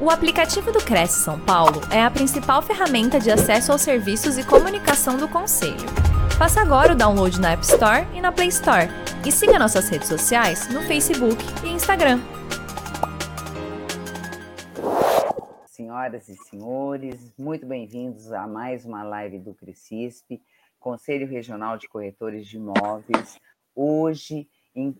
O 0.00 0.10
aplicativo 0.10 0.70
do 0.70 0.78
Cresce 0.78 1.24
São 1.24 1.40
Paulo 1.40 1.80
é 1.92 2.00
a 2.00 2.08
principal 2.08 2.62
ferramenta 2.62 3.18
de 3.18 3.32
acesso 3.32 3.72
aos 3.72 3.82
serviços 3.82 4.38
e 4.38 4.46
comunicação 4.46 5.16
do 5.16 5.28
Conselho. 5.28 5.88
Faça 6.38 6.60
agora 6.60 6.92
o 6.92 6.96
download 6.96 7.40
na 7.40 7.50
App 7.50 7.64
Store 7.64 8.06
e 8.14 8.20
na 8.20 8.30
Play 8.30 8.46
Store. 8.46 8.86
E 9.26 9.32
siga 9.32 9.58
nossas 9.58 9.88
redes 9.88 10.06
sociais 10.06 10.72
no 10.72 10.82
Facebook 10.82 11.42
e 11.64 11.70
Instagram. 11.70 12.20
Senhoras 15.66 16.28
e 16.28 16.36
senhores, 16.36 17.34
muito 17.36 17.66
bem-vindos 17.66 18.30
a 18.30 18.46
mais 18.46 18.84
uma 18.84 19.02
live 19.02 19.40
do 19.40 19.52
Crescisp, 19.52 20.40
Conselho 20.78 21.26
Regional 21.26 21.76
de 21.76 21.88
Corretores 21.88 22.46
de 22.46 22.56
Imóveis. 22.56 23.36
Hoje, 23.74 24.48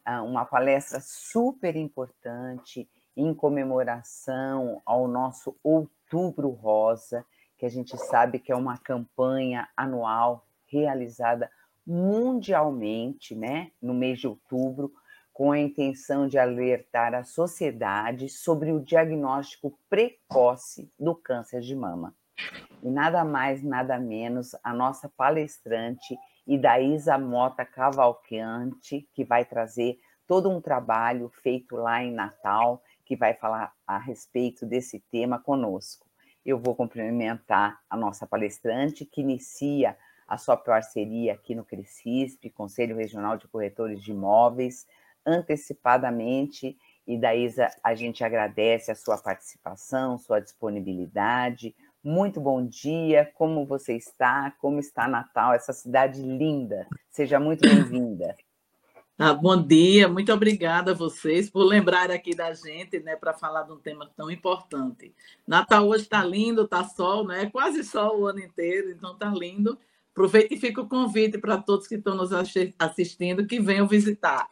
ah, 0.05 0.25
uma 0.25 0.45
palestra 0.45 0.99
super 1.01 1.77
importante 1.77 2.89
em 3.19 3.35
comemoração 3.35 4.81
ao 4.87 5.09
nosso 5.09 5.57
Outubro 5.61 6.51
Rosa, 6.51 7.27
que 7.59 7.67
a 7.67 7.69
gente 7.69 7.99
sabe 7.99 8.39
que 8.39 8.53
é 8.53 8.57
uma 8.57 8.79
campanha 8.79 9.69
anual 9.77 10.47
realizada 10.69 11.51
mundialmente, 11.85 13.35
né, 13.35 13.73
no 13.83 13.93
mês 13.93 14.21
de 14.21 14.29
outubro, 14.29 14.93
com 15.33 15.51
a 15.51 15.59
intenção 15.59 16.29
de 16.29 16.39
alertar 16.39 17.13
a 17.13 17.25
sociedade 17.25 18.29
sobre 18.29 18.71
o 18.71 18.79
diagnóstico 18.79 19.77
precoce 19.91 20.89
do 20.99 21.15
câncer 21.15 21.61
de 21.61 21.75
mama. 21.75 22.15
E 22.85 22.89
nada 22.89 23.25
mais, 23.25 23.65
nada 23.65 23.99
menos, 23.99 24.55
a 24.63 24.73
nossa 24.73 25.09
palestrante 25.09 26.17
Idaísa 26.47 27.19
Mota 27.19 27.65
Cavalcante, 27.65 29.09
que 29.13 29.25
vai 29.25 29.45
trazer 29.45 29.99
todo 30.25 30.49
um 30.49 30.61
trabalho 30.61 31.29
feito 31.43 31.75
lá 31.75 32.03
em 32.03 32.13
Natal, 32.13 32.81
que 33.09 33.17
vai 33.17 33.33
falar 33.33 33.73
a 33.87 33.97
respeito 33.97 34.67
desse 34.67 35.01
tema 35.11 35.39
conosco. 35.39 36.07
Eu 36.45 36.59
vou 36.59 36.77
cumprimentar 36.77 37.81
a 37.89 37.97
nossa 37.97 38.27
palestrante, 38.27 39.07
que 39.07 39.23
inicia 39.23 39.97
a 40.29 40.37
sua 40.37 40.59
parceria 40.59 41.33
aqui 41.33 41.55
no 41.55 41.65
Crescisp, 41.65 42.51
Conselho 42.51 42.97
Regional 42.97 43.39
de 43.39 43.49
Corretores 43.49 44.03
de 44.03 44.11
Imóveis, 44.11 44.87
antecipadamente. 45.25 46.77
E 47.07 47.17
Daísa, 47.17 47.71
a 47.83 47.95
gente 47.95 48.23
agradece 48.23 48.91
a 48.91 48.95
sua 48.95 49.17
participação, 49.17 50.19
sua 50.19 50.39
disponibilidade. 50.39 51.75
Muito 52.05 52.39
bom 52.39 52.63
dia, 52.63 53.33
como 53.35 53.65
você 53.65 53.97
está? 53.97 54.51
Como 54.61 54.79
está 54.79 55.09
Natal, 55.09 55.55
essa 55.55 55.73
cidade 55.73 56.21
linda? 56.21 56.87
Seja 57.09 57.41
muito 57.41 57.63
bem-vinda. 57.67 58.37
Ah, 59.21 59.35
bom 59.35 59.61
dia, 59.61 60.07
muito 60.07 60.33
obrigada 60.33 60.93
a 60.93 60.95
vocês 60.95 61.51
por 61.51 61.65
lembrar 61.65 62.09
aqui 62.09 62.37
da 62.37 62.55
gente, 62.55 63.01
né, 63.01 63.17
para 63.17 63.35
falar 63.35 63.65
de 63.65 63.73
um 63.73 63.77
tema 63.77 64.09
tão 64.17 64.31
importante. 64.31 65.13
Natal 65.45 65.89
hoje 65.89 66.05
está 66.05 66.23
lindo, 66.23 66.63
está 66.63 66.85
sol, 66.85 67.27
né? 67.27 67.51
Quase 67.51 67.83
sol 67.83 68.21
o 68.21 68.27
ano 68.29 68.39
inteiro, 68.39 68.93
então 68.93 69.15
está 69.15 69.29
lindo. 69.29 69.77
Aproveita 70.13 70.55
e 70.55 70.57
fica 70.57 70.81
o 70.81 70.89
convite 70.89 71.37
para 71.37 71.59
todos 71.59 71.89
que 71.89 71.97
estão 71.97 72.15
nos 72.15 72.31
assistindo 72.79 73.45
que 73.45 73.59
venham 73.59 73.89
visitar. 73.89 74.47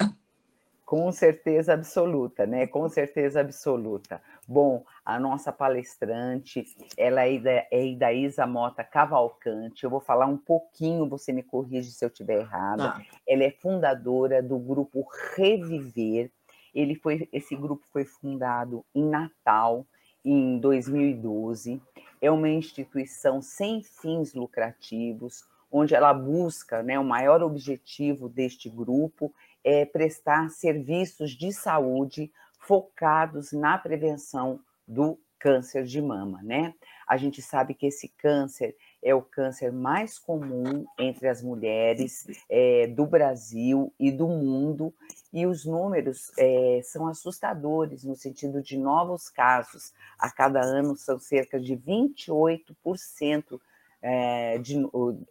Com 0.85 1.13
certeza 1.13 1.73
absoluta, 1.73 2.45
né? 2.45 2.67
Com 2.67 2.89
certeza 2.89 3.43
absoluta. 3.43 4.21
Bom, 4.49 4.85
a 5.07 5.21
nossa 5.21 5.53
palestrante, 5.53 6.67
ela 6.97 7.25
é, 7.25 7.69
é 7.71 7.87
Idaísa 7.87 8.45
Mota 8.45 8.83
Cavalcante. 8.83 9.85
Eu 9.85 9.91
vou 9.91 10.01
falar 10.01 10.27
um 10.27 10.37
pouquinho, 10.37 11.09
você 11.09 11.33
me 11.33 11.45
corrige 11.45 11.93
se 11.93 12.05
eu 12.05 12.09
estiver 12.09 12.41
errada. 12.41 12.89
Tá. 12.89 13.03
Ela 13.27 13.45
é 13.45 13.53
fundadora 13.53 14.43
do 14.43 14.59
grupo 14.59 15.07
Reviver. 15.37 16.29
Ele 16.75 16.97
foi, 16.97 17.29
esse 17.33 17.55
grupo 17.55 17.87
foi 17.93 18.05
fundado 18.05 18.85
em 18.93 19.09
Natal, 19.09 19.87
em 20.25 20.59
2012. 20.59 21.81
É 22.21 22.29
uma 22.29 22.49
instituição 22.49 23.41
sem 23.41 23.85
fins 23.85 24.35
lucrativos, 24.35 25.45
onde 25.71 25.95
ela 25.95 26.13
busca, 26.13 26.83
né, 26.83 26.99
o 26.99 27.05
maior 27.05 27.45
objetivo 27.45 28.29
deste 28.29 28.69
grupo 28.69 29.33
é 29.63 29.85
prestar 29.85 30.51
serviços 30.51 31.31
de 31.31 31.53
saúde 31.53 32.33
focados 32.59 33.53
na 33.53 33.79
prevenção 33.79 34.59
do 34.87 35.19
câncer 35.39 35.85
de 35.85 36.01
mama, 36.01 36.43
né? 36.43 36.75
A 37.07 37.17
gente 37.17 37.41
sabe 37.41 37.75
que 37.75 37.87
esse 37.87 38.09
câncer 38.09 38.75
é 39.03 39.15
o 39.15 39.23
câncer 39.23 39.71
mais 39.71 40.19
comum 40.19 40.85
entre 40.99 41.29
as 41.29 41.43
mulheres 41.43 42.27
é, 42.49 42.87
do 42.89 43.07
Brasil 43.07 43.93
e 43.99 44.11
do 44.11 44.27
mundo, 44.27 44.93
e 45.33 45.47
os 45.47 45.65
números 45.65 46.33
é, 46.39 46.81
são 46.83 47.07
assustadores 47.07 48.03
no 48.03 48.17
sentido 48.17 48.63
de 48.63 48.77
novos 48.77 49.29
casos. 49.29 49.93
A 50.19 50.31
cada 50.31 50.61
ano 50.61 50.97
são 50.97 51.19
cerca 51.19 51.61
de 51.61 51.77
28% 51.77 53.61
é, 54.03 54.59
de, 54.59 54.77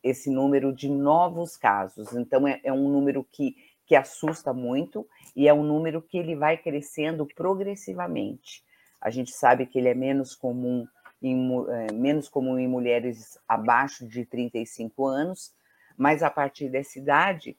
esse 0.04 0.30
número 0.30 0.74
de 0.74 0.88
novos 0.88 1.58
casos. 1.58 2.14
Então, 2.14 2.48
é, 2.48 2.62
é 2.64 2.72
um 2.72 2.90
número 2.90 3.24
que 3.24 3.56
que 3.86 3.96
assusta 3.96 4.52
muito 4.52 5.08
e 5.36 5.48
é 5.48 5.54
um 5.54 5.64
número 5.64 6.02
que 6.02 6.18
ele 6.18 6.36
vai 6.36 6.58
crescendo 6.58 7.26
progressivamente. 7.36 8.64
A 9.06 9.12
gente 9.12 9.30
sabe 9.30 9.68
que 9.68 9.78
ele 9.78 9.88
é 9.88 9.94
menos 9.94 10.34
comum 10.34 10.88
em, 11.22 11.48
é, 11.70 11.94
menos 11.94 12.28
comum 12.28 12.58
em 12.58 12.68
mulheres 12.68 13.38
abaixo 13.48 14.08
de 14.08 14.26
35 14.26 15.06
anos, 15.06 15.54
mas 15.96 16.24
a 16.24 16.30
partir 16.32 16.70
dessa 16.70 16.98
idade 16.98 17.56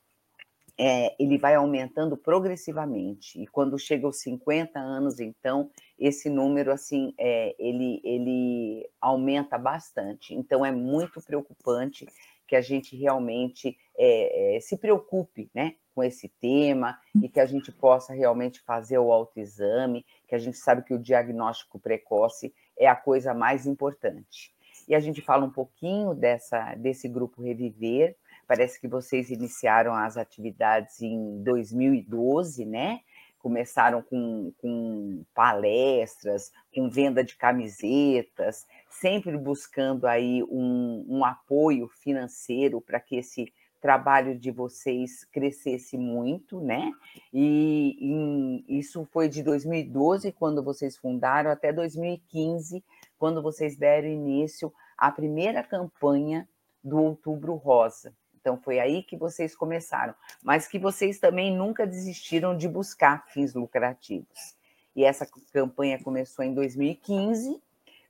é, 0.76 1.14
ele 1.22 1.38
vai 1.38 1.54
aumentando 1.54 2.16
progressivamente 2.16 3.40
e 3.40 3.46
quando 3.46 3.78
chega 3.78 4.06
aos 4.06 4.18
50 4.22 4.76
anos, 4.76 5.20
então 5.20 5.70
esse 5.96 6.28
número 6.28 6.72
assim 6.72 7.14
é, 7.16 7.54
ele 7.60 8.00
ele 8.02 8.90
aumenta 9.00 9.56
bastante. 9.56 10.34
Então 10.34 10.66
é 10.66 10.72
muito 10.72 11.22
preocupante 11.22 12.08
que 12.46 12.56
a 12.56 12.60
gente 12.60 12.96
realmente 12.96 13.76
é, 13.98 14.56
é, 14.56 14.60
se 14.60 14.76
preocupe 14.76 15.50
né, 15.54 15.74
com 15.94 16.04
esse 16.04 16.28
tema 16.40 16.98
e 17.22 17.28
que 17.28 17.40
a 17.40 17.46
gente 17.46 17.72
possa 17.72 18.12
realmente 18.12 18.60
fazer 18.60 18.98
o 18.98 19.12
autoexame, 19.12 20.04
que 20.28 20.34
a 20.34 20.38
gente 20.38 20.56
sabe 20.56 20.82
que 20.82 20.94
o 20.94 20.98
diagnóstico 20.98 21.78
precoce 21.78 22.54
é 22.78 22.86
a 22.86 22.94
coisa 22.94 23.32
mais 23.34 23.66
importante. 23.66 24.54
E 24.88 24.94
a 24.94 25.00
gente 25.00 25.20
fala 25.20 25.44
um 25.44 25.50
pouquinho 25.50 26.14
dessa, 26.14 26.74
desse 26.74 27.08
grupo 27.08 27.42
Reviver. 27.42 28.16
Parece 28.46 28.80
que 28.80 28.86
vocês 28.86 29.30
iniciaram 29.30 29.92
as 29.94 30.16
atividades 30.16 31.02
em 31.02 31.42
2012, 31.42 32.64
né? 32.64 33.00
Começaram 33.46 34.02
com, 34.02 34.52
com 34.58 35.24
palestras, 35.32 36.50
com 36.74 36.90
venda 36.90 37.22
de 37.22 37.36
camisetas, 37.36 38.66
sempre 38.90 39.38
buscando 39.38 40.04
aí 40.08 40.42
um, 40.50 41.06
um 41.08 41.24
apoio 41.24 41.86
financeiro 41.86 42.80
para 42.80 42.98
que 42.98 43.14
esse 43.14 43.52
trabalho 43.80 44.36
de 44.36 44.50
vocês 44.50 45.24
crescesse 45.26 45.96
muito, 45.96 46.60
né? 46.60 46.90
E, 47.32 48.64
e, 48.66 48.80
isso 48.80 49.06
foi 49.12 49.28
de 49.28 49.44
2012, 49.44 50.32
quando 50.32 50.60
vocês 50.60 50.96
fundaram, 50.96 51.48
até 51.48 51.72
2015, 51.72 52.82
quando 53.16 53.40
vocês 53.40 53.76
deram 53.76 54.08
início 54.08 54.72
à 54.98 55.12
primeira 55.12 55.62
campanha 55.62 56.48
do 56.82 56.98
Outubro 56.98 57.54
Rosa. 57.54 58.12
Então 58.46 58.56
foi 58.56 58.78
aí 58.78 59.02
que 59.02 59.16
vocês 59.16 59.56
começaram, 59.56 60.14
mas 60.40 60.68
que 60.68 60.78
vocês 60.78 61.18
também 61.18 61.52
nunca 61.52 61.84
desistiram 61.84 62.56
de 62.56 62.68
buscar 62.68 63.26
fins 63.26 63.54
lucrativos. 63.54 64.54
E 64.94 65.02
essa 65.04 65.26
campanha 65.52 66.00
começou 66.00 66.44
em 66.44 66.54
2015 66.54 67.60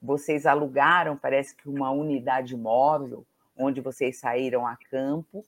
vocês 0.03 0.45
alugaram, 0.45 1.17
parece 1.17 1.57
que 1.57 1.69
uma 1.69 1.91
unidade 1.91 2.55
móvel, 2.55 3.27
onde 3.57 3.81
vocês 3.81 4.19
saíram 4.19 4.67
a 4.67 4.77
campo, 4.91 5.43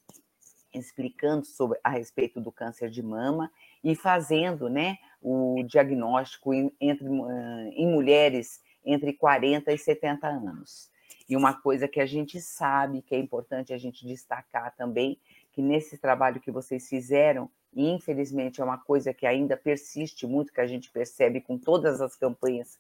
explicando 0.75 1.45
sobre 1.45 1.79
a 1.85 1.91
respeito 1.91 2.41
do 2.41 2.51
câncer 2.51 2.89
de 2.89 3.03
mama 3.03 3.53
e 3.85 3.95
fazendo, 3.95 4.71
né, 4.71 4.97
o 5.21 5.63
diagnóstico 5.65 6.55
em, 6.55 6.73
entre, 6.81 7.07
em 7.07 7.87
mulheres 7.87 8.63
entre 8.85 9.13
40 9.13 9.71
e 9.71 9.79
70 9.79 10.27
anos. 10.27 10.91
E 11.29 11.37
uma 11.37 11.53
coisa 11.53 11.87
que 11.87 12.01
a 12.01 12.07
gente 12.07 12.41
sabe 12.41 13.03
que 13.03 13.15
é 13.15 13.19
importante 13.19 13.73
a 13.73 13.79
gente 13.79 14.07
destacar 14.07 14.75
também, 14.77 15.19
que 15.53 15.61
nesse 15.61 15.99
trabalho 15.99 16.41
que 16.41 16.51
vocês 16.51 16.89
fizeram, 16.89 17.51
e 17.75 17.91
infelizmente 17.91 18.61
é 18.61 18.65
uma 18.65 18.79
coisa 18.79 19.13
que 19.13 19.27
ainda 19.27 19.57
persiste 19.57 20.27
muito, 20.27 20.53
que 20.53 20.61
a 20.61 20.67
gente 20.67 20.91
percebe 20.91 21.41
com 21.41 21.59
todas 21.59 22.01
as 22.01 22.17
campanhas 22.17 22.79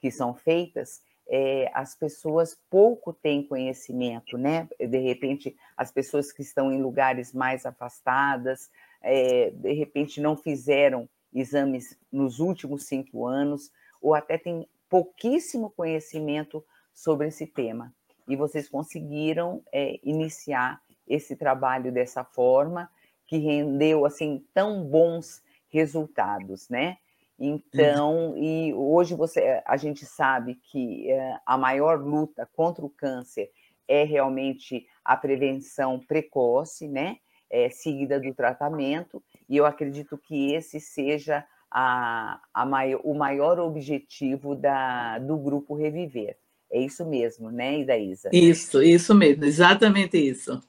que 0.00 0.10
são 0.10 0.34
feitas, 0.34 1.02
é, 1.26 1.70
as 1.72 1.94
pessoas 1.94 2.58
pouco 2.68 3.12
têm 3.12 3.46
conhecimento, 3.46 4.36
né? 4.36 4.68
De 4.78 4.98
repente, 4.98 5.56
as 5.76 5.90
pessoas 5.90 6.30
que 6.32 6.42
estão 6.42 6.72
em 6.72 6.82
lugares 6.82 7.32
mais 7.32 7.64
afastadas, 7.64 8.70
é, 9.00 9.50
de 9.50 9.72
repente 9.72 10.20
não 10.20 10.36
fizeram 10.36 11.08
exames 11.32 11.98
nos 12.12 12.40
últimos 12.40 12.84
cinco 12.84 13.26
anos, 13.26 13.72
ou 14.00 14.14
até 14.14 14.36
têm 14.36 14.68
pouquíssimo 14.88 15.70
conhecimento 15.70 16.64
sobre 16.94 17.28
esse 17.28 17.46
tema. 17.46 17.92
E 18.28 18.36
vocês 18.36 18.68
conseguiram 18.68 19.62
é, 19.72 19.98
iniciar 20.02 20.80
esse 21.06 21.36
trabalho 21.36 21.92
dessa 21.92 22.24
forma, 22.24 22.90
que 23.26 23.38
rendeu 23.38 24.06
assim 24.06 24.44
tão 24.54 24.84
bons 24.84 25.42
resultados, 25.68 26.68
né? 26.68 26.98
Então, 27.38 28.34
e 28.36 28.72
hoje 28.74 29.14
você, 29.14 29.60
a 29.66 29.76
gente 29.76 30.06
sabe 30.06 30.54
que 30.54 31.10
é, 31.10 31.38
a 31.44 31.58
maior 31.58 32.00
luta 32.00 32.48
contra 32.54 32.84
o 32.84 32.90
câncer 32.90 33.50
é 33.88 34.04
realmente 34.04 34.86
a 35.04 35.16
prevenção 35.16 35.98
precoce, 35.98 36.86
né? 36.86 37.18
É, 37.50 37.68
seguida 37.68 38.18
do 38.18 38.34
tratamento, 38.34 39.22
e 39.48 39.56
eu 39.56 39.66
acredito 39.66 40.18
que 40.18 40.52
esse 40.54 40.80
seja 40.80 41.46
a, 41.70 42.40
a 42.52 42.64
maior, 42.64 43.00
o 43.04 43.14
maior 43.14 43.60
objetivo 43.60 44.56
da, 44.56 45.18
do 45.18 45.36
grupo 45.36 45.74
Reviver. 45.74 46.36
É 46.74 46.80
isso 46.80 47.06
mesmo, 47.06 47.52
né, 47.52 47.78
Idaísa? 47.78 48.30
Isso, 48.32 48.82
isso 48.82 49.14
mesmo, 49.14 49.44
exatamente 49.44 50.18
isso. 50.18 50.60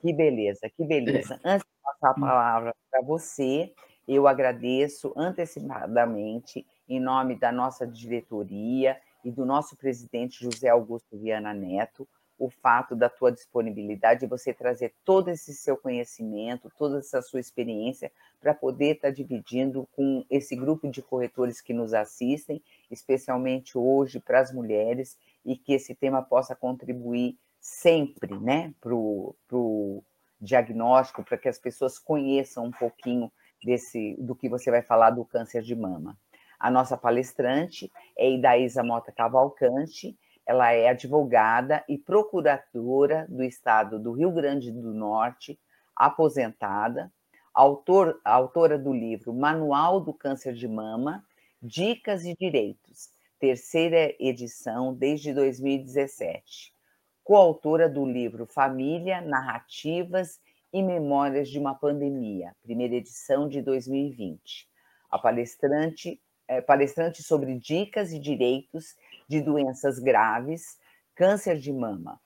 Que 0.00 0.14
beleza, 0.14 0.70
que 0.74 0.82
beleza. 0.82 1.38
É. 1.44 1.50
Antes 1.50 1.66
de 1.66 1.82
passar 1.82 2.08
a 2.08 2.18
hum. 2.18 2.20
palavra 2.22 2.74
para 2.90 3.02
você, 3.02 3.70
eu 4.08 4.26
agradeço 4.26 5.12
antecipadamente, 5.14 6.66
em 6.88 6.98
nome 6.98 7.38
da 7.38 7.52
nossa 7.52 7.86
diretoria 7.86 8.96
e 9.22 9.30
do 9.30 9.44
nosso 9.44 9.76
presidente 9.76 10.42
José 10.42 10.70
Augusto 10.70 11.18
Viana 11.18 11.52
Neto, 11.52 12.08
o 12.40 12.48
fato 12.48 12.96
da 12.96 13.10
tua 13.10 13.30
disponibilidade 13.30 14.20
de 14.20 14.26
você 14.26 14.54
trazer 14.54 14.94
todo 15.04 15.28
esse 15.28 15.52
seu 15.52 15.76
conhecimento, 15.76 16.72
toda 16.78 16.98
essa 16.98 17.20
sua 17.20 17.38
experiência 17.38 18.10
para 18.40 18.54
poder 18.54 18.96
estar 18.96 19.08
tá 19.08 19.14
dividindo 19.14 19.86
com 19.92 20.24
esse 20.30 20.56
grupo 20.56 20.88
de 20.88 21.02
corretores 21.02 21.60
que 21.60 21.74
nos 21.74 21.92
assistem, 21.92 22.62
especialmente 22.90 23.76
hoje 23.76 24.18
para 24.18 24.40
as 24.40 24.50
mulheres, 24.50 25.18
e 25.44 25.54
que 25.54 25.74
esse 25.74 25.94
tema 25.94 26.22
possa 26.22 26.56
contribuir 26.56 27.38
sempre 27.60 28.34
né, 28.38 28.72
para 28.80 28.94
o 28.94 30.02
diagnóstico, 30.40 31.22
para 31.22 31.36
que 31.36 31.48
as 31.48 31.58
pessoas 31.58 31.98
conheçam 31.98 32.64
um 32.64 32.70
pouquinho 32.70 33.30
desse 33.62 34.16
do 34.18 34.34
que 34.34 34.48
você 34.48 34.70
vai 34.70 34.80
falar 34.80 35.10
do 35.10 35.26
câncer 35.26 35.60
de 35.60 35.76
mama. 35.76 36.16
A 36.58 36.70
nossa 36.70 36.96
palestrante 36.96 37.92
é 38.16 38.30
Idaísa 38.30 38.82
Mota 38.82 39.12
Cavalcante, 39.12 40.16
ela 40.50 40.72
é 40.72 40.88
advogada 40.88 41.84
e 41.88 41.96
procuradora 41.96 43.26
do 43.28 43.44
estado 43.44 43.98
do 43.98 44.12
Rio 44.12 44.32
Grande 44.32 44.72
do 44.72 44.92
Norte, 44.92 45.56
aposentada, 45.94 47.12
autor, 47.54 48.20
autora 48.24 48.76
do 48.76 48.92
livro 48.92 49.32
Manual 49.32 50.00
do 50.00 50.12
Câncer 50.12 50.54
de 50.54 50.66
Mama, 50.66 51.24
Dicas 51.62 52.24
e 52.24 52.34
Direitos, 52.34 53.10
terceira 53.38 54.14
edição 54.18 54.92
desde 54.92 55.32
2017 55.32 56.74
coautora 57.22 57.88
do 57.88 58.04
livro 58.04 58.44
Família, 58.44 59.20
Narrativas 59.20 60.40
e 60.72 60.82
Memórias 60.82 61.48
de 61.48 61.60
uma 61.60 61.76
Pandemia, 61.76 62.56
primeira 62.60 62.96
edição 62.96 63.48
de 63.48 63.62
2020. 63.62 64.68
A 65.08 65.16
palestrante, 65.16 66.20
é, 66.48 66.60
palestrante 66.60 67.22
sobre 67.22 67.54
dicas 67.56 68.12
e 68.12 68.18
direitos 68.18 68.96
de 69.30 69.40
doenças 69.40 70.00
graves, 70.00 70.76
câncer 71.14 71.56
de 71.56 71.72
mama, 71.72 72.20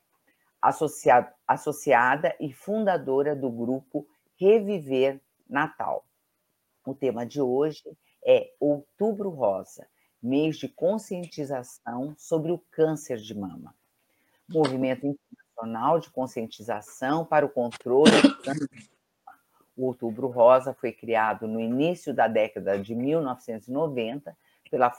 associada, 0.61 1.31
associada 1.47 2.35
e 2.41 2.51
fundadora 2.51 3.37
do 3.37 3.51
grupo 3.51 4.09
Reviver 4.37 5.21
Natal. 5.47 6.07
O 6.87 6.95
tema 6.95 7.27
de 7.27 7.43
hoje 7.43 7.85
é 8.25 8.51
Outubro 8.59 9.29
Rosa, 9.29 9.87
mês 10.23 10.57
de 10.57 10.67
conscientização 10.67 12.15
sobre 12.17 12.51
o 12.51 12.59
câncer 12.71 13.19
de 13.19 13.39
mama 13.39 13.75
movimento 14.49 15.07
internacional 15.07 15.99
de 15.99 16.11
conscientização 16.11 17.25
para 17.25 17.47
o 17.47 17.49
controle 17.49 18.11
do 18.21 18.37
câncer. 18.43 18.69
O 19.77 19.87
Outubro 19.87 20.29
Rosa 20.29 20.75
foi 20.75 20.93
criado 20.93 21.47
no 21.47 21.61
início 21.61 22.15
da 22.15 22.29
década 22.29 22.79
de 22.79 22.95
1990 22.95 24.37
pela 24.71 24.91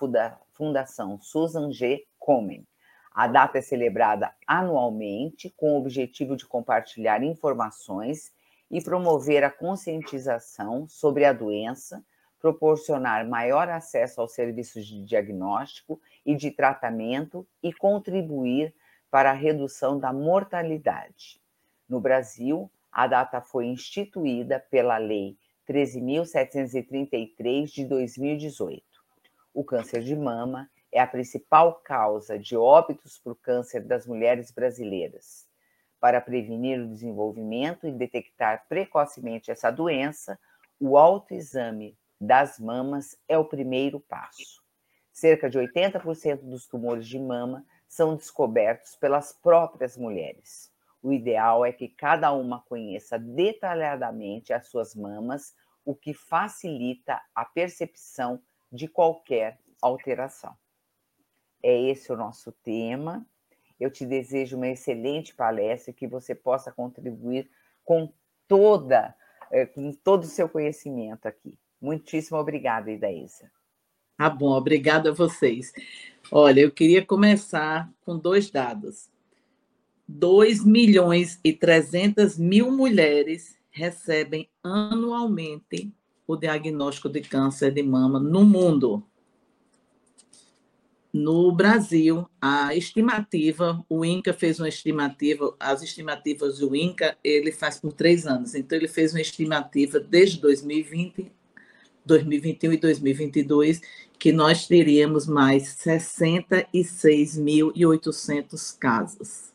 Fundação 0.52 1.20
Susan 1.22 1.72
G. 1.72 2.06
Komen. 2.20 2.66
A 3.12 3.28
data 3.28 3.58
é 3.58 3.62
celebrada 3.62 4.34
anualmente 4.46 5.50
com 5.56 5.74
o 5.74 5.78
objetivo 5.78 6.36
de 6.36 6.46
compartilhar 6.46 7.24
informações 7.24 8.34
e 8.70 8.82
promover 8.82 9.44
a 9.44 9.50
conscientização 9.50 10.88
sobre 10.90 11.24
a 11.24 11.32
doença, 11.32 12.04
proporcionar 12.40 13.28
maior 13.28 13.70
acesso 13.70 14.20
aos 14.20 14.34
serviços 14.34 14.86
de 14.86 15.04
diagnóstico 15.04 16.02
e 16.26 16.36
de 16.36 16.52
tratamento 16.52 17.48
e 17.64 17.72
contribuir 17.72 18.74
para 19.10 19.32
a 19.32 19.34
redução 19.34 19.98
da 19.98 20.12
mortalidade. 20.12 21.40
No 21.88 22.02
Brasil, 22.02 22.70
a 22.92 23.08
data 23.08 23.40
foi 23.40 23.68
instituída 23.68 24.60
pela 24.60 24.98
Lei 24.98 25.38
13.733 25.70 27.66
de 27.66 27.86
2018. 27.86 28.84
O 29.56 29.64
câncer 29.64 30.04
de 30.04 30.14
mama 30.18 30.70
é 30.92 31.00
a 31.00 31.08
principal 31.08 31.76
causa 31.76 32.38
de 32.38 32.58
óbitos 32.58 33.18
por 33.18 33.38
câncer 33.38 33.86
das 33.86 34.06
mulheres 34.06 34.52
brasileiras. 34.52 35.48
Para 35.98 36.20
prevenir 36.20 36.78
o 36.78 36.90
desenvolvimento 36.90 37.88
e 37.88 37.92
detectar 37.94 38.66
precocemente 38.68 39.50
essa 39.50 39.72
doença, 39.72 40.38
o 40.78 40.98
autoexame 40.98 41.98
das 42.20 42.60
mamas 42.60 43.18
é 43.30 43.38
o 43.38 43.46
primeiro 43.46 43.98
passo. 44.02 44.62
Cerca 45.14 45.50
de 45.50 45.58
80% 45.58 46.42
dos 46.42 46.68
tumores 46.68 47.08
de 47.08 47.18
mama 47.18 47.66
são 47.88 48.14
descobertos 48.14 48.98
pelas 48.98 49.32
próprias 49.32 49.96
mulheres. 49.96 50.70
O 51.02 51.14
ideal 51.14 51.66
é 51.66 51.72
que 51.72 51.88
cada 51.88 52.34
uma 52.34 52.62
conheça 52.64 53.18
detalhadamente 53.18 54.52
as 54.52 54.68
suas 54.68 54.94
mamas, 54.94 55.56
o 55.86 55.96
que 55.96 56.14
facilita 56.14 57.22
a 57.34 57.46
percepção 57.46 58.44
de 58.76 58.88
qualquer 58.88 59.60
alteração. 59.82 60.56
É 61.64 61.82
esse 61.90 62.12
o 62.12 62.18
nosso 62.18 62.52
tema. 62.52 63.26
Eu 63.80 63.90
te 63.90 64.06
desejo 64.06 64.58
uma 64.58 64.68
excelente 64.68 65.34
palestra 65.34 65.94
que 65.94 66.08
você 66.08 66.36
possa 66.36 66.72
contribuir 66.72 67.50
com 67.84 68.12
toda 68.48 69.16
eh, 69.52 69.66
com 69.66 69.92
todo 69.92 70.24
o 70.24 70.28
seu 70.28 70.50
conhecimento 70.50 71.28
aqui. 71.28 71.58
Muitíssimo 71.82 72.38
obrigada, 72.38 72.92
Idaísa. 72.92 73.52
Tá 74.18 74.30
bom, 74.30 74.52
obrigada 74.52 75.10
a 75.10 75.14
vocês. 75.14 75.74
Olha, 76.32 76.62
eu 76.62 76.72
queria 76.72 77.06
começar 77.06 77.92
com 78.04 78.18
dois 78.18 78.50
dados. 78.50 79.10
2 80.08 80.64
milhões 80.64 81.40
e 81.44 81.52
300 81.52 82.38
mil 82.38 82.72
mulheres 82.72 83.58
recebem 83.72 84.50
anualmente 84.64 85.92
o 86.28 86.36
diagnóstico 86.36 87.10
de 87.10 87.22
câncer 87.22 87.72
de 87.72 87.84
mama 87.84 88.20
no 88.20 88.44
mundo. 88.44 89.04
No 91.14 91.52
Brasil, 91.52 92.28
a 92.42 92.76
estimativa, 92.76 93.84
o 93.88 94.04
INCA 94.04 94.34
fez 94.34 94.60
uma 94.60 94.68
estimativa, 94.68 95.56
as 95.60 95.82
estimativas 95.82 96.60
do 96.60 96.76
INCA, 96.76 97.18
ele 97.24 97.54
faz 97.54 97.80
por 97.80 97.94
três 97.94 98.28
anos. 98.28 98.54
Então, 98.54 98.78
ele 98.78 98.90
fez 98.90 99.14
uma 99.14 99.22
estimativa 99.22 100.00
desde 100.00 100.42
2020 100.42 101.32
2021 102.06 102.74
e 102.74 102.78
2022, 102.78 103.82
que 104.18 104.32
nós 104.32 104.66
teríamos 104.68 105.28
mais 105.28 105.64
66.800 105.84 108.78
casos. 108.78 109.52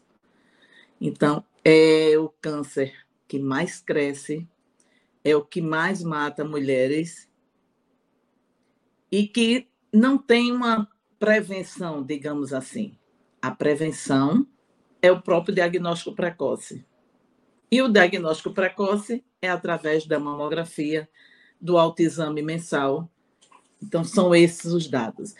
Então, 1.00 1.44
é 1.64 2.18
o 2.18 2.28
câncer 2.40 2.92
que 3.26 3.38
mais 3.38 3.80
cresce, 3.80 4.46
é 5.24 5.36
o 5.36 5.44
que 5.44 5.60
mais 5.60 6.02
mata 6.02 6.44
mulheres 6.44 7.28
e 9.10 9.26
que 9.26 9.68
não 9.92 10.16
tem 10.16 10.52
uma 10.52 10.88
prevenção, 11.18 12.02
digamos 12.02 12.52
assim. 12.52 12.96
A 13.42 13.50
prevenção 13.50 14.46
é 15.02 15.10
o 15.10 15.20
próprio 15.20 15.54
diagnóstico 15.54 16.14
precoce. 16.14 16.84
E 17.70 17.80
o 17.82 17.88
diagnóstico 17.88 18.52
precoce 18.52 19.24
é 19.40 19.48
através 19.48 20.06
da 20.06 20.18
mamografia, 20.18 21.08
do 21.60 21.78
autoexame 21.78 22.42
mensal. 22.42 23.10
Então, 23.82 24.04
são 24.04 24.34
esses 24.34 24.72
os 24.72 24.88
dados. 24.88 25.34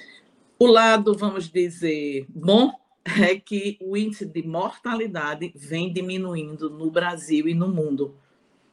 O 0.59 0.67
lado, 0.67 1.17
vamos 1.17 1.49
dizer, 1.51 2.27
bom 2.29 2.73
é 3.05 3.35
que 3.39 3.79
o 3.81 3.97
índice 3.97 4.27
de 4.27 4.47
mortalidade 4.47 5.53
vem 5.55 5.93
diminuindo 5.93 6.71
no 6.71 6.91
Brasil 6.91 7.49
e 7.49 7.55
no 7.55 7.69
mundo. 7.69 8.15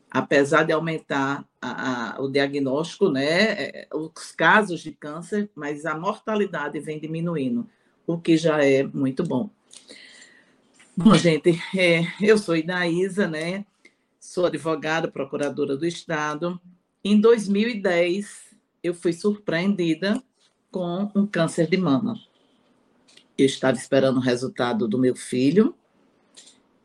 Apesar 0.10 0.64
de 0.64 0.72
aumentar 0.72 1.46
a, 1.62 2.16
a, 2.16 2.22
o 2.22 2.30
diagnóstico, 2.30 3.10
né, 3.10 3.52
é, 3.52 3.88
os 3.94 4.32
casos 4.32 4.82
de 4.82 4.92
câncer, 4.92 5.50
mas 5.54 5.86
a 5.86 5.98
mortalidade 5.98 6.80
vem 6.80 7.00
diminuindo, 7.00 7.68
o 8.06 8.18
que 8.18 8.38
já 8.38 8.64
é 8.64 8.84
muito 8.84 9.24
bom. 9.24 9.50
Bom, 10.96 11.14
gente, 11.16 11.62
é, 11.78 12.04
eu 12.22 12.38
sou 12.38 12.56
Idaísa, 12.56 13.28
né? 13.28 13.66
Sou 14.20 14.46
advogada, 14.46 15.12
procuradora 15.12 15.78
do 15.78 15.86
Estado, 15.86 16.60
em 17.10 17.22
2010, 17.22 18.54
eu 18.84 18.94
fui 18.94 19.14
surpreendida 19.14 20.22
com 20.70 21.10
um 21.16 21.26
câncer 21.26 21.66
de 21.70 21.78
mama. 21.78 22.20
Eu 23.38 23.46
estava 23.46 23.78
esperando 23.78 24.18
o 24.18 24.20
resultado 24.20 24.90
do 24.90 24.98
meu 24.98 25.16
filho 25.16 25.74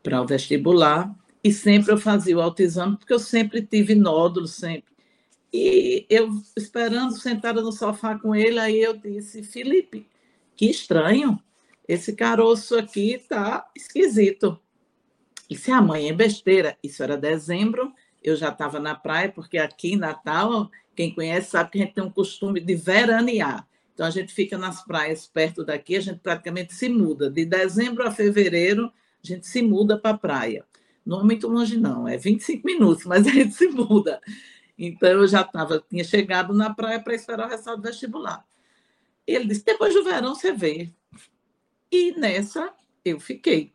para 0.01 0.21
o 0.21 0.25
vestibular 0.25 1.13
e 1.43 1.51
sempre 1.51 1.91
eu 1.91 1.97
fazia 1.97 2.37
o 2.37 2.41
autoexame, 2.41 2.97
porque 2.97 3.13
eu 3.13 3.19
sempre 3.19 3.61
tive 3.61 3.93
nódulos, 3.95 4.53
sempre. 4.53 4.93
E 5.51 6.05
eu 6.09 6.29
esperando, 6.55 7.19
sentada 7.19 7.61
no 7.61 7.71
sofá 7.71 8.17
com 8.17 8.33
ele, 8.33 8.59
aí 8.59 8.81
eu 8.81 8.95
disse, 8.95 9.43
Felipe, 9.43 10.07
que 10.55 10.69
estranho, 10.69 11.39
esse 11.87 12.13
caroço 12.13 12.77
aqui 12.77 13.21
tá 13.27 13.69
esquisito. 13.75 14.59
E 15.49 15.55
se 15.55 15.71
amanhã 15.71 16.09
é 16.09 16.13
besteira, 16.13 16.77
isso 16.81 17.03
era 17.03 17.17
dezembro, 17.17 17.93
eu 18.23 18.35
já 18.35 18.49
estava 18.49 18.79
na 18.79 18.95
praia, 18.95 19.29
porque 19.29 19.57
aqui 19.57 19.93
em 19.93 19.97
Natal, 19.97 20.71
quem 20.95 21.13
conhece 21.13 21.51
sabe 21.51 21.71
que 21.71 21.77
a 21.77 21.81
gente 21.81 21.93
tem 21.93 22.03
um 22.03 22.09
costume 22.09 22.61
de 22.61 22.73
veranear. 22.73 23.67
Então 23.93 24.05
a 24.05 24.09
gente 24.09 24.33
fica 24.33 24.57
nas 24.57 24.83
praias 24.83 25.27
perto 25.27 25.63
daqui, 25.63 25.97
a 25.97 26.01
gente 26.01 26.19
praticamente 26.19 26.73
se 26.73 26.87
muda. 26.89 27.29
De 27.29 27.45
dezembro 27.45 28.07
a 28.07 28.11
fevereiro, 28.11 28.91
a 29.23 29.27
gente 29.27 29.45
se 29.45 29.61
muda 29.61 29.99
para 29.99 30.15
a 30.15 30.17
praia. 30.17 30.65
Não 31.05 31.21
é 31.21 31.23
muito 31.23 31.47
longe, 31.47 31.77
não, 31.77 32.07
é 32.07 32.17
25 32.17 32.65
minutos, 32.65 33.05
mas 33.05 33.25
a 33.27 33.31
gente 33.31 33.53
se 33.53 33.67
muda. 33.67 34.21
Então 34.77 35.09
eu 35.09 35.27
já 35.27 35.43
tava, 35.43 35.83
tinha 35.89 36.03
chegado 36.03 36.53
na 36.53 36.73
praia 36.73 36.99
para 36.99 37.13
esperar 37.13 37.47
o 37.47 37.49
resultado 37.49 37.81
do 37.81 37.87
vestibular. 37.87 38.45
Ele 39.25 39.45
disse: 39.45 39.63
depois 39.63 39.93
do 39.93 40.03
verão 40.03 40.35
você 40.35 40.51
vê. 40.51 40.91
E 41.91 42.11
nessa 42.13 42.73
eu 43.05 43.19
fiquei. 43.19 43.73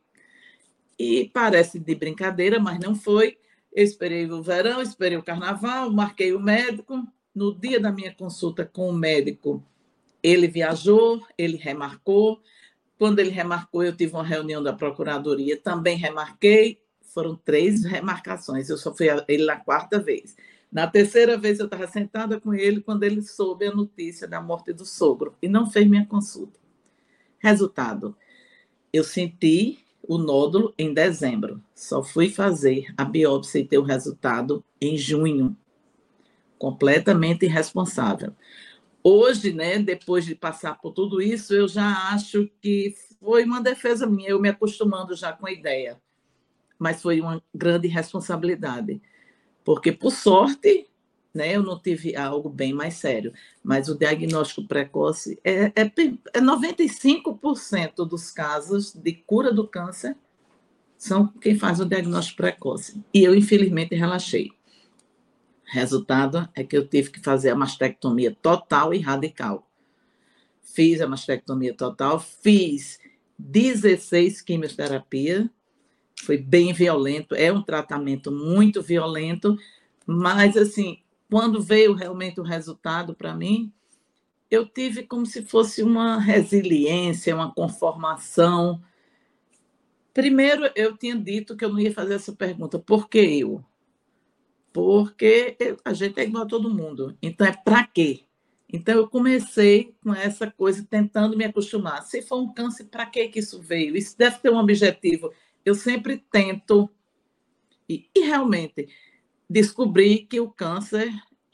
E 0.98 1.30
parece 1.32 1.78
de 1.78 1.94
brincadeira, 1.94 2.58
mas 2.58 2.80
não 2.80 2.94
foi. 2.94 3.38
Eu 3.72 3.84
esperei 3.84 4.28
o 4.30 4.42
verão, 4.42 4.82
esperei 4.82 5.16
o 5.16 5.22
carnaval, 5.22 5.90
marquei 5.90 6.32
o 6.32 6.40
médico. 6.40 7.06
No 7.34 7.54
dia 7.54 7.78
da 7.78 7.92
minha 7.92 8.12
consulta 8.12 8.64
com 8.64 8.88
o 8.88 8.92
médico, 8.92 9.64
ele 10.22 10.48
viajou, 10.48 11.24
ele 11.36 11.56
remarcou. 11.56 12.42
Quando 12.98 13.20
ele 13.20 13.30
remarcou, 13.30 13.84
eu 13.84 13.96
tive 13.96 14.14
uma 14.14 14.24
reunião 14.24 14.60
da 14.60 14.72
procuradoria, 14.72 15.56
também 15.56 15.96
remarquei. 15.96 16.80
Foram 17.18 17.34
três 17.34 17.82
remarcações, 17.82 18.70
eu 18.70 18.78
só 18.78 18.94
fui 18.94 19.10
a 19.10 19.24
ele 19.26 19.44
na 19.44 19.56
quarta 19.56 19.98
vez. 19.98 20.36
Na 20.70 20.86
terceira 20.86 21.36
vez, 21.36 21.58
eu 21.58 21.64
estava 21.64 21.88
sentada 21.88 22.40
com 22.40 22.54
ele 22.54 22.80
quando 22.80 23.02
ele 23.02 23.22
soube 23.22 23.66
a 23.66 23.74
notícia 23.74 24.28
da 24.28 24.40
morte 24.40 24.72
do 24.72 24.86
sogro 24.86 25.34
e 25.42 25.48
não 25.48 25.68
fez 25.68 25.84
minha 25.88 26.06
consulta. 26.06 26.60
Resultado: 27.40 28.14
eu 28.92 29.02
senti 29.02 29.80
o 30.00 30.16
nódulo 30.16 30.72
em 30.78 30.94
dezembro, 30.94 31.60
só 31.74 32.04
fui 32.04 32.30
fazer 32.30 32.86
a 32.96 33.04
biópsia 33.04 33.58
e 33.58 33.66
ter 33.66 33.78
o 33.78 33.82
resultado 33.82 34.64
em 34.80 34.96
junho. 34.96 35.56
Completamente 36.56 37.46
irresponsável. 37.46 38.32
Hoje, 39.02 39.52
né, 39.52 39.80
depois 39.80 40.24
de 40.24 40.36
passar 40.36 40.78
por 40.78 40.92
tudo 40.92 41.20
isso, 41.20 41.52
eu 41.52 41.66
já 41.66 42.12
acho 42.12 42.48
que 42.60 42.94
foi 43.18 43.42
uma 43.42 43.60
defesa 43.60 44.06
minha, 44.06 44.28
eu 44.30 44.40
me 44.40 44.50
acostumando 44.50 45.16
já 45.16 45.32
com 45.32 45.48
a 45.48 45.50
ideia. 45.50 46.00
Mas 46.78 47.02
foi 47.02 47.20
uma 47.20 47.42
grande 47.54 47.88
responsabilidade 47.88 49.00
porque, 49.68 49.92
por 49.92 50.12
sorte, 50.12 50.88
né, 51.34 51.54
eu 51.54 51.62
não 51.62 51.78
tive 51.78 52.16
algo 52.16 52.48
bem 52.48 52.72
mais 52.72 52.94
sério, 52.94 53.34
mas 53.62 53.86
o 53.90 53.94
diagnóstico 53.94 54.66
precoce 54.66 55.38
é, 55.44 55.66
é, 55.76 55.82
é 56.32 56.40
95% 56.40 58.08
dos 58.08 58.30
casos 58.30 58.94
de 58.94 59.12
cura 59.12 59.52
do 59.52 59.68
câncer 59.68 60.16
são 60.96 61.28
quem 61.28 61.54
faz 61.54 61.80
o 61.80 61.84
diagnóstico 61.84 62.38
precoce. 62.38 63.04
E 63.12 63.22
eu, 63.22 63.34
infelizmente, 63.34 63.94
relaxei. 63.94 64.52
Resultado 65.66 66.48
é 66.54 66.64
que 66.64 66.74
eu 66.74 66.88
tive 66.88 67.10
que 67.10 67.20
fazer 67.20 67.50
a 67.50 67.54
mastectomia 67.54 68.34
total 68.40 68.94
e 68.94 68.98
radical. 68.98 69.68
Fiz 70.62 71.02
a 71.02 71.06
mastectomia 71.06 71.74
total, 71.74 72.18
fiz 72.18 72.98
16 73.38 74.40
quimioterapias, 74.40 75.46
foi 76.22 76.36
bem 76.38 76.72
violento, 76.72 77.34
é 77.34 77.52
um 77.52 77.62
tratamento 77.62 78.30
muito 78.30 78.82
violento, 78.82 79.56
mas 80.06 80.56
assim, 80.56 80.98
quando 81.30 81.62
veio 81.62 81.94
realmente 81.94 82.40
o 82.40 82.44
resultado 82.44 83.14
para 83.14 83.34
mim, 83.34 83.72
eu 84.50 84.66
tive 84.66 85.02
como 85.02 85.26
se 85.26 85.42
fosse 85.42 85.82
uma 85.82 86.18
resiliência, 86.18 87.34
uma 87.34 87.52
conformação. 87.52 88.82
Primeiro, 90.14 90.70
eu 90.74 90.96
tinha 90.96 91.14
dito 91.14 91.56
que 91.56 91.64
eu 91.64 91.68
não 91.68 91.78
ia 91.78 91.92
fazer 91.92 92.14
essa 92.14 92.32
pergunta, 92.32 92.78
por 92.78 93.08
que 93.08 93.18
eu? 93.18 93.64
Porque 94.72 95.56
a 95.84 95.92
gente 95.92 96.18
é 96.20 96.24
igual 96.24 96.44
a 96.44 96.48
todo 96.48 96.72
mundo, 96.72 97.16
então 97.22 97.46
é 97.46 97.52
para 97.52 97.86
quê? 97.86 98.24
Então, 98.70 98.94
eu 98.94 99.08
comecei 99.08 99.94
com 100.02 100.14
essa 100.14 100.50
coisa, 100.50 100.86
tentando 100.88 101.34
me 101.38 101.44
acostumar. 101.44 102.02
Se 102.02 102.20
for 102.20 102.38
um 102.38 102.52
câncer, 102.52 102.84
para 102.84 103.06
que 103.06 103.30
isso 103.34 103.62
veio? 103.62 103.96
Isso 103.96 104.16
deve 104.16 104.38
ter 104.40 104.50
um 104.50 104.58
objetivo 104.58 105.32
eu 105.68 105.74
sempre 105.74 106.24
tento, 106.30 106.90
e, 107.88 108.08
e 108.14 108.20
realmente, 108.20 108.88
descobri 109.48 110.20
que 110.20 110.40
o 110.40 110.50
câncer 110.50 111.10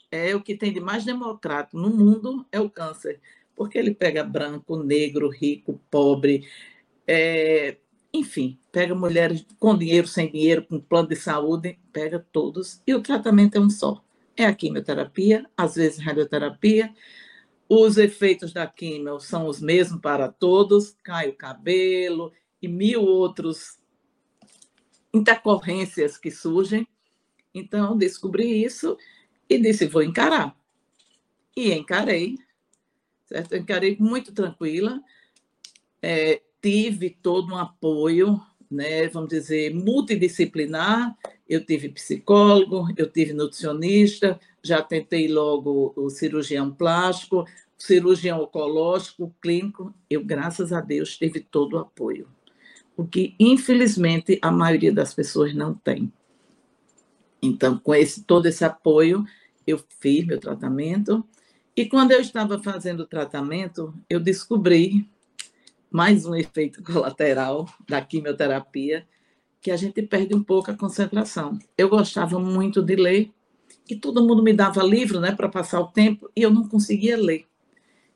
é 0.09 0.35
o 0.35 0.41
que 0.41 0.55
tem 0.55 0.71
de 0.71 0.79
mais 0.79 1.03
democrático 1.03 1.77
no 1.77 1.89
mundo, 1.89 2.45
é 2.51 2.59
o 2.59 2.69
câncer, 2.69 3.19
porque 3.55 3.77
ele 3.77 3.93
pega 3.93 4.23
branco, 4.23 4.77
negro, 4.77 5.29
rico, 5.29 5.81
pobre, 5.89 6.47
é, 7.05 7.77
enfim, 8.13 8.57
pega 8.71 8.95
mulheres 8.95 9.45
com 9.59 9.77
dinheiro, 9.77 10.07
sem 10.07 10.31
dinheiro, 10.31 10.65
com 10.65 10.79
plano 10.79 11.09
de 11.09 11.15
saúde, 11.17 11.77
pega 11.91 12.25
todos, 12.31 12.81
e 12.87 12.93
o 12.93 13.01
tratamento 13.01 13.57
é 13.57 13.59
um 13.59 13.69
só. 13.69 14.01
É 14.37 14.45
a 14.45 14.53
quimioterapia, 14.53 15.45
às 15.55 15.75
vezes 15.75 15.99
radioterapia, 15.99 16.93
os 17.67 17.97
efeitos 17.97 18.53
da 18.53 18.67
quimio 18.67 19.19
são 19.19 19.47
os 19.47 19.59
mesmos 19.59 20.01
para 20.01 20.29
todos, 20.29 20.95
cai 21.03 21.29
o 21.29 21.35
cabelo 21.35 22.31
e 22.61 22.67
mil 22.67 23.03
outros 23.03 23.79
intercorrências 25.15 26.17
que 26.17 26.29
surgem. 26.29 26.87
Então, 27.53 27.97
descobri 27.97 28.63
isso 28.63 28.97
e 29.49 29.57
disse: 29.57 29.87
vou 29.87 30.03
encarar. 30.03 30.55
E 31.55 31.71
encarei, 31.71 32.37
certo? 33.25 33.55
Encarei 33.55 33.95
muito 33.97 34.33
tranquila. 34.33 35.01
É, 36.01 36.41
tive 36.61 37.09
todo 37.09 37.53
um 37.53 37.57
apoio, 37.57 38.39
né, 38.69 39.07
vamos 39.07 39.29
dizer, 39.29 39.73
multidisciplinar. 39.73 41.17
Eu 41.47 41.65
tive 41.65 41.89
psicólogo, 41.89 42.87
eu 42.97 43.09
tive 43.09 43.31
nutricionista, 43.31 44.39
já 44.61 44.81
tentei 44.81 45.27
logo 45.27 45.93
o 45.95 46.09
cirurgião 46.09 46.73
plástico, 46.73 47.45
cirurgião 47.77 48.41
oncológico, 48.41 49.33
clínico. 49.41 49.93
Eu, 50.09 50.25
graças 50.25 50.73
a 50.73 50.81
Deus, 50.81 51.17
tive 51.17 51.39
todo 51.39 51.73
o 51.73 51.79
apoio 51.79 52.34
o 52.97 53.05
que 53.05 53.35
infelizmente 53.39 54.39
a 54.41 54.51
maioria 54.51 54.93
das 54.93 55.13
pessoas 55.13 55.53
não 55.53 55.73
tem. 55.73 56.11
Então, 57.41 57.77
com 57.77 57.93
esse 57.93 58.23
todo 58.23 58.45
esse 58.45 58.63
apoio, 58.63 59.25
eu 59.67 59.79
fiz 59.99 60.25
meu 60.25 60.39
tratamento 60.39 61.23
e 61.75 61.85
quando 61.85 62.11
eu 62.11 62.21
estava 62.21 62.61
fazendo 62.61 63.01
o 63.01 63.05
tratamento, 63.07 63.93
eu 64.09 64.19
descobri 64.19 65.07
mais 65.91 66.25
um 66.25 66.35
efeito 66.35 66.81
colateral 66.83 67.67
da 67.87 68.01
quimioterapia, 68.01 69.05
que 69.61 69.71
a 69.71 69.77
gente 69.77 70.01
perde 70.01 70.33
um 70.33 70.43
pouco 70.43 70.71
a 70.71 70.77
concentração. 70.77 71.59
Eu 71.77 71.89
gostava 71.89 72.39
muito 72.39 72.81
de 72.81 72.95
ler 72.95 73.31
e 73.89 73.95
todo 73.95 74.25
mundo 74.25 74.41
me 74.41 74.53
dava 74.53 74.83
livro, 74.83 75.19
né, 75.19 75.31
para 75.31 75.49
passar 75.49 75.81
o 75.81 75.87
tempo 75.87 76.29
e 76.35 76.41
eu 76.41 76.49
não 76.49 76.67
conseguia 76.67 77.17
ler. 77.17 77.45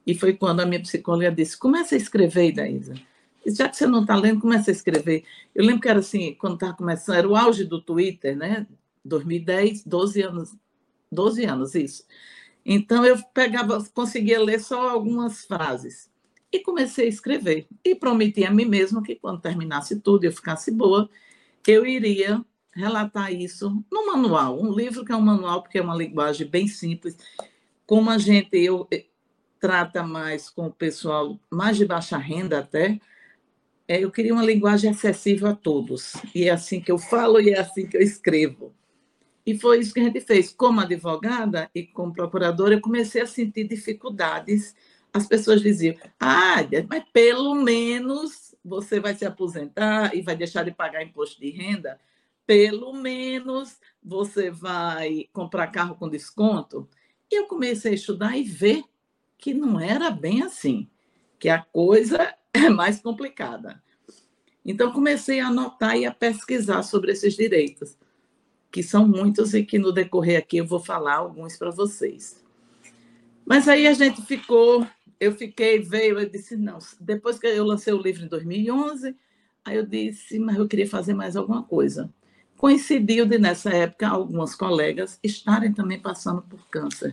E 0.05 0.15
foi 0.15 0.33
quando 0.33 0.61
a 0.61 0.65
minha 0.65 0.81
psicóloga 0.81 1.31
disse: 1.31 1.57
"Comece 1.57 1.95
a 1.95 1.97
escrever, 1.97 2.49
Idaísa 2.49 2.95
já 3.49 3.69
que 3.69 3.77
você 3.77 3.87
não 3.87 4.01
está 4.01 4.15
lendo, 4.15 4.41
comece 4.41 4.69
a 4.69 4.73
escrever. 4.73 5.23
Eu 5.53 5.65
lembro 5.65 5.81
que 5.81 5.89
era 5.89 5.99
assim, 5.99 6.33
quando 6.35 6.55
estava 6.55 6.73
começando, 6.73 7.17
era 7.17 7.27
o 7.27 7.35
auge 7.35 7.63
do 7.65 7.81
Twitter, 7.81 8.37
né? 8.37 8.67
2010, 9.03 9.83
12 9.85 10.21
anos, 10.21 10.55
12 11.11 11.45
anos, 11.45 11.75
isso. 11.75 12.03
Então 12.65 13.05
eu 13.05 13.17
pegava, 13.33 13.83
conseguia 13.93 14.39
ler 14.39 14.59
só 14.59 14.89
algumas 14.89 15.45
frases 15.45 16.09
e 16.51 16.59
comecei 16.59 17.05
a 17.05 17.09
escrever. 17.09 17.67
E 17.83 17.95
prometi 17.95 18.43
a 18.43 18.51
mim 18.51 18.65
mesmo 18.65 19.01
que 19.01 19.15
quando 19.15 19.41
terminasse 19.41 19.99
tudo 19.99 20.23
e 20.23 20.27
eu 20.27 20.31
ficasse 20.31 20.71
boa, 20.71 21.09
eu 21.67 21.85
iria 21.85 22.43
relatar 22.71 23.33
isso 23.33 23.83
no 23.91 24.07
manual, 24.07 24.61
um 24.61 24.71
livro 24.71 25.03
que 25.03 25.11
é 25.11 25.15
um 25.15 25.21
manual 25.21 25.61
porque 25.61 25.79
é 25.79 25.81
uma 25.81 25.95
linguagem 25.95 26.47
bem 26.47 26.67
simples, 26.67 27.17
como 27.85 28.09
a 28.09 28.17
gente 28.17 28.55
eu 28.55 28.87
eh, 28.91 29.05
trata 29.59 30.03
mais 30.03 30.49
com 30.49 30.67
o 30.67 30.71
pessoal 30.71 31.39
mais 31.49 31.77
de 31.77 31.85
baixa 31.85 32.17
renda 32.17 32.59
até, 32.59 32.99
é, 33.89 34.03
eu 34.03 34.11
queria 34.11 34.31
uma 34.31 34.45
linguagem 34.45 34.91
acessível 34.91 35.47
a 35.47 35.55
todos. 35.55 36.13
E 36.35 36.47
é 36.47 36.51
assim 36.51 36.79
que 36.79 36.91
eu 36.91 36.99
falo 36.99 37.41
e 37.41 37.49
é 37.49 37.59
assim 37.59 37.87
que 37.87 37.97
eu 37.97 38.01
escrevo. 38.01 38.71
E 39.43 39.57
foi 39.57 39.79
isso 39.79 39.91
que 39.91 39.99
a 39.99 40.03
gente 40.03 40.21
fez. 40.21 40.53
Como 40.53 40.79
advogada 40.79 41.67
e 41.73 41.81
como 41.81 42.13
procuradora, 42.13 42.75
eu 42.75 42.81
comecei 42.81 43.19
a 43.19 43.25
sentir 43.25 43.67
dificuldades. 43.67 44.75
As 45.11 45.25
pessoas 45.25 45.63
diziam: 45.63 45.95
ah, 46.19 46.57
mas 46.87 47.03
pelo 47.11 47.55
menos 47.55 48.53
você 48.63 48.99
vai 48.99 49.15
se 49.15 49.25
aposentar 49.25 50.15
e 50.15 50.21
vai 50.21 50.35
deixar 50.35 50.63
de 50.63 50.71
pagar 50.71 51.01
imposto 51.01 51.41
de 51.41 51.49
renda. 51.49 51.99
Pelo 52.45 52.93
menos 52.93 53.79
você 54.03 54.51
vai 54.51 55.27
comprar 55.33 55.65
carro 55.65 55.95
com 55.95 56.07
desconto. 56.07 56.87
E 57.31 57.39
eu 57.39 57.47
comecei 57.47 57.93
a 57.93 57.95
estudar 57.95 58.37
e 58.37 58.43
ver 58.43 58.83
que 59.35 59.51
não 59.51 59.79
era 59.79 60.11
bem 60.11 60.43
assim, 60.43 60.87
que 61.39 61.49
a 61.49 61.59
coisa 61.59 62.35
é 62.53 62.69
mais 62.69 63.01
complicada. 63.01 63.81
Então, 64.65 64.91
comecei 64.91 65.39
a 65.39 65.47
anotar 65.47 65.97
e 65.97 66.05
a 66.05 66.13
pesquisar 66.13 66.83
sobre 66.83 67.11
esses 67.11 67.35
direitos. 67.35 67.97
que 68.71 68.83
são 68.83 69.07
muitos 69.07 69.53
e 69.53 69.63
que 69.63 69.79
no 69.79 69.91
decorrer 69.91 70.37
aqui 70.39 70.57
eu 70.57 70.65
vou 70.65 70.79
falar 70.79 71.15
alguns 71.15 71.57
para 71.57 71.71
vocês. 71.71 72.43
Mas 73.45 73.67
aí 73.67 73.87
a 73.87 73.93
gente 73.93 74.21
ficou, 74.21 74.85
eu 75.19 75.33
fiquei, 75.33 75.79
veio, 75.79 76.19
eu 76.19 76.29
disse, 76.29 76.55
não, 76.55 76.77
depois 76.99 77.39
que 77.39 77.47
eu 77.47 77.65
lancei 77.65 77.93
o 77.93 78.01
livro 78.01 78.23
em 78.23 78.27
2011, 78.27 79.15
aí 79.65 79.75
eu 79.75 79.85
disse, 79.85 80.37
mas 80.37 80.57
eu 80.57 80.67
queria 80.67 80.87
fazer 80.87 81.13
mais 81.13 81.35
alguma 81.35 81.63
coisa. 81.63 82.13
Coincidiu 82.57 83.25
de, 83.25 83.39
nessa 83.39 83.71
época, 83.71 84.07
algumas 84.07 84.53
colegas 84.53 85.17
estarem 85.23 85.73
também 85.73 85.99
passando 85.99 86.41
por 86.43 86.67
câncer. 86.67 87.11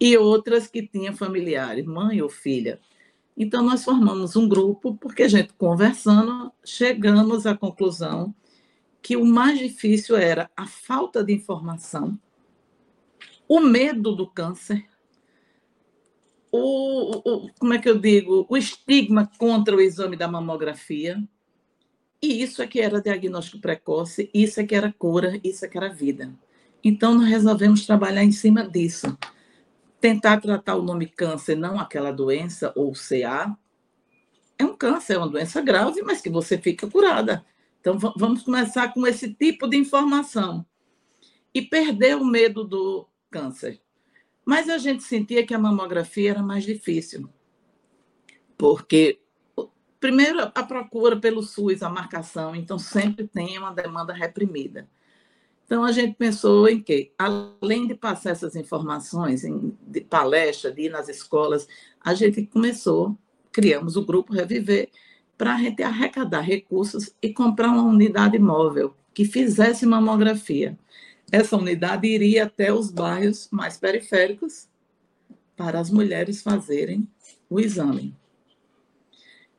E 0.00 0.16
outras 0.16 0.66
que 0.66 0.84
tinham 0.84 1.14
familiares, 1.14 1.84
mãe 1.84 2.20
ou 2.22 2.28
filha. 2.28 2.80
Então, 3.36 3.62
nós 3.62 3.84
formamos 3.84 4.36
um 4.36 4.48
grupo, 4.48 4.94
porque 4.96 5.22
a 5.22 5.28
gente 5.28 5.52
conversando, 5.54 6.52
chegamos 6.64 7.46
à 7.46 7.56
conclusão 7.56 8.34
que 9.00 9.16
o 9.16 9.24
mais 9.24 9.58
difícil 9.58 10.16
era 10.16 10.50
a 10.56 10.66
falta 10.66 11.24
de 11.24 11.32
informação, 11.32 12.18
o 13.48 13.60
medo 13.60 14.14
do 14.14 14.26
câncer, 14.26 14.86
o, 16.52 17.16
o, 17.28 17.50
como 17.58 17.72
é 17.72 17.78
que 17.78 17.88
eu 17.88 17.98
digo, 17.98 18.46
o 18.48 18.56
estigma 18.56 19.28
contra 19.38 19.74
o 19.74 19.80
exame 19.80 20.16
da 20.16 20.28
mamografia. 20.28 21.22
E 22.20 22.42
isso 22.42 22.62
é 22.62 22.66
que 22.66 22.80
era 22.80 23.00
diagnóstico 23.00 23.58
precoce, 23.58 24.30
isso 24.32 24.60
é 24.60 24.64
que 24.64 24.74
era 24.74 24.92
cura, 24.92 25.40
isso 25.42 25.64
é 25.64 25.68
que 25.68 25.76
era 25.76 25.88
vida. 25.88 26.32
Então, 26.84 27.14
nós 27.14 27.28
resolvemos 27.28 27.86
trabalhar 27.86 28.22
em 28.22 28.30
cima 28.30 28.68
disso. 28.68 29.16
Tentar 30.02 30.40
tratar 30.40 30.74
o 30.74 30.82
nome 30.82 31.06
câncer, 31.06 31.54
não 31.54 31.78
aquela 31.78 32.12
doença 32.12 32.72
ou 32.74 32.92
CA. 32.92 33.56
É 34.58 34.64
um 34.64 34.76
câncer, 34.76 35.14
é 35.14 35.18
uma 35.18 35.28
doença 35.28 35.60
grave, 35.60 36.02
mas 36.02 36.20
que 36.20 36.28
você 36.28 36.58
fica 36.58 36.88
curada. 36.88 37.46
Então, 37.80 37.96
vamos 38.16 38.42
começar 38.42 38.92
com 38.92 39.06
esse 39.06 39.32
tipo 39.32 39.68
de 39.68 39.76
informação. 39.76 40.66
E 41.54 41.62
perder 41.62 42.16
o 42.16 42.24
medo 42.24 42.64
do 42.64 43.08
câncer. 43.30 43.80
Mas 44.44 44.68
a 44.68 44.76
gente 44.76 45.04
sentia 45.04 45.46
que 45.46 45.54
a 45.54 45.58
mamografia 45.58 46.30
era 46.30 46.42
mais 46.42 46.64
difícil. 46.64 47.30
Porque, 48.58 49.20
primeiro, 50.00 50.40
a 50.42 50.62
procura 50.64 51.16
pelo 51.16 51.44
SUS, 51.44 51.80
a 51.80 51.88
marcação, 51.88 52.56
então 52.56 52.76
sempre 52.76 53.28
tem 53.28 53.56
uma 53.56 53.72
demanda 53.72 54.12
reprimida. 54.12 54.90
Então, 55.72 55.84
a 55.84 55.90
gente 55.90 56.14
pensou 56.16 56.68
em 56.68 56.82
que, 56.82 57.12
além 57.18 57.86
de 57.86 57.94
passar 57.94 58.32
essas 58.32 58.54
informações, 58.54 59.42
em, 59.42 59.74
de 59.80 60.02
palestra, 60.02 60.70
de 60.70 60.82
ir 60.82 60.90
nas 60.90 61.08
escolas, 61.08 61.66
a 61.98 62.12
gente 62.12 62.44
começou, 62.44 63.16
criamos 63.50 63.96
o 63.96 64.04
Grupo 64.04 64.34
Reviver, 64.34 64.90
para 65.38 65.54
a 65.54 65.58
gente 65.58 65.82
arrecadar 65.82 66.42
recursos 66.42 67.14
e 67.22 67.32
comprar 67.32 67.68
uma 67.68 67.84
unidade 67.84 68.38
móvel 68.38 68.94
que 69.14 69.24
fizesse 69.24 69.86
mamografia. 69.86 70.78
Essa 71.32 71.56
unidade 71.56 72.06
iria 72.06 72.44
até 72.44 72.70
os 72.70 72.90
bairros 72.90 73.48
mais 73.50 73.78
periféricos 73.78 74.68
para 75.56 75.80
as 75.80 75.90
mulheres 75.90 76.42
fazerem 76.42 77.08
o 77.48 77.58
exame. 77.58 78.14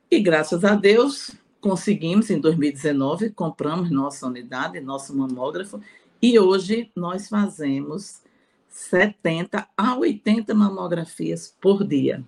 E 0.08 0.20
graças 0.20 0.64
a 0.64 0.76
Deus 0.76 1.32
conseguimos 1.60 2.30
em 2.30 2.38
2019 2.38 3.30
compramos 3.30 3.90
nossa 3.90 4.26
unidade, 4.26 4.78
nosso 4.80 5.16
mamógrafo 5.16 5.80
e 6.24 6.38
hoje 6.38 6.90
nós 6.96 7.28
fazemos 7.28 8.22
70 8.68 9.68
a 9.76 9.96
80 9.96 10.54
mamografias 10.54 11.54
por 11.60 11.86
dia 11.86 12.24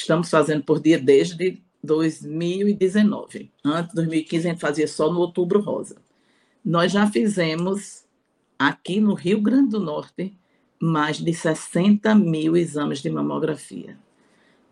estamos 0.00 0.28
fazendo 0.28 0.62
por 0.62 0.80
dia 0.80 0.98
desde 0.98 1.62
2019. 1.82 3.50
Antes 3.64 3.90
de 3.90 3.94
2015, 3.96 4.46
a 4.46 4.50
gente 4.50 4.60
fazia 4.60 4.88
só 4.88 5.12
no 5.12 5.20
Outubro 5.20 5.60
Rosa. 5.60 5.96
Nós 6.64 6.92
já 6.92 7.06
fizemos, 7.10 8.04
aqui 8.58 9.00
no 9.00 9.14
Rio 9.14 9.40
Grande 9.40 9.70
do 9.70 9.80
Norte, 9.80 10.36
mais 10.80 11.18
de 11.18 11.32
60 11.32 12.14
mil 12.14 12.56
exames 12.56 13.00
de 13.00 13.10
mamografia. 13.10 13.98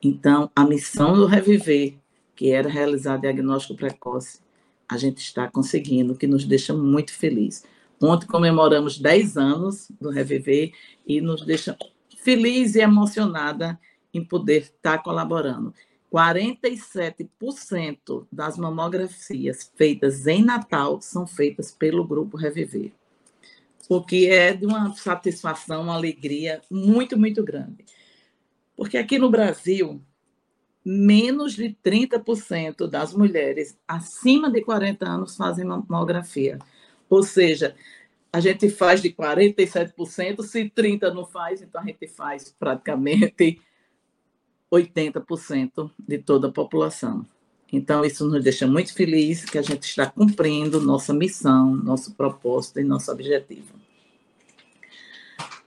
Então, 0.03 0.51
a 0.55 0.65
missão 0.65 1.15
do 1.15 1.27
Reviver, 1.27 1.95
que 2.37 2.51
era 2.51 2.69
realizar 2.69 3.17
diagnóstico 3.17 3.77
precoce, 3.77 4.41
a 4.89 4.97
gente 4.97 5.19
está 5.19 5.51
conseguindo, 5.51 6.15
que 6.15 6.27
nos 6.27 6.45
deixa 6.45 6.73
muito 6.75 7.13
feliz. 7.13 7.65
Ontem 8.03 8.27
comemoramos 8.27 8.99
10 8.99 9.37
anos 9.37 9.89
do 10.01 10.11
Reviver 10.11 10.73
e 11.07 11.21
nos 11.21 11.45
deixa 11.45 11.77
feliz 12.19 12.75
e 12.75 12.81
emocionada 12.81 13.79
em 14.13 14.25
poder 14.25 14.63
estar 14.63 14.99
colaborando. 15.03 15.73
47% 16.13 18.27
das 18.31 18.57
mamografias 18.57 19.73
feitas 19.75 20.29
em 20.29 20.45
Natal 20.45 21.01
são 21.01 21.27
feitas 21.27 21.73
pelo 21.73 22.07
Grupo 22.07 22.37
Reviver, 22.37 22.93
o 23.89 24.01
que 24.01 24.29
é 24.29 24.53
de 24.53 24.65
uma 24.65 24.95
satisfação, 24.95 25.83
uma 25.83 25.95
alegria 25.95 26.63
muito, 26.71 27.19
muito 27.19 27.43
grande. 27.43 27.85
Porque 28.77 28.97
aqui 28.97 29.19
no 29.19 29.29
Brasil, 29.29 30.01
menos 30.85 31.55
de 31.55 31.77
30% 31.83 32.87
das 32.87 33.15
mulheres 33.15 33.79
acima 33.89 34.51
de 34.51 34.61
40 34.61 35.09
anos 35.09 35.37
fazem 35.37 35.65
mamografia. 35.65 36.59
Ou 37.09 37.23
seja, 37.23 37.75
a 38.33 38.41
gente 38.41 38.69
faz 38.69 39.01
de 39.01 39.11
47%, 39.11 40.43
se 40.43 40.71
30% 40.71 41.15
não 41.15 41.25
faz, 41.25 41.63
então 41.63 41.81
a 41.81 41.85
gente 41.85 42.07
faz 42.09 42.55
praticamente 42.59 43.61
80% 44.71 45.91
de 45.99 46.19
toda 46.19 46.49
a 46.49 46.53
população. 46.53 47.25
Então, 47.73 48.05
isso 48.05 48.29
nos 48.29 48.43
deixa 48.43 48.67
muito 48.67 48.95
felizes 48.95 49.49
que 49.49 49.59
a 49.59 49.63
gente 49.63 49.85
está 49.85 50.07
cumprindo 50.07 50.81
nossa 50.81 51.13
missão, 51.13 51.75
nosso 51.75 52.15
propósito 52.15 52.79
e 52.81 52.85
nosso 52.85 53.11
objetivo. 53.11 53.75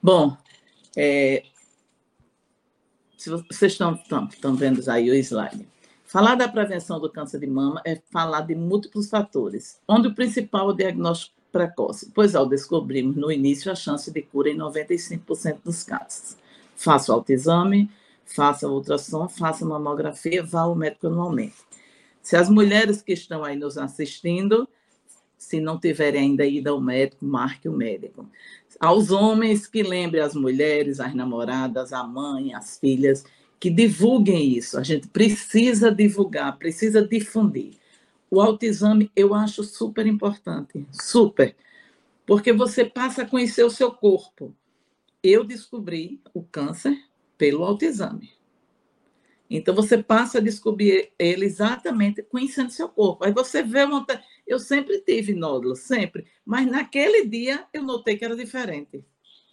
Bom, 0.01 0.37
é, 0.95 1.43
se 3.27 3.31
vocês 3.31 3.73
estão, 3.73 3.93
estão, 3.93 4.25
estão 4.25 4.55
vendo 4.55 4.81
aí 4.89 5.09
o 5.09 5.15
slide. 5.15 5.67
Falar 6.05 6.35
da 6.35 6.47
prevenção 6.47 6.99
do 6.99 7.11
câncer 7.11 7.39
de 7.39 7.47
mama 7.47 7.81
é 7.85 8.01
falar 8.09 8.41
de 8.41 8.55
múltiplos 8.55 9.09
fatores, 9.09 9.79
onde 9.85 10.07
o 10.07 10.15
principal 10.15 10.69
é 10.69 10.73
o 10.73 10.75
diagnóstico 10.75 11.35
precoce, 11.51 12.09
pois 12.15 12.35
ao 12.35 12.47
descobrirmos 12.47 13.17
no 13.17 13.29
início 13.29 13.69
a 13.69 13.75
chance 13.75 14.09
de 14.11 14.21
cura 14.21 14.49
em 14.49 14.57
95% 14.57 15.59
dos 15.63 15.83
casos. 15.83 16.37
Faça 16.75 17.11
o 17.11 17.15
autoexame, 17.15 17.91
faça 18.23 18.69
ultrassom, 18.69 19.27
faça 19.27 19.65
mamografia, 19.65 20.41
vá 20.41 20.61
ao 20.61 20.75
médico 20.75 21.07
anualmente. 21.07 21.57
Se 22.21 22.37
as 22.37 22.49
mulheres 22.49 23.01
que 23.01 23.11
estão 23.11 23.43
aí 23.43 23.57
nos 23.57 23.77
assistindo, 23.77 24.67
se 25.37 25.59
não 25.59 25.77
tiverem 25.77 26.21
ainda 26.21 26.45
ido 26.45 26.69
ao 26.69 26.79
médico, 26.79 27.25
marque 27.25 27.67
o 27.67 27.73
médico. 27.73 28.25
Aos 28.79 29.11
homens 29.11 29.65
que 29.65 29.81
lembrem 29.81 30.21
as 30.21 30.35
mulheres, 30.35 30.99
as 30.99 31.13
namoradas, 31.15 31.91
a 31.91 32.03
mãe, 32.03 32.53
as 32.53 32.77
filhas, 32.77 33.23
que 33.59 33.69
divulguem 33.69 34.55
isso. 34.55 34.77
A 34.77 34.83
gente 34.83 35.07
precisa 35.07 35.91
divulgar, 35.91 36.57
precisa 36.57 37.05
difundir. 37.05 37.73
O 38.29 38.41
autoexame 38.41 39.11
eu 39.15 39.33
acho 39.33 39.63
super 39.63 40.05
importante, 40.05 40.85
super, 40.91 41.55
porque 42.25 42.51
você 42.51 42.83
passa 42.85 43.23
a 43.23 43.25
conhecer 43.25 43.63
o 43.63 43.69
seu 43.69 43.91
corpo. 43.91 44.53
Eu 45.23 45.43
descobri 45.43 46.21
o 46.33 46.43
câncer 46.43 46.97
pelo 47.37 47.63
autoexame. 47.63 48.37
Então 49.49 49.73
você 49.73 50.01
passa 50.03 50.39
a 50.39 50.41
descobrir 50.41 51.11
ele 51.17 51.45
exatamente 51.45 52.21
conhecendo 52.21 52.69
seu 52.69 52.89
corpo. 52.89 53.23
Aí 53.23 53.31
você 53.31 53.63
vê 53.63 53.83
uma. 53.83 54.05
Eu 54.47 54.59
sempre 54.59 55.01
tive 55.01 55.33
nódulos, 55.33 55.79
sempre. 55.79 56.25
Mas 56.45 56.65
naquele 56.65 57.27
dia 57.27 57.65
eu 57.73 57.83
notei 57.83 58.17
que 58.17 58.23
era 58.23 58.35
diferente. 58.35 59.03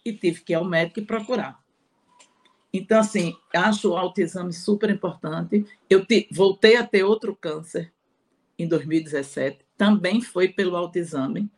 E 0.05 0.13
tive 0.13 0.41
que 0.41 0.53
ir 0.53 0.55
ao 0.55 0.63
médico 0.63 0.99
e 0.99 1.05
procurar. 1.05 1.63
Então, 2.71 2.99
assim, 2.99 3.35
acho 3.53 3.91
o 3.91 3.97
autoexame 3.97 4.53
super 4.53 4.89
importante. 4.89 5.65
Eu 5.89 6.05
te, 6.05 6.27
voltei 6.31 6.75
a 6.75 6.85
ter 6.85 7.03
outro 7.03 7.35
câncer 7.35 7.93
em 8.57 8.67
2017, 8.67 9.59
também 9.77 10.21
foi 10.21 10.49
pelo 10.49 10.75
autoexame. 10.75 11.49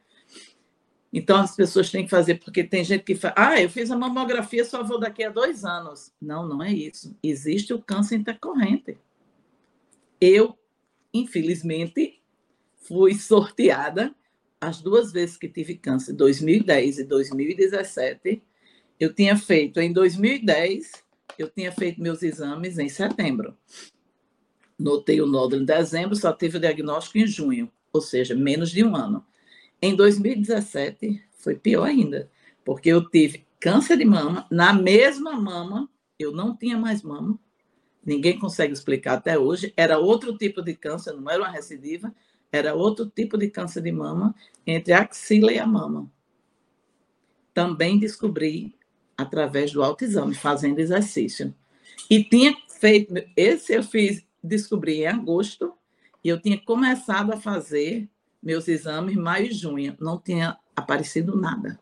Então, 1.11 1.37
as 1.37 1.55
pessoas 1.55 1.89
têm 1.89 2.03
que 2.03 2.09
fazer, 2.09 2.35
porque 2.35 2.63
tem 2.63 2.83
gente 2.83 3.03
que 3.03 3.15
fala, 3.15 3.33
ah, 3.35 3.61
eu 3.61 3.69
fiz 3.69 3.89
a 3.89 3.97
mamografia, 3.97 4.63
só 4.65 4.83
vou 4.83 4.99
daqui 4.99 5.23
a 5.23 5.29
dois 5.29 5.63
anos. 5.63 6.11
Não, 6.21 6.47
não 6.47 6.61
é 6.61 6.71
isso. 6.71 7.17
Existe 7.23 7.73
o 7.73 7.81
câncer 7.81 8.15
intercorrente. 8.15 8.97
Eu, 10.19 10.57
infelizmente, 11.13 12.21
fui 12.87 13.15
sorteada 13.15 14.15
as 14.59 14.81
duas 14.81 15.11
vezes 15.11 15.37
que 15.37 15.47
tive 15.47 15.75
câncer, 15.75 16.13
2010 16.13 16.99
e 16.99 17.03
2017. 17.03 18.41
Eu 18.99 19.13
tinha 19.13 19.37
feito 19.37 19.79
em 19.79 19.91
2010, 19.91 20.91
eu 21.37 21.49
tinha 21.49 21.71
feito 21.71 22.01
meus 22.01 22.23
exames 22.23 22.79
em 22.79 22.89
setembro. 22.89 23.55
Notei 24.79 25.21
o 25.21 25.27
nódulo 25.27 25.61
em 25.61 25.65
dezembro, 25.65 26.15
só 26.15 26.31
tive 26.31 26.57
o 26.57 26.61
diagnóstico 26.61 27.17
em 27.17 27.27
junho, 27.27 27.71
ou 27.91 28.01
seja, 28.01 28.33
menos 28.33 28.71
de 28.71 28.83
um 28.83 28.95
ano. 28.95 29.23
Em 29.81 29.95
2017, 29.95 31.21
foi 31.33 31.55
pior 31.55 31.83
ainda, 31.83 32.31
porque 32.65 32.89
eu 32.89 33.07
tive 33.07 33.45
câncer 33.59 33.97
de 33.97 34.05
mama, 34.05 34.47
na 34.49 34.73
mesma 34.73 35.33
mama, 35.33 35.89
eu 36.17 36.31
não 36.31 36.55
tinha 36.55 36.77
mais 36.77 37.03
mama, 37.03 37.39
ninguém 38.03 38.39
consegue 38.39 38.73
explicar 38.73 39.13
até 39.13 39.37
hoje, 39.37 39.73
era 39.75 39.99
outro 39.99 40.35
tipo 40.37 40.61
de 40.61 40.75
câncer, 40.75 41.13
não 41.13 41.29
era 41.29 41.43
uma 41.43 41.51
recidiva, 41.51 42.13
era 42.51 42.73
outro 42.73 43.05
tipo 43.05 43.37
de 43.37 43.49
câncer 43.49 43.81
de 43.81 43.91
mama, 43.91 44.35
entre 44.65 44.93
a 44.93 45.01
axila 45.01 45.51
e 45.51 45.59
a 45.59 45.67
mama. 45.67 46.09
Também 47.53 47.99
descobri 47.99 48.75
através 49.17 49.71
do 49.71 49.83
autoexame, 49.83 50.35
fazendo 50.35 50.79
exercício. 50.79 51.53
E 52.09 52.23
tinha 52.23 52.55
feito, 52.79 53.13
esse 53.35 53.73
eu 53.73 53.83
fiz, 53.83 54.23
descobri 54.43 55.01
em 55.01 55.07
agosto, 55.07 55.73
e 56.23 56.29
eu 56.29 56.39
tinha 56.39 56.57
começado 56.59 57.33
a 57.33 57.37
fazer 57.37 58.07
meus 58.41 58.67
exames 58.67 59.15
maio 59.15 59.47
e 59.47 59.53
junho, 59.53 59.95
não 59.99 60.19
tinha 60.19 60.57
aparecido 60.75 61.35
nada. 61.35 61.79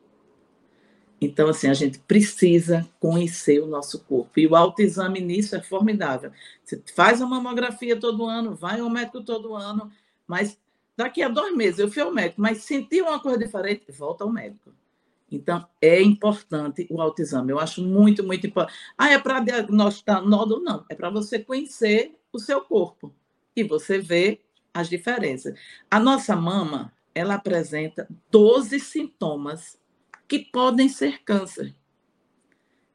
Então, 1.20 1.50
assim, 1.50 1.68
a 1.68 1.74
gente 1.74 2.00
precisa 2.00 2.88
conhecer 3.00 3.62
o 3.62 3.68
nosso 3.68 4.00
corpo. 4.04 4.40
E 4.40 4.46
o 4.48 4.56
autoexame 4.56 5.22
nisso 5.22 5.56
é 5.56 5.62
formidável. 5.62 6.32
Você 6.64 6.82
faz 6.94 7.22
a 7.22 7.26
mamografia 7.26 8.00
todo 8.00 8.26
ano, 8.26 8.56
vai 8.56 8.80
ao 8.80 8.90
médico 8.90 9.24
todo 9.24 9.56
ano, 9.56 9.92
mas 10.28 10.60
daqui 10.96 11.22
a 11.22 11.30
dois 11.30 11.56
meses 11.56 11.80
eu 11.80 11.92
fui 11.92 12.02
ao 12.02 12.14
médico, 12.14 12.42
mas 12.42 12.64
senti 12.64 13.02
uma 13.02 13.20
coisa 13.20 13.38
diferente, 13.38 13.92
volta 13.92 14.24
ao 14.24 14.32
médico. 14.32 14.74
Então, 15.32 15.68
é 15.82 16.02
importante 16.02 16.88
o 16.90 17.02
autoexame. 17.02 17.52
Eu 17.52 17.60
acho 17.60 17.82
muito, 17.82 18.24
muito 18.24 18.48
importante. 18.48 18.78
Ah, 18.98 19.12
é 19.12 19.20
para 19.20 19.40
diagnosticar 19.40 20.24
nódulo? 20.24 20.64
Não. 20.64 20.86
É 20.90 20.96
para 20.96 21.10
você 21.10 21.40
conhecer 21.40 22.18
o 22.32 22.40
seu 22.40 22.62
corpo 22.62 23.14
e 23.56 23.64
você 23.64 23.98
ver 23.98 24.46
as 24.74 24.88
diferenças. 24.88 25.58
A 25.90 26.00
nossa 26.00 26.36
mama, 26.36 26.94
ela 27.14 27.36
apresenta 27.36 28.08
12 28.30 28.80
sintomas 28.80 29.80
que 30.28 30.40
podem 30.40 30.90
ser 30.90 31.24
câncer. 31.24 31.76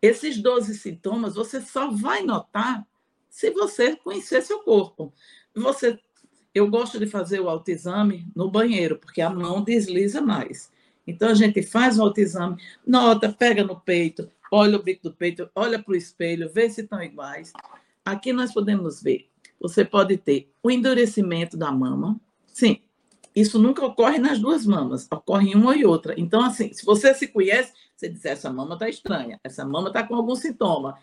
Esses 0.02 0.40
12 0.40 0.78
sintomas 0.78 1.34
você 1.34 1.60
só 1.60 1.90
vai 1.90 2.22
notar 2.22 2.86
se 3.28 3.50
você 3.50 3.96
conhecer 3.96 4.42
seu 4.42 4.60
corpo. 4.60 5.12
Você, 5.54 5.98
eu 6.54 6.68
gosto 6.68 6.98
de 6.98 7.06
fazer 7.06 7.40
o 7.40 7.48
autoexame 7.48 8.26
no 8.34 8.50
banheiro, 8.50 8.98
porque 8.98 9.20
a 9.20 9.30
mão 9.30 9.62
desliza 9.62 10.20
mais. 10.20 10.70
Então 11.06 11.28
a 11.28 11.34
gente 11.34 11.62
faz 11.62 11.98
o 11.98 12.02
autoexame, 12.02 12.60
nota, 12.86 13.32
pega 13.32 13.64
no 13.64 13.80
peito, 13.80 14.30
olha 14.50 14.76
o 14.76 14.82
bico 14.82 15.04
do 15.04 15.14
peito, 15.14 15.48
olha 15.54 15.82
para 15.82 15.92
o 15.92 15.96
espelho, 15.96 16.50
vê 16.52 16.68
se 16.68 16.82
estão 16.82 17.02
iguais. 17.02 17.52
Aqui 18.04 18.32
nós 18.32 18.52
podemos 18.52 19.02
ver. 19.02 19.28
Você 19.60 19.84
pode 19.84 20.16
ter 20.16 20.50
o 20.62 20.70
endurecimento 20.70 21.56
da 21.56 21.70
mama. 21.70 22.18
Sim, 22.46 22.80
isso 23.34 23.58
nunca 23.58 23.84
ocorre 23.84 24.18
nas 24.18 24.38
duas 24.38 24.66
mamas, 24.66 25.06
ocorre 25.10 25.50
em 25.50 25.54
uma 25.54 25.76
e 25.76 25.84
outra. 25.84 26.14
Então, 26.16 26.42
assim, 26.42 26.72
se 26.72 26.84
você 26.84 27.14
se 27.14 27.28
conhece, 27.28 27.72
você 27.94 28.08
diz: 28.08 28.24
essa 28.24 28.50
mama 28.50 28.74
está 28.74 28.88
estranha, 28.88 29.38
essa 29.44 29.64
mama 29.64 29.88
está 29.88 30.02
com 30.02 30.14
algum 30.14 30.34
sintoma. 30.34 30.98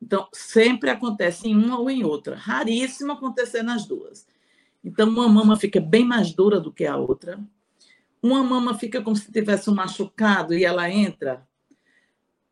Então, 0.00 0.28
sempre 0.32 0.90
acontece 0.90 1.48
em 1.48 1.56
uma 1.56 1.78
ou 1.78 1.90
em 1.90 2.04
outra. 2.04 2.36
Raríssimo 2.36 3.12
acontecer 3.12 3.62
nas 3.62 3.86
duas. 3.86 4.26
Então, 4.86 5.08
uma 5.08 5.28
mama 5.28 5.56
fica 5.56 5.80
bem 5.80 6.04
mais 6.04 6.32
dura 6.32 6.60
do 6.60 6.72
que 6.72 6.86
a 6.86 6.96
outra. 6.96 7.40
Uma 8.22 8.44
mama 8.44 8.78
fica 8.78 9.02
como 9.02 9.16
se 9.16 9.32
tivesse 9.32 9.68
um 9.68 9.74
machucado 9.74 10.54
e 10.54 10.64
ela 10.64 10.88
entra. 10.88 11.44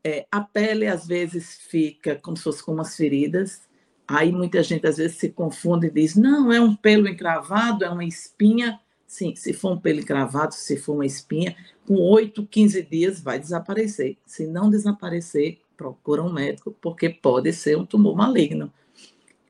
É, 0.03 0.27
a 0.33 0.41
pele, 0.41 0.89
às 0.89 1.07
vezes, 1.07 1.61
fica 1.69 2.17
como 2.17 2.37
se 2.37 2.43
fosse 2.43 2.61
com 2.61 2.73
umas 2.73 2.97
feridas. 2.97 3.63
Aí 4.07 4.33
muita 4.33 4.65
gente, 4.65 4.85
às 4.85 4.97
vezes, 4.97 5.17
se 5.17 5.31
confunde 5.31 5.87
e 5.87 5.91
diz: 5.91 6.17
não, 6.17 6.53
é 6.53 6.61
um 6.61 6.75
pelo 6.75 7.09
encravado, 7.09 7.85
é 7.85 7.89
uma 7.89 8.05
espinha. 8.05 8.81
Sim, 9.07 9.37
se 9.37 9.53
for 9.53 9.75
um 9.75 9.79
pelo 9.79 10.01
encravado, 10.01 10.55
se 10.55 10.77
for 10.77 10.95
uma 10.95 11.07
espinha, 11.07 11.57
com 11.87 11.95
8, 11.95 12.45
15 12.47 12.83
dias 12.83 13.21
vai 13.21 13.39
desaparecer. 13.39 14.19
Se 14.27 14.45
não 14.45 14.69
desaparecer, 14.69 15.61
procura 15.77 16.21
um 16.21 16.33
médico, 16.33 16.77
porque 16.83 17.09
pode 17.09 17.53
ser 17.53 17.79
um 17.79 17.87
tumor 17.87 18.17
maligno. 18.17 18.73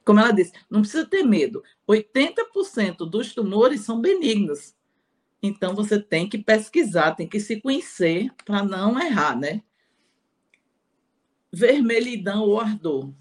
Como 0.04 0.20
ela 0.20 0.32
disse, 0.32 0.52
não 0.68 0.80
precisa 0.80 1.06
ter 1.06 1.22
medo. 1.22 1.62
80% 1.88 3.08
dos 3.08 3.34
tumores 3.34 3.80
são 3.80 4.00
benignos. 4.00 4.74
Então 5.42 5.74
você 5.74 6.00
tem 6.00 6.28
que 6.28 6.38
pesquisar, 6.38 7.14
tem 7.14 7.28
que 7.28 7.40
se 7.40 7.60
conhecer 7.60 8.30
para 8.44 8.62
não 8.62 8.98
errar, 9.00 9.38
né? 9.38 9.62
Vermelhidão 11.52 12.42
ou 12.42 12.60
ardor. 12.60 13.12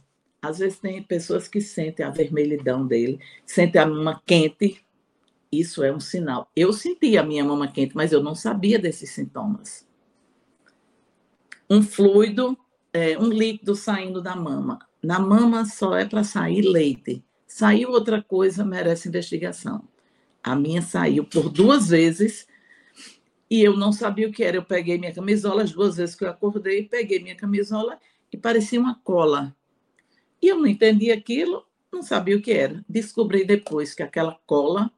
Às 0.42 0.60
vezes 0.60 0.80
tem 0.80 1.02
pessoas 1.02 1.48
que 1.48 1.62
sentem 1.62 2.06
a 2.06 2.10
vermelhidão 2.10 2.86
dele, 2.86 3.20
sentem 3.46 3.82
a 3.82 3.86
mama 3.86 4.22
quente, 4.26 4.84
isso 5.52 5.84
é 5.84 5.94
um 5.94 6.00
sinal. 6.00 6.50
Eu 6.56 6.74
senti 6.74 7.18
a 7.18 7.24
minha 7.24 7.44
mama 7.44 7.68
quente, 7.68 7.96
mas 7.96 8.12
eu 8.12 8.24
não 8.24 8.34
sabia 8.36 8.80
desses 8.80 9.12
sintomas. 9.12 9.88
Um 11.70 11.82
fluido, 11.82 12.58
é, 12.92 13.18
um 13.18 13.30
líquido 13.30 13.76
saindo 13.76 14.22
da 14.22 14.36
mama. 14.36 14.80
Na 15.04 15.20
mama 15.20 15.66
só 15.66 15.96
é 15.98 16.06
para 16.06 16.24
sair 16.24 16.62
leite. 16.62 17.22
Saiu 17.46 17.92
outra 17.92 18.24
coisa, 18.24 18.64
merece 18.64 19.10
investigação. 19.10 19.84
A 20.42 20.56
minha 20.56 20.82
saiu 20.82 21.26
por 21.26 21.50
duas 21.50 21.90
vezes 21.90 22.48
e 23.50 23.62
eu 23.62 23.76
não 23.76 23.92
sabia 23.92 24.30
o 24.30 24.32
que 24.32 24.44
era. 24.44 24.58
Eu 24.58 24.64
peguei 24.64 24.98
minha 24.98 25.14
camisola, 25.14 25.64
as 25.64 25.72
duas 25.74 25.98
vezes 25.98 26.16
que 26.16 26.24
eu 26.24 26.30
acordei, 26.30 26.88
peguei 26.88 27.20
minha 27.20 27.36
camisola 27.36 28.00
e 28.32 28.38
parecia 28.38 28.80
uma 28.80 28.96
cola. 28.96 29.54
E 30.42 30.48
eu 30.48 30.58
não 30.58 30.68
entendi 30.68 31.12
aquilo, 31.12 31.66
não 31.92 32.02
sabia 32.02 32.38
o 32.38 32.42
que 32.42 32.52
era. 32.52 32.84
Descobri 32.88 33.46
depois 33.46 33.94
que 33.94 34.04
aquela 34.04 34.40
cola 34.46 34.90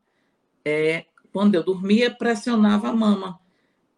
é, 0.64 1.06
quando 1.34 1.56
eu 1.56 1.64
dormia, 1.64 2.10
pressionava 2.10 2.90
a 2.90 2.96
mama 2.96 3.40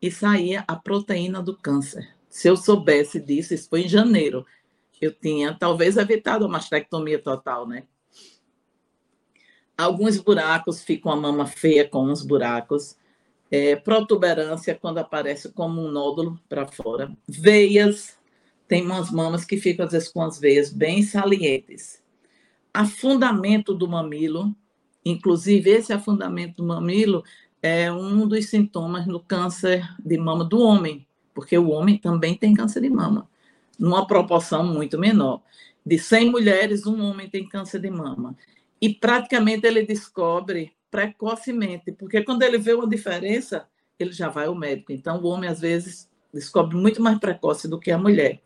e 0.02 0.10
saía 0.10 0.64
a 0.68 0.76
proteína 0.76 1.42
do 1.42 1.56
câncer. 1.56 2.16
Se 2.30 2.48
eu 2.48 2.58
soubesse 2.58 3.20
disso, 3.20 3.54
isso 3.54 3.70
foi 3.70 3.84
em 3.84 3.90
janeiro, 3.90 4.46
eu 5.02 5.12
tinha 5.14 5.54
talvez 5.54 5.98
evitado 5.98 6.46
a 6.46 6.48
mastectomia 6.48 7.20
total, 7.20 7.68
né? 7.68 7.84
Alguns 9.78 10.18
buracos 10.20 10.84
ficam 10.84 11.12
a 11.12 11.16
mama 11.16 11.46
feia 11.46 11.88
com 11.88 12.06
uns 12.06 12.24
buracos. 12.24 12.98
É, 13.50 13.76
protuberância, 13.76 14.76
quando 14.76 14.98
aparece 14.98 15.54
como 15.54 15.82
um 15.82 15.90
nódulo 15.90 16.40
para 16.50 16.68
fora. 16.68 17.16
Veias, 17.28 18.18
tem 18.68 18.84
umas 18.84 19.10
mamas 19.10 19.46
que 19.46 19.58
ficam 19.58 19.86
às 19.86 19.92
vezes 19.92 20.10
com 20.10 20.22
as 20.22 20.40
veias 20.40 20.72
bem 20.72 21.02
salientes. 21.02 22.04
Afundamento 22.74 23.74
do 23.74 23.88
mamilo, 23.88 24.54
Inclusive, 25.08 25.70
esse 25.70 25.94
afundamento 25.94 26.58
do 26.58 26.66
mamilo 26.66 27.24
é 27.62 27.90
um 27.90 28.28
dos 28.28 28.50
sintomas 28.50 29.06
do 29.06 29.22
câncer 29.22 29.88
de 30.04 30.18
mama 30.18 30.44
do 30.44 30.60
homem, 30.60 31.08
porque 31.34 31.58
o 31.58 31.70
homem 31.70 31.98
também 31.98 32.36
tem 32.36 32.54
câncer 32.54 32.82
de 32.82 32.90
mama, 32.90 33.26
numa 33.78 34.06
proporção 34.06 34.66
muito 34.66 34.98
menor. 34.98 35.42
De 35.86 35.98
100 35.98 36.32
mulheres, 36.32 36.86
um 36.86 37.02
homem 37.02 37.30
tem 37.30 37.48
câncer 37.48 37.80
de 37.80 37.90
mama. 37.90 38.36
E 38.82 38.94
praticamente 38.94 39.66
ele 39.66 39.86
descobre 39.86 40.74
precocemente, 40.92 41.92
porque 41.92 42.24
quando 42.24 42.44
ele 42.44 42.58
vê 42.58 42.74
uma 42.74 42.88
diferença, 42.88 43.68
ele 44.00 44.12
já 44.12 44.30
vai 44.30 44.48
ao 44.48 44.56
médico. 44.56 44.92
Então, 44.92 45.22
o 45.22 45.28
homem, 45.28 45.50
às 45.50 45.60
vezes, 45.60 46.10
descobre 46.34 46.78
muito 46.78 47.02
mais 47.02 47.20
precoce 47.20 47.68
do 47.68 47.80
que 47.80 47.92
a 47.92 47.98
mulher. 47.98 48.42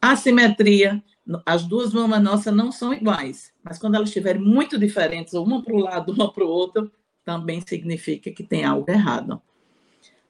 Assimetria 0.00 1.02
as 1.44 1.64
duas 1.64 1.92
mamas 1.92 2.22
nossas 2.22 2.54
não 2.54 2.70
são 2.70 2.92
iguais, 2.94 3.52
mas 3.62 3.78
quando 3.78 3.96
elas 3.96 4.08
estiverem 4.08 4.40
muito 4.40 4.78
diferentes, 4.78 5.34
uma 5.34 5.62
para 5.62 5.74
o 5.74 5.78
lado, 5.78 6.12
uma 6.12 6.32
para 6.32 6.44
o 6.44 6.48
outro, 6.48 6.90
também 7.24 7.60
significa 7.66 8.30
que 8.30 8.44
tem 8.44 8.64
algo 8.64 8.88
errado. 8.88 9.42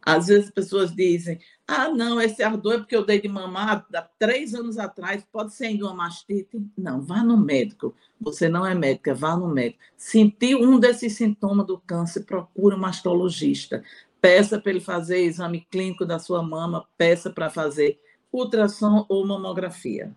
Às 0.07 0.29
vezes 0.29 0.45
as 0.45 0.51
pessoas 0.53 0.95
dizem: 0.95 1.41
ah, 1.67 1.89
não, 1.89 2.21
esse 2.21 2.41
ardor 2.41 2.75
é 2.75 2.79
porque 2.79 2.95
eu 2.95 3.05
dei 3.05 3.21
de 3.21 3.27
mamar 3.27 3.85
há 3.93 4.03
três 4.03 4.55
anos 4.55 4.79
atrás, 4.79 5.27
pode 5.33 5.53
ser 5.53 5.67
ainda 5.67 5.87
uma 5.87 5.95
mastite. 5.95 6.65
Não, 6.79 7.01
vá 7.01 7.25
no 7.25 7.37
médico. 7.37 7.93
Você 8.21 8.49
não 8.49 8.65
é 8.65 8.73
médica, 8.73 9.13
vá 9.13 9.37
no 9.37 9.49
médico. 9.49 9.81
Sentiu 9.97 10.63
um 10.63 10.79
desses 10.79 11.15
sintomas 11.15 11.67
do 11.67 11.77
câncer, 11.79 12.25
procura 12.25 12.77
um 12.77 12.79
mastologista. 12.79 13.83
Peça 14.21 14.61
para 14.61 14.71
ele 14.71 14.81
fazer 14.81 15.19
exame 15.23 15.67
clínico 15.69 16.07
da 16.07 16.21
sua 16.21 16.41
mama, 16.41 16.87
peça 16.97 17.29
para 17.29 17.51
fazer 17.51 18.01
ultrassom 18.33 19.05
ou 19.09 19.27
mamografia. 19.27 20.15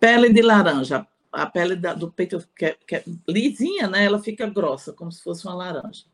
Pele 0.00 0.32
de 0.32 0.42
laranja. 0.42 1.06
A 1.30 1.46
pele 1.46 1.76
do 1.76 2.10
peito 2.10 2.44
que 2.54 2.66
é, 2.66 2.76
que 2.86 2.96
é 2.96 3.04
lisinha, 3.28 3.88
né? 3.88 4.04
Ela 4.04 4.18
fica 4.18 4.46
grossa, 4.46 4.92
como 4.92 5.10
se 5.10 5.22
fosse 5.22 5.46
uma 5.46 5.54
laranja. 5.54 6.04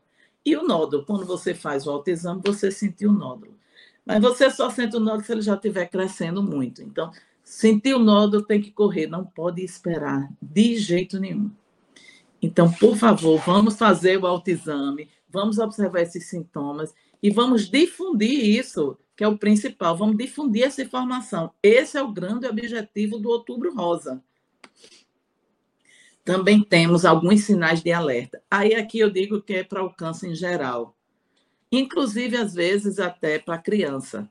E 0.45 0.55
o 0.55 0.63
nódulo, 0.63 1.05
quando 1.05 1.25
você 1.25 1.53
faz 1.53 1.85
o 1.85 1.91
autoexame, 1.91 2.41
você 2.43 2.71
sentiu 2.71 3.09
o 3.09 3.13
nódulo. 3.13 3.57
Mas 4.05 4.21
você 4.21 4.49
só 4.49 4.69
sente 4.69 4.95
o 4.95 4.99
nódulo 4.99 5.23
se 5.23 5.31
ele 5.31 5.41
já 5.41 5.55
estiver 5.55 5.85
crescendo 5.87 6.41
muito. 6.41 6.81
Então, 6.81 7.11
sentir 7.43 7.93
o 7.93 7.99
nódulo 7.99 8.43
tem 8.43 8.61
que 8.61 8.71
correr, 8.71 9.07
não 9.07 9.25
pode 9.25 9.63
esperar 9.63 10.29
de 10.41 10.77
jeito 10.77 11.19
nenhum. 11.19 11.51
Então, 12.41 12.71
por 12.71 12.95
favor, 12.95 13.39
vamos 13.45 13.75
fazer 13.75 14.17
o 14.17 14.25
autoexame, 14.25 15.09
vamos 15.29 15.59
observar 15.59 16.01
esses 16.01 16.29
sintomas 16.29 16.93
e 17.21 17.29
vamos 17.29 17.69
difundir 17.69 18.57
isso 18.57 18.97
que 19.19 19.23
é 19.25 19.27
o 19.27 19.37
principal. 19.37 19.97
Vamos 19.97 20.17
difundir 20.17 20.63
essa 20.63 20.81
informação. 20.81 21.51
Esse 21.61 21.97
é 21.97 22.01
o 22.01 22.11
grande 22.11 22.47
objetivo 22.47 23.19
do 23.19 23.29
Outubro 23.29 23.75
Rosa. 23.75 24.23
Também 26.29 26.61
temos 26.61 27.05
alguns 27.05 27.43
sinais 27.45 27.81
de 27.81 27.91
alerta. 27.91 28.39
Aí 28.51 28.75
aqui 28.75 28.99
eu 28.99 29.09
digo 29.09 29.41
que 29.41 29.55
é 29.55 29.63
para 29.63 29.83
o 29.83 29.91
câncer 29.91 30.27
em 30.29 30.35
geral. 30.35 30.95
Inclusive, 31.71 32.37
às 32.37 32.53
vezes, 32.53 32.99
até 32.99 33.39
para 33.39 33.57
criança. 33.57 34.29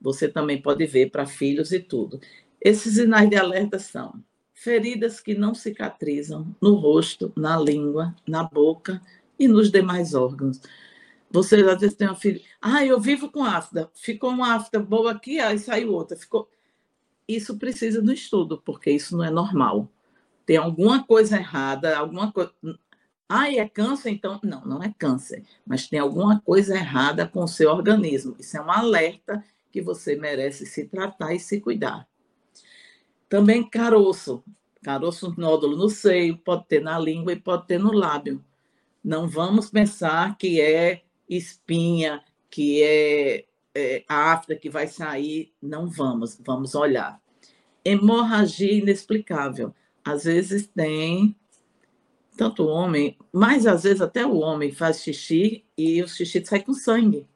Você 0.00 0.28
também 0.28 0.62
pode 0.62 0.86
ver 0.86 1.10
para 1.10 1.26
filhos 1.26 1.72
e 1.72 1.80
tudo. 1.80 2.20
Esses 2.60 2.94
sinais 2.94 3.28
de 3.28 3.34
alerta 3.34 3.80
são 3.80 4.22
feridas 4.54 5.18
que 5.18 5.34
não 5.34 5.52
cicatrizam 5.52 6.54
no 6.62 6.76
rosto, 6.76 7.32
na 7.36 7.58
língua, 7.58 8.14
na 8.28 8.44
boca 8.44 9.02
e 9.36 9.48
nos 9.48 9.72
demais 9.72 10.14
órgãos. 10.14 10.60
Você 11.32 11.56
às 11.56 11.80
vezes 11.80 11.96
tem 11.96 12.06
uma 12.06 12.14
filha, 12.14 12.40
ah, 12.62 12.86
eu 12.86 13.00
vivo 13.00 13.28
com 13.28 13.42
afta, 13.42 13.90
ficou 13.92 14.30
uma 14.30 14.54
afta 14.54 14.78
boa 14.78 15.10
aqui, 15.10 15.40
aí 15.40 15.58
saiu 15.58 15.94
outra, 15.94 16.16
ficou. 16.16 16.48
Isso 17.26 17.58
precisa 17.58 18.00
do 18.00 18.12
estudo, 18.12 18.62
porque 18.64 18.92
isso 18.92 19.16
não 19.16 19.24
é 19.24 19.30
normal. 19.32 19.90
Tem 20.50 20.56
alguma 20.56 21.04
coisa 21.04 21.36
errada, 21.36 21.96
alguma 21.96 22.32
coisa. 22.32 22.52
Ah, 23.28 23.48
é 23.54 23.68
câncer, 23.68 24.10
então? 24.10 24.40
Não, 24.42 24.60
não 24.64 24.82
é 24.82 24.92
câncer, 24.98 25.44
mas 25.64 25.86
tem 25.86 26.00
alguma 26.00 26.40
coisa 26.40 26.74
errada 26.74 27.24
com 27.24 27.44
o 27.44 27.46
seu 27.46 27.70
organismo. 27.70 28.34
Isso 28.36 28.56
é 28.56 28.60
um 28.60 28.68
alerta 28.68 29.44
que 29.70 29.80
você 29.80 30.16
merece 30.16 30.66
se 30.66 30.86
tratar 30.86 31.32
e 31.32 31.38
se 31.38 31.60
cuidar. 31.60 32.04
Também 33.28 33.62
caroço. 33.62 34.42
Caroço, 34.82 35.32
nódulo 35.38 35.76
no 35.76 35.88
seio, 35.88 36.36
pode 36.36 36.66
ter 36.66 36.82
na 36.82 36.98
língua 36.98 37.32
e 37.32 37.40
pode 37.40 37.68
ter 37.68 37.78
no 37.78 37.92
lábio. 37.92 38.44
Não 39.04 39.28
vamos 39.28 39.70
pensar 39.70 40.36
que 40.36 40.60
é 40.60 41.04
espinha, 41.28 42.24
que 42.50 42.82
é, 42.82 43.44
é 43.72 44.04
afta 44.08 44.56
que 44.56 44.68
vai 44.68 44.88
sair. 44.88 45.54
Não 45.62 45.88
vamos, 45.88 46.36
vamos 46.44 46.74
olhar. 46.74 47.22
Hemorragia 47.84 48.72
inexplicável. 48.72 49.72
Às 50.04 50.24
vezes 50.24 50.66
tem 50.66 51.36
tanto 52.36 52.62
o 52.62 52.68
homem, 52.68 53.18
mas 53.32 53.66
às 53.66 53.82
vezes 53.82 54.00
até 54.00 54.24
o 54.24 54.38
homem 54.38 54.72
faz 54.72 55.02
xixi 55.02 55.64
e 55.76 56.02
o 56.02 56.08
xixi 56.08 56.44
sai 56.44 56.62
com 56.62 56.72
sangue. 56.72 57.26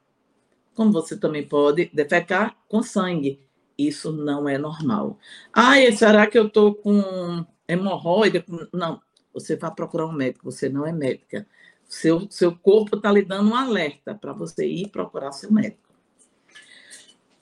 Como 0.73 0.91
você 0.91 1.15
também 1.15 1.47
pode 1.47 1.89
defecar 1.93 2.57
com 2.67 2.81
sangue. 2.81 3.39
Isso 3.77 4.11
não 4.11 4.47
é 4.47 4.57
normal. 4.57 5.19
Ah, 5.53 5.75
será 5.95 6.27
que 6.27 6.37
eu 6.37 6.47
estou 6.47 6.73
com 6.73 7.45
hemorroida? 7.67 8.43
Não, 8.73 9.01
você 9.33 9.55
vai 9.55 9.73
procurar 9.73 10.07
um 10.07 10.11
médico, 10.11 10.49
você 10.49 10.69
não 10.69 10.85
é 10.87 10.91
médica. 10.91 11.45
Seu, 11.87 12.27
seu 12.31 12.55
corpo 12.55 12.95
está 12.95 13.11
lhe 13.11 13.21
dando 13.21 13.51
um 13.51 13.55
alerta 13.55 14.15
para 14.15 14.33
você 14.33 14.65
ir 14.65 14.89
procurar 14.89 15.31
seu 15.33 15.51
médico. 15.51 15.84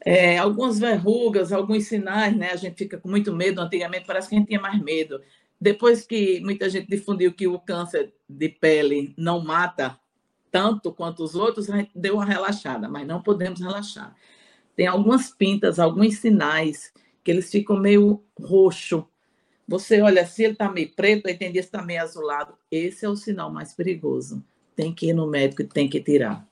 É, 0.06 0.38
algumas 0.38 0.78
verrugas, 0.78 1.54
alguns 1.54 1.86
sinais, 1.86 2.36
né? 2.36 2.52
A 2.52 2.58
gente 2.58 2.78
fica 2.78 2.98
com 2.98 3.10
muito 3.10 3.34
medo. 3.34 3.62
Antigamente 3.62 4.06
parece 4.06 4.28
que 4.28 4.36
a 4.36 4.38
gente 4.38 4.48
tinha 4.48 4.60
mais 4.60 4.82
medo. 4.82 5.22
Depois 5.60 6.06
que 6.06 6.42
muita 6.42 6.70
gente 6.70 6.90
difundiu 6.90 7.34
que 7.34 7.48
o 7.48 7.58
câncer 7.58 8.14
de 8.28 8.50
pele 8.50 9.14
não 9.18 9.42
mata 9.42 9.98
tanto 10.52 10.92
quanto 10.92 11.24
os 11.24 11.36
outros, 11.36 11.70
a 11.70 11.78
gente 11.78 11.92
deu 11.96 12.16
uma 12.16 12.26
relaxada, 12.26 12.88
mas 12.90 13.08
não 13.08 13.22
podemos 13.24 13.62
relaxar. 13.62 14.16
Tem 14.76 14.88
algumas 14.88 15.32
pintas, 15.32 15.80
alguns 15.80 16.18
sinais 16.18 16.94
que 17.24 17.32
eles 17.32 17.50
ficam 17.50 17.80
meio 17.80 18.22
roxo. 18.40 19.08
Você 19.68 20.02
olha, 20.02 20.26
se 20.26 20.44
ele 20.44 20.54
está 20.54 20.70
meio 20.70 20.94
preto, 20.94 21.28
aí 21.28 21.38
tem 21.38 21.52
dia 21.52 21.62
está 21.62 21.82
meio 21.82 22.02
azulado. 22.02 22.56
Esse 22.70 23.06
é 23.06 23.10
o 23.10 23.16
sinal 23.16 23.52
mais 23.52 23.74
perigoso. 23.74 24.44
Tem 24.76 24.94
que 24.94 25.08
ir 25.08 25.14
no 25.14 25.26
médico 25.26 25.62
e 25.62 25.68
tem 25.68 25.90
que 25.90 26.02
tirar. 26.02 26.46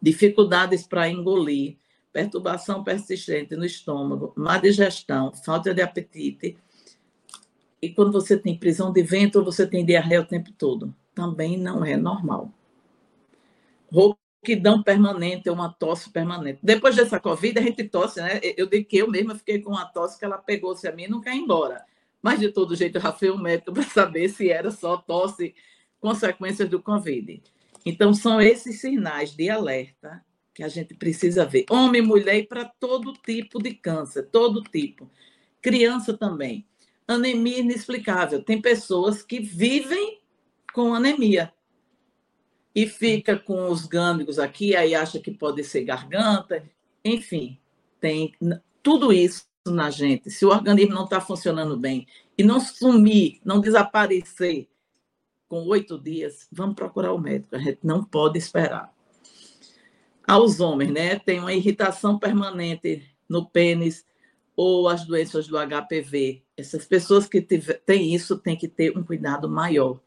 Dificuldades 0.00 0.86
para 0.86 1.08
engolir, 1.08 1.76
perturbação 2.12 2.82
persistente 2.82 3.54
no 3.56 3.64
estômago, 3.64 4.32
má 4.36 4.58
digestão, 4.58 5.32
falta 5.32 5.72
de 5.72 5.80
apetite, 5.80 6.56
e 7.82 7.88
quando 7.88 8.12
você 8.12 8.36
tem 8.36 8.58
prisão 8.58 8.92
de 8.92 9.02
ventre, 9.02 9.40
você 9.42 9.66
tem 9.66 9.84
diarreia 9.84 10.20
o 10.20 10.26
tempo 10.26 10.52
todo. 10.52 10.94
Também 11.14 11.56
não 11.56 11.84
é 11.84 11.96
normal. 11.96 12.52
Rouquidão 13.90 14.82
permanente, 14.82 15.48
é 15.48 15.52
uma 15.52 15.72
tosse 15.72 16.10
permanente. 16.10 16.60
Depois 16.62 16.94
dessa 16.94 17.18
Covid, 17.18 17.58
a 17.58 17.62
gente 17.62 17.84
tosse, 17.84 18.20
né? 18.20 18.38
Eu 18.56 18.66
digo 18.66 18.86
que 18.86 18.98
eu 18.98 19.10
mesma 19.10 19.34
fiquei 19.34 19.60
com 19.60 19.70
uma 19.70 19.86
tosse 19.86 20.18
que 20.18 20.24
ela 20.24 20.36
pegou-se 20.36 20.86
a 20.86 20.92
mim 20.92 21.04
e 21.04 21.08
não 21.08 21.20
quer 21.20 21.34
ir 21.34 21.38
embora. 21.38 21.82
Mas, 22.22 22.38
de 22.38 22.50
todo 22.50 22.76
jeito, 22.76 22.96
eu 22.96 23.02
já 23.02 23.12
fui 23.12 23.30
um 23.30 23.38
médico 23.38 23.72
para 23.72 23.82
saber 23.82 24.28
se 24.28 24.50
era 24.50 24.70
só 24.70 24.98
tosse, 24.98 25.54
consequências 25.98 26.68
do 26.68 26.82
Covid. 26.82 27.42
Então, 27.84 28.12
são 28.12 28.38
esses 28.42 28.78
sinais 28.78 29.34
de 29.34 29.48
alerta 29.48 30.22
que 30.60 30.64
a 30.64 30.68
gente 30.68 30.92
precisa 30.92 31.46
ver. 31.46 31.64
Homem, 31.70 32.02
mulher 32.02 32.46
para 32.46 32.66
todo 32.66 33.14
tipo 33.14 33.62
de 33.62 33.72
câncer, 33.72 34.28
todo 34.30 34.62
tipo. 34.62 35.10
Criança 35.62 36.14
também 36.14 36.66
anemia 37.08 37.60
inexplicável. 37.60 38.42
Tem 38.42 38.60
pessoas 38.60 39.22
que 39.22 39.40
vivem 39.40 40.20
com 40.74 40.92
anemia 40.92 41.50
e 42.74 42.86
fica 42.86 43.38
com 43.38 43.70
os 43.70 43.86
gâmeos 43.86 44.38
aqui, 44.38 44.76
aí 44.76 44.94
acha 44.94 45.18
que 45.18 45.30
pode 45.30 45.64
ser 45.64 45.82
garganta, 45.82 46.62
enfim, 47.02 47.58
tem 47.98 48.34
tudo 48.82 49.14
isso 49.14 49.46
na 49.66 49.90
gente. 49.90 50.30
Se 50.30 50.44
o 50.44 50.50
organismo 50.50 50.94
não 50.94 51.04
está 51.04 51.22
funcionando 51.22 51.74
bem 51.74 52.06
e 52.36 52.44
não 52.44 52.60
sumir, 52.60 53.40
não 53.42 53.62
desaparecer 53.62 54.68
com 55.48 55.66
oito 55.68 55.98
dias, 55.98 56.46
vamos 56.52 56.74
procurar 56.74 57.14
o 57.14 57.18
médico. 57.18 57.56
A 57.56 57.58
gente 57.58 57.80
não 57.82 58.04
pode 58.04 58.38
esperar. 58.38 58.94
Aos 60.30 60.60
homens, 60.60 60.92
né? 60.92 61.18
Tem 61.18 61.40
uma 61.40 61.52
irritação 61.52 62.16
permanente 62.16 63.02
no 63.28 63.50
pênis 63.50 64.06
ou 64.54 64.88
as 64.88 65.04
doenças 65.04 65.48
do 65.48 65.56
HPV, 65.56 66.44
essas 66.56 66.86
pessoas 66.86 67.26
que 67.26 67.40
têm 67.40 68.14
isso 68.14 68.38
têm 68.38 68.56
que 68.56 68.68
ter 68.68 68.96
um 68.96 69.02
cuidado 69.02 69.50
maior. 69.50 69.98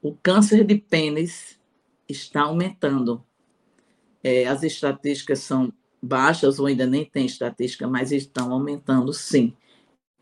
O 0.00 0.14
câncer 0.14 0.62
de 0.62 0.76
pênis 0.76 1.58
está 2.08 2.42
aumentando. 2.42 3.24
É, 4.22 4.46
as 4.46 4.62
estatísticas 4.62 5.40
são 5.40 5.72
baixas 6.00 6.60
ou 6.60 6.66
ainda 6.66 6.86
nem 6.86 7.04
tem 7.04 7.26
estatística, 7.26 7.88
mas 7.88 8.12
estão 8.12 8.52
aumentando 8.52 9.12
sim. 9.12 9.52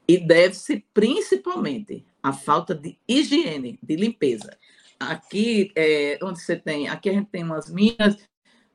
E 0.09 0.17
deve-se 0.17 0.87
principalmente 0.95 2.03
à 2.23 2.33
falta 2.33 2.75
de 2.75 2.99
higiene, 3.07 3.79
de 3.83 3.95
limpeza. 3.95 4.57
Aqui, 4.99 5.71
é, 5.77 6.19
onde 6.23 6.41
você 6.41 6.57
tem, 6.57 6.89
aqui 6.89 7.11
a 7.11 7.13
gente 7.13 7.29
tem 7.29 7.45
umas 7.45 7.71
minas 7.71 8.17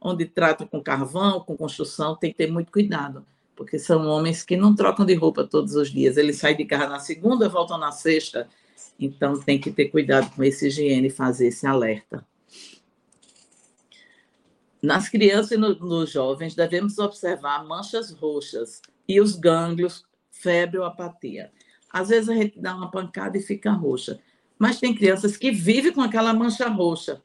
onde 0.06 0.26
trata 0.26 0.66
com 0.66 0.82
carvão, 0.82 1.40
com 1.40 1.58
construção, 1.58 2.16
tem 2.16 2.32
que 2.32 2.38
ter 2.38 2.52
muito 2.52 2.72
cuidado 2.72 3.26
porque 3.56 3.80
são 3.80 4.06
homens 4.06 4.44
que 4.44 4.58
não 4.58 4.76
trocam 4.76 5.06
de 5.06 5.14
roupa 5.14 5.46
todos 5.46 5.76
os 5.76 5.90
dias. 5.90 6.18
Eles 6.18 6.38
saem 6.38 6.58
de 6.58 6.66
casa 6.66 6.88
na 6.88 7.00
segunda, 7.00 7.48
voltam 7.48 7.78
na 7.78 7.92
sexta. 7.92 8.50
Então, 9.00 9.40
tem 9.40 9.60
que 9.60 9.72
ter 9.72 9.86
cuidado 9.86 10.30
com 10.36 10.44
esse 10.44 10.68
higiene 10.68 11.08
e 11.08 11.12
fazer 11.12 11.48
esse 11.48 11.66
alerta. 11.66 12.26
Nas 14.82 15.10
crianças 15.10 15.52
e 15.52 15.58
no, 15.58 15.74
nos 15.76 16.12
jovens, 16.12 16.54
devemos 16.54 17.00
observar 17.00 17.66
manchas 17.66 18.12
roxas 18.12 18.82
e 19.08 19.20
os 19.20 19.36
gânglios, 19.36 20.06
febre 20.30 20.78
ou 20.78 20.86
apatia. 20.86 21.52
Às 21.92 22.10
vezes 22.10 22.30
a 22.30 22.36
gente 22.36 22.60
dá 22.60 22.76
uma 22.76 22.92
pancada 22.92 23.38
e 23.38 23.42
fica 23.42 23.72
roxa, 23.72 24.20
mas 24.60 24.80
tem 24.80 24.94
crianças 24.94 25.38
que 25.38 25.52
vivem 25.52 25.94
com 25.94 26.02
aquela 26.02 26.34
mancha 26.34 26.68
roxa. 26.68 27.22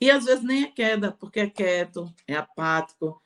E 0.00 0.10
às 0.10 0.24
vezes 0.24 0.44
nem 0.44 0.64
é 0.64 0.66
queda, 0.66 1.12
porque 1.12 1.40
é 1.40 1.46
quieto, 1.48 2.12
é 2.26 2.34
apático, 2.34 3.20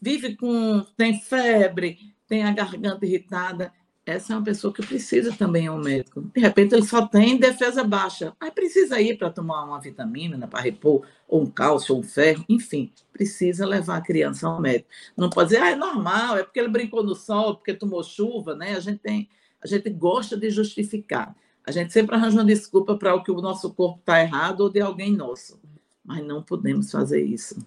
vive 0.00 0.36
com. 0.36 0.84
tem 0.96 1.20
febre, 1.20 1.98
tem 2.26 2.44
a 2.44 2.52
garganta 2.52 3.04
irritada. 3.04 3.72
Essa 4.06 4.34
é 4.34 4.36
uma 4.36 4.44
pessoa 4.44 4.72
que 4.72 4.84
precisa 4.84 5.32
também 5.32 5.66
ao 5.66 5.78
médico. 5.78 6.20
De 6.20 6.38
repente, 6.38 6.74
ele 6.74 6.84
só 6.84 7.06
tem 7.06 7.38
defesa 7.38 7.82
baixa. 7.82 8.34
Aí 8.38 8.50
precisa 8.50 9.00
ir 9.00 9.16
para 9.16 9.30
tomar 9.30 9.64
uma 9.64 9.80
vitamina 9.80 10.46
para 10.46 10.60
repor, 10.60 11.06
ou 11.26 11.42
um 11.42 11.46
cálcio, 11.46 11.94
ou 11.94 12.02
um 12.02 12.04
ferro, 12.04 12.44
enfim, 12.46 12.92
precisa 13.10 13.66
levar 13.66 13.96
a 13.96 14.00
criança 14.02 14.46
ao 14.46 14.60
médico. 14.60 14.90
Não 15.16 15.30
pode 15.30 15.50
dizer, 15.50 15.62
ah, 15.62 15.70
é 15.70 15.74
normal, 15.74 16.36
é 16.36 16.42
porque 16.42 16.60
ele 16.60 16.68
brincou 16.68 17.02
no 17.02 17.14
sol, 17.14 17.54
porque 17.54 17.72
tomou 17.72 18.02
chuva, 18.04 18.54
né? 18.54 18.76
A 18.76 18.80
gente 18.80 18.98
tem, 18.98 19.26
a 19.62 19.66
gente 19.66 19.88
gosta 19.88 20.36
de 20.36 20.50
justificar. 20.50 21.34
A 21.66 21.72
gente 21.72 21.90
sempre 21.90 22.14
arranja 22.14 22.36
uma 22.36 22.44
desculpa 22.44 22.98
para 22.98 23.14
o 23.14 23.22
que 23.22 23.30
o 23.30 23.40
nosso 23.40 23.72
corpo 23.72 24.00
está 24.00 24.20
errado 24.20 24.60
ou 24.60 24.68
de 24.68 24.82
alguém 24.82 25.16
nosso. 25.16 25.58
Mas 26.04 26.24
não 26.24 26.42
podemos 26.42 26.90
fazer 26.90 27.22
isso. 27.22 27.64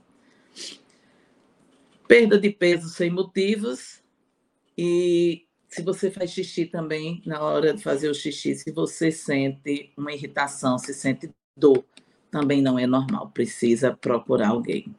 Perda 2.08 2.39
de 2.39 2.50
peso 2.50 2.89
sem 2.89 3.10
motivos. 3.10 4.02
E 4.78 5.47
se 5.67 5.82
você 5.82 6.10
faz 6.10 6.32
xixi 6.32 6.65
também 6.65 7.21
na 7.26 7.41
hora 7.41 7.73
de 7.73 7.82
fazer 7.82 8.10
o 8.10 8.15
xixi, 8.15 8.56
se 8.56 8.71
você 8.71 9.12
sente 9.12 9.91
uma 9.97 10.13
irritação, 10.13 10.78
se 10.78 10.93
sente 10.93 11.30
dor, 11.56 11.84
também 12.32 12.62
não 12.62 12.78
é 12.78 12.86
normal, 12.86 13.32
precisa 13.32 13.95
procurar 13.95 14.50
alguém. 14.50 14.95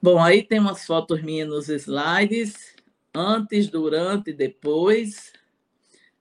Bom, 0.00 0.22
aí 0.22 0.42
tem 0.42 0.60
umas 0.60 0.86
fotos 0.86 1.22
minhas 1.22 1.48
nos 1.48 1.68
slides, 1.68 2.76
antes, 3.14 3.68
durante 3.68 4.30
e 4.30 4.34
depois. 4.34 5.32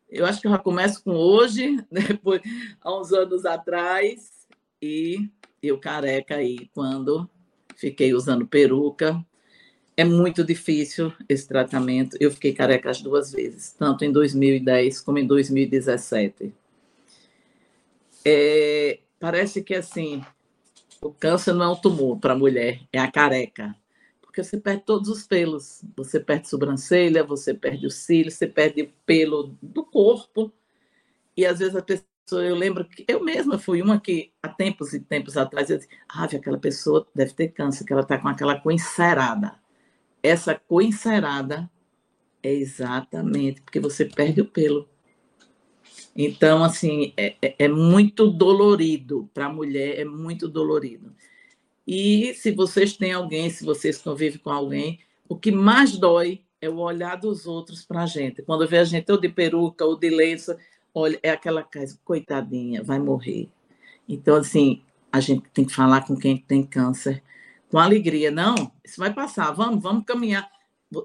Eu 0.10 0.26
acho 0.26 0.40
que 0.40 0.48
eu 0.48 0.52
já 0.52 0.58
começo 0.58 1.04
com 1.04 1.12
hoje, 1.12 1.78
depois, 1.92 2.42
há 2.82 2.98
uns 2.98 3.12
anos 3.12 3.46
atrás, 3.46 4.32
e 4.86 5.30
eu 5.64 5.80
careca 5.80 6.36
aí 6.36 6.70
quando 6.74 7.30
fiquei 7.76 8.14
usando 8.14 8.48
peruca. 8.48 9.26
É 9.98 10.04
muito 10.04 10.44
difícil 10.44 11.12
esse 11.28 11.48
tratamento. 11.48 12.18
Eu 12.20 12.30
fiquei 12.32 12.54
careca 12.54 12.90
as 12.92 13.02
duas 13.02 13.32
vezes, 13.32 13.72
tanto 13.72 14.04
em 14.04 14.12
2010 14.12 15.02
como 15.02 15.18
em 15.18 15.26
2017. 15.26 16.54
É, 18.24 19.00
parece 19.20 19.64
que 19.64 19.74
assim, 19.74 20.24
o 21.02 21.12
câncer 21.12 21.54
não 21.54 21.66
é 21.66 21.70
um 21.70 21.76
tumor 21.76 22.20
para 22.20 22.34
a 22.34 22.38
mulher, 22.38 22.82
é 22.92 23.00
a 23.00 23.12
careca. 23.12 23.76
Porque 24.22 24.44
você 24.44 24.58
perde 24.60 24.84
todos 24.86 25.10
os 25.10 25.26
pelos. 25.26 25.82
Você 25.96 26.20
perde 26.20 26.50
sobrancelha, 26.50 27.24
você 27.24 27.54
perde 27.54 27.88
o 27.88 27.92
cílio, 27.92 28.32
você 28.32 28.46
perde 28.46 28.82
o 28.84 28.90
pelo 29.06 29.56
do 29.62 29.86
corpo. 29.86 30.52
E 31.38 31.46
às 31.46 31.60
vezes 31.60 31.76
a 31.76 31.82
eu 32.32 32.56
lembro 32.56 32.86
que 32.86 33.06
eu 33.08 33.24
mesma 33.24 33.58
fui 33.60 33.82
uma 33.82 34.00
que, 34.00 34.32
há 34.42 34.50
tempos 34.50 34.94
e 34.94 35.00
tempos 35.00 35.38
atrás, 35.38 35.70
eu 35.70 35.78
disse, 35.78 35.90
ah, 36.10 36.24
aquela 36.24 36.58
pessoa 36.58 37.08
deve 37.14 37.34
ter 37.34 37.50
câncer, 37.50 37.86
que 37.86 37.94
ela 37.94 38.02
está 38.02 38.18
com 38.18 38.28
aquela 38.28 38.60
cor 38.60 38.72
encerada. 38.72 39.56
Essa 40.24 40.56
cor 40.56 40.82
encerada 40.82 41.70
é 42.42 42.54
exatamente 42.54 43.62
porque 43.62 43.80
você 43.80 44.06
perde 44.06 44.42
o 44.42 44.46
pelo. 44.46 44.90
Então, 46.16 46.64
assim, 46.64 47.14
é, 47.18 47.36
é, 47.42 47.56
é 47.60 47.68
muito 47.68 48.28
dolorido 48.28 49.30
para 49.34 49.48
a 49.48 49.54
mulher, 49.54 50.00
é 50.00 50.06
muito 50.06 50.48
dolorido. 50.48 51.14
E 51.86 52.34
se 52.36 52.52
vocês 52.52 52.98
têm 52.98 53.12
alguém, 53.14 53.50
se 53.50 53.64
vocês 53.64 54.00
convivem 54.00 54.40
com 54.40 54.50
alguém, 54.50 55.00
o 55.28 55.36
que 55.36 55.52
mais 55.52 55.98
dói 55.98 56.44
é 56.62 56.70
o 56.70 56.78
olhar 56.78 57.16
dos 57.16 57.46
outros 57.46 57.86
para 57.86 58.04
a 58.04 58.06
gente. 58.06 58.42
Quando 58.42 58.68
vê 58.68 58.80
a 58.80 58.84
gente 58.84 59.12
ou 59.12 59.20
de 59.20 59.30
peruca 59.30 59.86
ou 59.86 59.98
de 59.98 60.10
lenço, 60.10 60.56
olha, 60.96 61.20
é 61.22 61.30
aquela 61.30 61.62
casa, 61.62 62.00
coitadinha, 62.06 62.82
vai 62.82 62.98
morrer. 62.98 63.50
Então, 64.08 64.38
assim, 64.38 64.82
a 65.12 65.20
gente 65.20 65.44
tem 65.54 65.66
que 65.66 65.74
falar 65.74 66.08
com 66.08 66.16
quem 66.16 66.38
tem 66.38 66.64
câncer 66.64 67.22
com 67.70 67.78
alegria. 67.78 68.32
Não, 68.32 68.72
isso 68.84 68.98
vai 68.98 69.14
passar, 69.14 69.52
vamos, 69.52 69.84
vamos 69.84 70.06
caminhar. 70.06 70.50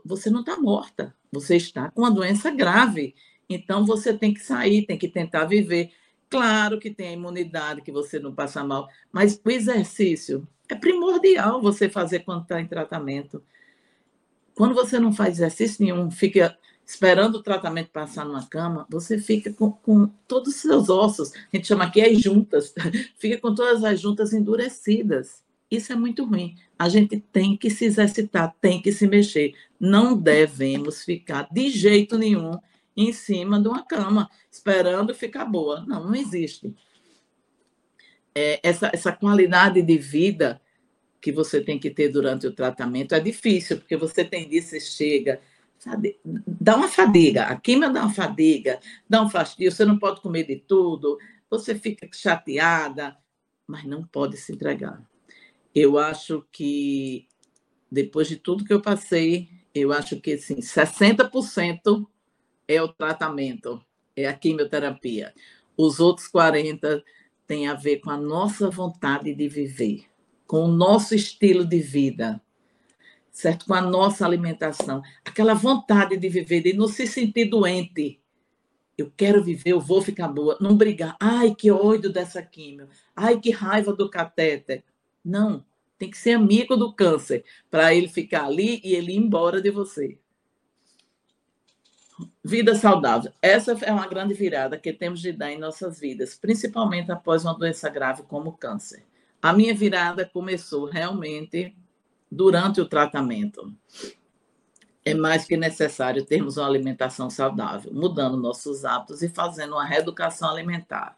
Você 0.04 0.30
não 0.30 0.40
está 0.40 0.56
morta, 0.56 1.12
você 1.32 1.56
está 1.56 1.90
com 1.90 2.02
uma 2.02 2.10
doença 2.10 2.50
grave. 2.50 3.16
Então, 3.48 3.84
você 3.84 4.16
tem 4.16 4.32
que 4.32 4.40
sair, 4.40 4.86
tem 4.86 4.96
que 4.96 5.08
tentar 5.08 5.46
viver. 5.46 5.90
Claro 6.28 6.78
que 6.78 6.90
tem 6.90 7.08
a 7.08 7.12
imunidade, 7.12 7.82
que 7.82 7.90
você 7.90 8.20
não 8.20 8.32
passa 8.32 8.62
mal, 8.62 8.88
mas 9.10 9.40
o 9.44 9.50
exercício 9.50 10.46
é 10.68 10.76
primordial 10.76 11.60
você 11.60 11.88
fazer 11.88 12.20
quando 12.20 12.42
está 12.42 12.60
em 12.60 12.68
tratamento. 12.68 13.42
Quando 14.54 14.72
você 14.72 15.00
não 15.00 15.12
faz 15.12 15.34
exercício 15.34 15.84
nenhum, 15.84 16.08
fica 16.10 16.56
esperando 16.90 17.36
o 17.36 17.42
tratamento 17.42 17.90
passar 17.90 18.24
numa 18.24 18.44
cama, 18.44 18.84
você 18.90 19.16
fica 19.16 19.52
com, 19.52 19.70
com 19.70 20.08
todos 20.26 20.56
os 20.56 20.60
seus 20.60 20.90
ossos, 20.90 21.32
a 21.32 21.56
gente 21.56 21.68
chama 21.68 21.84
aqui 21.84 22.00
as 22.00 22.20
juntas, 22.20 22.74
fica 23.16 23.38
com 23.38 23.54
todas 23.54 23.84
as 23.84 24.00
juntas 24.00 24.32
endurecidas. 24.32 25.40
Isso 25.70 25.92
é 25.92 25.96
muito 25.96 26.24
ruim. 26.24 26.56
A 26.76 26.88
gente 26.88 27.20
tem 27.32 27.56
que 27.56 27.70
se 27.70 27.84
exercitar, 27.84 28.52
tem 28.60 28.82
que 28.82 28.90
se 28.90 29.06
mexer. 29.06 29.54
Não 29.78 30.16
devemos 30.16 31.04
ficar 31.04 31.46
de 31.52 31.70
jeito 31.70 32.18
nenhum 32.18 32.58
em 32.96 33.12
cima 33.12 33.60
de 33.60 33.68
uma 33.68 33.84
cama, 33.84 34.28
esperando 34.50 35.14
ficar 35.14 35.44
boa. 35.44 35.84
Não, 35.86 36.06
não 36.06 36.14
existe. 36.16 36.74
É, 38.34 38.58
essa, 38.64 38.90
essa 38.92 39.12
qualidade 39.12 39.80
de 39.80 39.96
vida 39.96 40.60
que 41.20 41.30
você 41.30 41.60
tem 41.60 41.78
que 41.78 41.90
ter 41.90 42.08
durante 42.08 42.48
o 42.48 42.52
tratamento 42.52 43.14
é 43.14 43.20
difícil, 43.20 43.76
porque 43.76 43.96
você 43.96 44.24
tem 44.24 44.48
disso, 44.48 44.74
chega, 44.80 45.40
dá 46.46 46.76
uma 46.76 46.88
fadiga, 46.88 47.44
a 47.44 47.56
química 47.56 47.90
dá 47.90 48.02
uma 48.02 48.12
fadiga, 48.12 48.80
dá 49.08 49.22
um 49.22 49.30
fastio, 49.30 49.72
você 49.72 49.84
não 49.84 49.98
pode 49.98 50.20
comer 50.20 50.46
de 50.46 50.56
tudo, 50.56 51.18
você 51.48 51.74
fica 51.74 52.08
chateada, 52.12 53.16
mas 53.66 53.84
não 53.84 54.04
pode 54.04 54.36
se 54.36 54.52
entregar. 54.52 55.02
Eu 55.74 55.98
acho 55.98 56.44
que, 56.52 57.26
depois 57.90 58.28
de 58.28 58.36
tudo 58.36 58.64
que 58.64 58.72
eu 58.72 58.82
passei, 58.82 59.48
eu 59.74 59.92
acho 59.92 60.20
que 60.20 60.34
assim, 60.34 60.56
60% 60.56 62.06
é 62.68 62.82
o 62.82 62.88
tratamento, 62.88 63.82
é 64.14 64.26
a 64.26 64.34
quimioterapia. 64.34 65.32
Os 65.76 65.98
outros 65.98 66.28
40% 66.30 67.02
têm 67.46 67.68
a 67.68 67.74
ver 67.74 67.98
com 68.00 68.10
a 68.10 68.16
nossa 68.16 68.68
vontade 68.70 69.34
de 69.34 69.48
viver, 69.48 70.04
com 70.46 70.64
o 70.64 70.68
nosso 70.68 71.14
estilo 71.14 71.64
de 71.64 71.80
vida 71.80 72.40
certo? 73.32 73.66
Com 73.66 73.74
a 73.74 73.80
nossa 73.80 74.24
alimentação, 74.24 75.02
aquela 75.24 75.54
vontade 75.54 76.16
de 76.16 76.28
viver, 76.28 76.62
de 76.62 76.72
não 76.72 76.88
se 76.88 77.06
sentir 77.06 77.46
doente. 77.46 78.20
Eu 78.96 79.10
quero 79.16 79.42
viver, 79.42 79.70
eu 79.70 79.80
vou 79.80 80.02
ficar 80.02 80.28
boa, 80.28 80.58
não 80.60 80.76
brigar. 80.76 81.16
Ai, 81.18 81.54
que 81.54 81.70
ódio 81.70 82.12
dessa 82.12 82.42
químio. 82.42 82.88
Ai, 83.16 83.40
que 83.40 83.50
raiva 83.50 83.92
do 83.94 84.10
catéter. 84.10 84.84
Não, 85.24 85.64
tem 85.98 86.10
que 86.10 86.18
ser 86.18 86.32
amigo 86.32 86.76
do 86.76 86.92
câncer 86.92 87.44
para 87.70 87.94
ele 87.94 88.08
ficar 88.08 88.44
ali 88.44 88.80
e 88.84 88.94
ele 88.94 89.12
ir 89.12 89.16
embora 89.16 89.60
de 89.60 89.70
você. 89.70 90.18
Vida 92.44 92.74
saudável. 92.74 93.32
Essa 93.40 93.72
é 93.82 93.92
uma 93.92 94.06
grande 94.06 94.34
virada 94.34 94.76
que 94.76 94.92
temos 94.92 95.20
de 95.20 95.32
dar 95.32 95.50
em 95.50 95.58
nossas 95.58 95.98
vidas, 95.98 96.34
principalmente 96.34 97.10
após 97.10 97.44
uma 97.44 97.56
doença 97.56 97.88
grave 97.88 98.22
como 98.24 98.50
o 98.50 98.56
câncer. 98.56 99.04
A 99.40 99.52
minha 99.54 99.74
virada 99.74 100.26
começou 100.26 100.84
realmente 100.84 101.74
durante 102.30 102.80
o 102.80 102.86
tratamento. 102.86 103.72
É 105.04 105.14
mais 105.14 105.44
que 105.44 105.56
necessário 105.56 106.24
termos 106.24 106.56
uma 106.56 106.66
alimentação 106.66 107.30
saudável, 107.30 107.92
mudando 107.92 108.36
nossos 108.36 108.84
hábitos 108.84 109.22
e 109.22 109.28
fazendo 109.28 109.72
uma 109.72 109.84
reeducação 109.84 110.50
alimentar. 110.50 111.16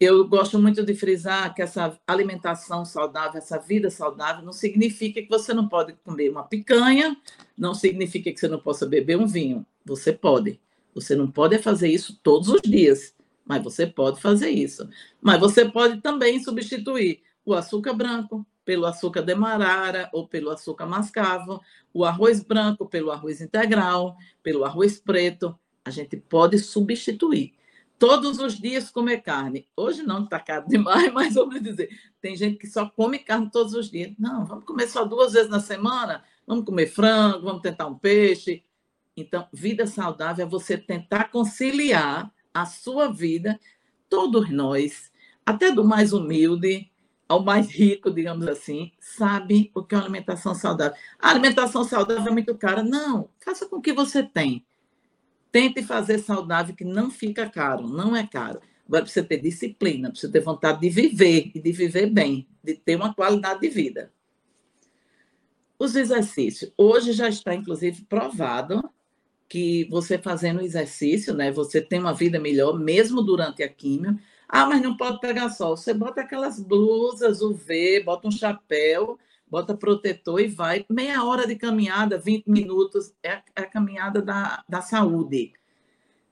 Eu 0.00 0.26
gosto 0.26 0.58
muito 0.58 0.82
de 0.82 0.94
frisar 0.94 1.54
que 1.54 1.60
essa 1.60 2.00
alimentação 2.06 2.86
saudável, 2.86 3.36
essa 3.36 3.58
vida 3.58 3.90
saudável, 3.90 4.42
não 4.42 4.52
significa 4.52 5.20
que 5.20 5.28
você 5.28 5.52
não 5.52 5.68
pode 5.68 5.92
comer 6.02 6.30
uma 6.30 6.42
picanha, 6.42 7.14
não 7.56 7.74
significa 7.74 8.32
que 8.32 8.40
você 8.40 8.48
não 8.48 8.58
possa 8.58 8.86
beber 8.86 9.18
um 9.18 9.26
vinho. 9.26 9.64
Você 9.84 10.10
pode. 10.10 10.58
Você 10.94 11.14
não 11.14 11.30
pode 11.30 11.58
fazer 11.58 11.88
isso 11.88 12.18
todos 12.22 12.48
os 12.48 12.62
dias, 12.62 13.14
mas 13.44 13.62
você 13.62 13.86
pode 13.86 14.22
fazer 14.22 14.48
isso. 14.48 14.88
Mas 15.20 15.38
você 15.38 15.68
pode 15.68 16.00
também 16.00 16.42
substituir 16.42 17.20
o 17.44 17.52
açúcar 17.52 17.92
branco, 17.92 18.46
pelo 18.64 18.86
açúcar 18.86 19.22
demarara 19.22 20.08
ou 20.12 20.28
pelo 20.28 20.50
açúcar 20.50 20.86
mascavo, 20.86 21.60
o 21.92 22.04
arroz 22.04 22.42
branco 22.42 22.86
pelo 22.86 23.10
arroz 23.10 23.40
integral, 23.40 24.16
pelo 24.42 24.64
arroz 24.64 24.98
preto. 24.98 25.58
A 25.84 25.90
gente 25.90 26.16
pode 26.16 26.58
substituir. 26.58 27.54
Todos 27.98 28.38
os 28.38 28.58
dias 28.58 28.90
comer 28.90 29.18
carne. 29.20 29.68
Hoje 29.76 30.02
não 30.02 30.24
está 30.24 30.40
caro 30.40 30.66
demais, 30.66 31.12
mas 31.12 31.34
vamos 31.34 31.62
dizer, 31.62 31.90
tem 32.20 32.34
gente 32.34 32.56
que 32.56 32.66
só 32.66 32.88
come 32.88 33.18
carne 33.18 33.50
todos 33.50 33.74
os 33.74 33.90
dias. 33.90 34.12
Não, 34.18 34.44
vamos 34.44 34.64
comer 34.64 34.88
só 34.88 35.04
duas 35.04 35.32
vezes 35.32 35.50
na 35.50 35.60
semana, 35.60 36.24
vamos 36.46 36.64
comer 36.64 36.86
frango, 36.86 37.44
vamos 37.44 37.62
tentar 37.62 37.86
um 37.86 37.98
peixe. 37.98 38.64
Então, 39.16 39.46
vida 39.52 39.86
saudável 39.86 40.46
é 40.46 40.48
você 40.48 40.78
tentar 40.78 41.24
conciliar 41.30 42.32
a 42.54 42.64
sua 42.64 43.12
vida, 43.12 43.60
todos 44.08 44.50
nós, 44.50 45.12
até 45.44 45.70
do 45.70 45.84
mais 45.84 46.12
humilde, 46.12 46.89
ao 47.30 47.44
mais 47.44 47.70
rico, 47.70 48.10
digamos 48.10 48.48
assim, 48.48 48.90
sabe 48.98 49.70
o 49.72 49.84
que 49.84 49.94
é 49.94 49.98
uma 49.98 50.02
alimentação 50.02 50.52
saudável. 50.52 50.98
A 51.16 51.30
alimentação 51.30 51.84
saudável 51.84 52.26
é 52.26 52.30
muito 52.32 52.56
cara. 52.56 52.82
Não, 52.82 53.30
faça 53.38 53.68
com 53.68 53.76
o 53.76 53.80
que 53.80 53.92
você 53.92 54.20
tem. 54.20 54.66
Tente 55.52 55.80
fazer 55.80 56.18
saudável, 56.18 56.74
que 56.74 56.84
não 56.84 57.08
fica 57.08 57.48
caro, 57.48 57.86
não 57.86 58.16
é 58.16 58.26
caro. 58.26 58.60
Agora 58.84 59.04
precisa 59.04 59.24
ter 59.24 59.40
disciplina, 59.40 60.10
precisa 60.10 60.32
ter 60.32 60.40
vontade 60.40 60.80
de 60.80 60.90
viver 60.90 61.52
e 61.54 61.60
de 61.60 61.70
viver 61.70 62.06
bem, 62.10 62.48
de 62.64 62.74
ter 62.74 62.96
uma 62.96 63.14
qualidade 63.14 63.60
de 63.60 63.68
vida. 63.68 64.12
Os 65.78 65.94
exercícios. 65.94 66.72
Hoje 66.76 67.12
já 67.12 67.28
está, 67.28 67.54
inclusive, 67.54 68.02
provado 68.06 68.82
que 69.48 69.86
você 69.88 70.18
fazendo 70.18 70.62
exercício, 70.62 71.32
né, 71.32 71.52
você 71.52 71.80
tem 71.80 72.00
uma 72.00 72.12
vida 72.12 72.40
melhor, 72.40 72.76
mesmo 72.76 73.22
durante 73.22 73.62
a 73.62 73.68
químio, 73.68 74.18
ah, 74.52 74.66
mas 74.66 74.82
não 74.82 74.96
pode 74.96 75.20
pegar 75.20 75.48
sol. 75.50 75.76
Você 75.76 75.94
bota 75.94 76.22
aquelas 76.22 76.58
blusas 76.58 77.40
UV, 77.40 78.02
bota 78.04 78.26
um 78.26 78.32
chapéu, 78.32 79.16
bota 79.48 79.76
protetor 79.76 80.40
e 80.40 80.48
vai. 80.48 80.84
Meia 80.90 81.22
hora 81.22 81.46
de 81.46 81.54
caminhada, 81.54 82.18
20 82.18 82.48
minutos, 82.48 83.12
é 83.22 83.32
a, 83.32 83.42
é 83.54 83.62
a 83.62 83.66
caminhada 83.66 84.20
da, 84.20 84.64
da 84.68 84.82
saúde. 84.82 85.52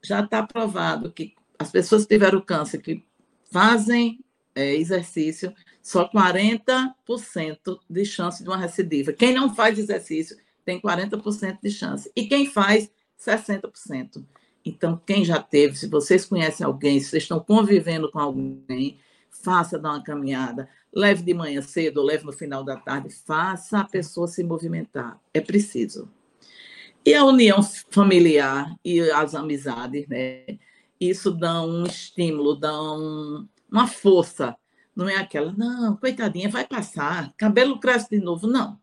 Já 0.03 0.21
está 0.21 0.45
provado 0.45 1.13
que 1.13 1.35
as 1.59 1.71
pessoas 1.71 2.03
que 2.03 2.15
tiveram 2.15 2.41
câncer, 2.41 2.79
que 2.79 3.05
fazem 3.53 4.19
é, 4.53 4.75
exercício, 4.75 5.55
só 5.81 6.09
40% 6.09 7.79
de 7.89 8.05
chance 8.05 8.43
de 8.43 8.49
uma 8.49 8.59
recidiva. 8.59 9.13
Quem 9.13 9.33
não 9.33 9.55
faz 9.55 9.79
exercício 9.79 10.37
tem 10.65 10.81
40% 10.81 11.59
de 11.63 11.71
chance. 11.71 12.11
E 12.17 12.27
quem 12.27 12.47
faz, 12.47 12.91
60%. 13.19 14.25
Então, 14.69 15.01
quem 15.07 15.25
já 15.25 15.41
teve, 15.41 15.77
se 15.77 15.87
vocês 15.89 16.27
conhecem 16.27 16.67
alguém, 16.67 17.01
se 17.01 17.11
vocês 17.11 17.23
estão 17.23 17.41
convivendo 17.41 18.11
com 18.11 18.19
alguém, 18.19 18.99
faça 19.31 19.79
dar 19.79 19.93
uma 19.93 20.03
caminhada, 20.03 20.69
leve 20.93 21.23
de 21.23 21.33
manhã 21.33 21.63
cedo 21.63 21.99
ou 21.99 22.05
leve 22.05 22.25
no 22.25 22.33
final 22.33 22.63
da 22.63 22.77
tarde, 22.77 23.09
faça 23.11 23.81
a 23.81 23.85
pessoa 23.85 24.29
se 24.29 24.45
movimentar. 24.45 25.19
É 25.33 25.41
preciso. 25.41 26.11
E 27.05 27.15
a 27.15 27.25
união 27.25 27.61
familiar 27.91 28.75
e 28.85 29.01
as 29.01 29.35
amizades, 29.35 30.07
né? 30.07 30.45
Isso 31.01 31.31
dá 31.31 31.63
um 31.63 31.85
estímulo, 31.85 32.55
dá 32.55 32.83
um, 32.83 33.49
uma 33.71 33.87
força. 33.87 34.55
Não 34.95 35.09
é 35.09 35.17
aquela, 35.17 35.53
não, 35.57 35.97
coitadinha, 35.97 36.51
vai 36.51 36.67
passar, 36.67 37.33
cabelo 37.37 37.81
cresce 37.81 38.11
de 38.11 38.19
novo. 38.19 38.47
Não. 38.47 38.79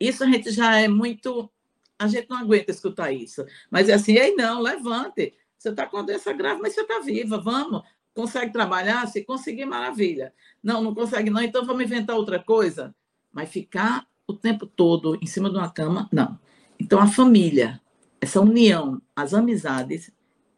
Isso 0.00 0.24
a 0.24 0.26
gente 0.26 0.50
já 0.50 0.78
é 0.78 0.88
muito 0.88 1.50
a 1.98 2.06
gente 2.06 2.28
não 2.28 2.38
aguenta 2.38 2.70
escutar 2.70 3.12
isso. 3.12 3.44
Mas 3.70 3.88
é 3.88 3.94
assim, 3.94 4.16
ei, 4.16 4.34
não, 4.34 4.60
levante. 4.60 5.34
Você 5.58 5.70
está 5.70 5.86
com 5.86 6.04
doença 6.04 6.32
grave, 6.32 6.60
mas 6.60 6.74
você 6.74 6.82
está 6.82 7.00
viva, 7.00 7.38
vamos. 7.38 7.82
Consegue 8.14 8.52
trabalhar? 8.52 9.06
Se 9.08 9.24
conseguir, 9.24 9.64
maravilha. 9.64 10.32
Não, 10.62 10.82
não 10.82 10.94
consegue, 10.94 11.30
não, 11.30 11.42
então 11.42 11.64
vamos 11.64 11.82
inventar 11.82 12.16
outra 12.16 12.38
coisa. 12.38 12.94
Mas 13.32 13.50
ficar 13.50 14.06
o 14.26 14.32
tempo 14.32 14.66
todo 14.66 15.18
em 15.22 15.26
cima 15.26 15.50
de 15.50 15.56
uma 15.56 15.70
cama, 15.70 16.08
não. 16.12 16.38
Então, 16.78 17.00
a 17.00 17.06
família, 17.06 17.80
essa 18.20 18.40
união, 18.40 19.00
as 19.14 19.32
amizades, 19.32 20.10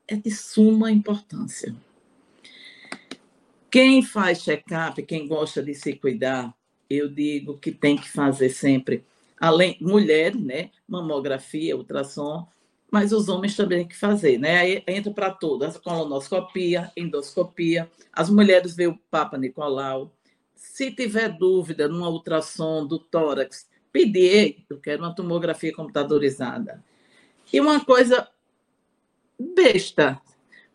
é 0.06 0.16
de 0.16 0.30
suma 0.30 0.90
importância. 0.90 1.74
Quem 3.70 4.02
faz 4.02 4.42
check-up, 4.42 5.02
quem 5.02 5.28
gosta 5.28 5.62
de 5.62 5.74
se 5.74 5.94
cuidar, 5.94 6.54
eu 6.88 7.08
digo 7.08 7.58
que 7.58 7.70
tem 7.70 7.96
que 7.96 8.08
fazer 8.08 8.48
sempre, 8.48 9.04
além 9.40 9.76
mulheres, 9.80 10.40
né, 10.40 10.70
mamografia, 10.86 11.76
ultrassom, 11.76 12.46
mas 12.90 13.12
os 13.12 13.28
homens 13.28 13.54
também 13.54 13.80
têm 13.80 13.88
que 13.88 13.96
fazer, 13.96 14.38
né? 14.38 14.58
Aí 14.58 14.84
entra 14.86 15.12
para 15.12 15.30
todas, 15.30 15.76
colonoscopia, 15.76 16.90
endoscopia, 16.96 17.90
as 18.12 18.30
mulheres 18.30 18.74
veem 18.74 18.90
o 18.90 18.98
Papa 19.10 19.36
Nicolau. 19.36 20.12
Se 20.54 20.90
tiver 20.90 21.28
dúvida 21.28 21.86
numa 21.86 22.08
ultrassom 22.08 22.86
do 22.86 22.98
tórax, 22.98 23.68
pedir, 23.92 24.64
eu 24.70 24.78
quero 24.78 25.02
uma 25.02 25.14
tomografia 25.14 25.74
computadorizada. 25.74 26.82
E 27.52 27.60
uma 27.60 27.84
coisa 27.84 28.28
besta, 29.38 30.20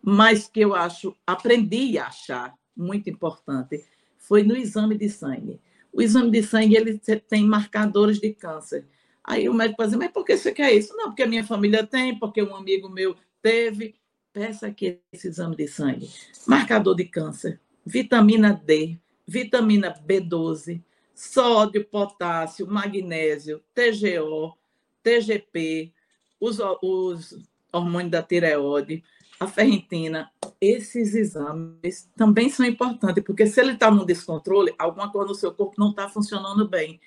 mas 0.01 0.47
que 0.47 0.61
eu 0.61 0.75
acho, 0.75 1.15
aprendi 1.25 1.97
a 1.97 2.07
achar 2.07 2.53
muito 2.75 3.09
importante, 3.09 3.83
foi 4.17 4.43
no 4.43 4.55
exame 4.55 4.97
de 4.97 5.09
sangue. 5.09 5.59
O 5.93 6.01
exame 6.01 6.31
de 6.31 6.41
sangue 6.41 6.75
ele 6.75 6.99
tem 7.29 7.45
marcadores 7.45 8.19
de 8.19 8.33
câncer. 8.33 8.85
Aí 9.23 9.47
o 9.47 9.53
médico 9.53 9.83
dizer, 9.83 9.97
mas 9.97 10.11
por 10.11 10.25
que 10.25 10.35
você 10.35 10.51
quer 10.51 10.73
isso? 10.73 10.95
Não, 10.97 11.05
porque 11.05 11.23
a 11.23 11.27
minha 11.27 11.45
família 11.45 11.85
tem, 11.85 12.17
porque 12.17 12.41
um 12.41 12.55
amigo 12.55 12.89
meu 12.89 13.15
teve. 13.41 13.95
Peça 14.33 14.67
aqui 14.67 14.99
esse 15.11 15.27
exame 15.27 15.55
de 15.55 15.67
sangue. 15.67 16.09
Marcador 16.47 16.95
de 16.95 17.05
câncer, 17.05 17.61
vitamina 17.85 18.51
D, 18.51 18.97
vitamina 19.27 19.93
B12, 19.93 20.81
sódio, 21.13 21.85
potássio, 21.85 22.65
magnésio, 22.65 23.61
TGO, 23.75 24.57
TGP, 25.03 25.93
os, 26.39 26.57
os 26.81 27.47
hormônios 27.71 28.11
da 28.11 28.23
tireoide, 28.23 29.03
a 29.43 29.47
ferritina, 29.47 30.31
esses 30.59 31.13
exames 31.13 32.09
também 32.15 32.49
são 32.49 32.65
importantes, 32.65 33.23
porque 33.23 33.45
se 33.45 33.59
ele 33.59 33.73
está 33.73 33.91
no 33.91 34.05
descontrole, 34.05 34.73
alguma 34.77 35.11
coisa 35.11 35.27
no 35.29 35.35
seu 35.35 35.53
corpo 35.53 35.75
não 35.77 35.91
está 35.91 36.09
funcionando 36.09 36.67
bem. 36.67 36.99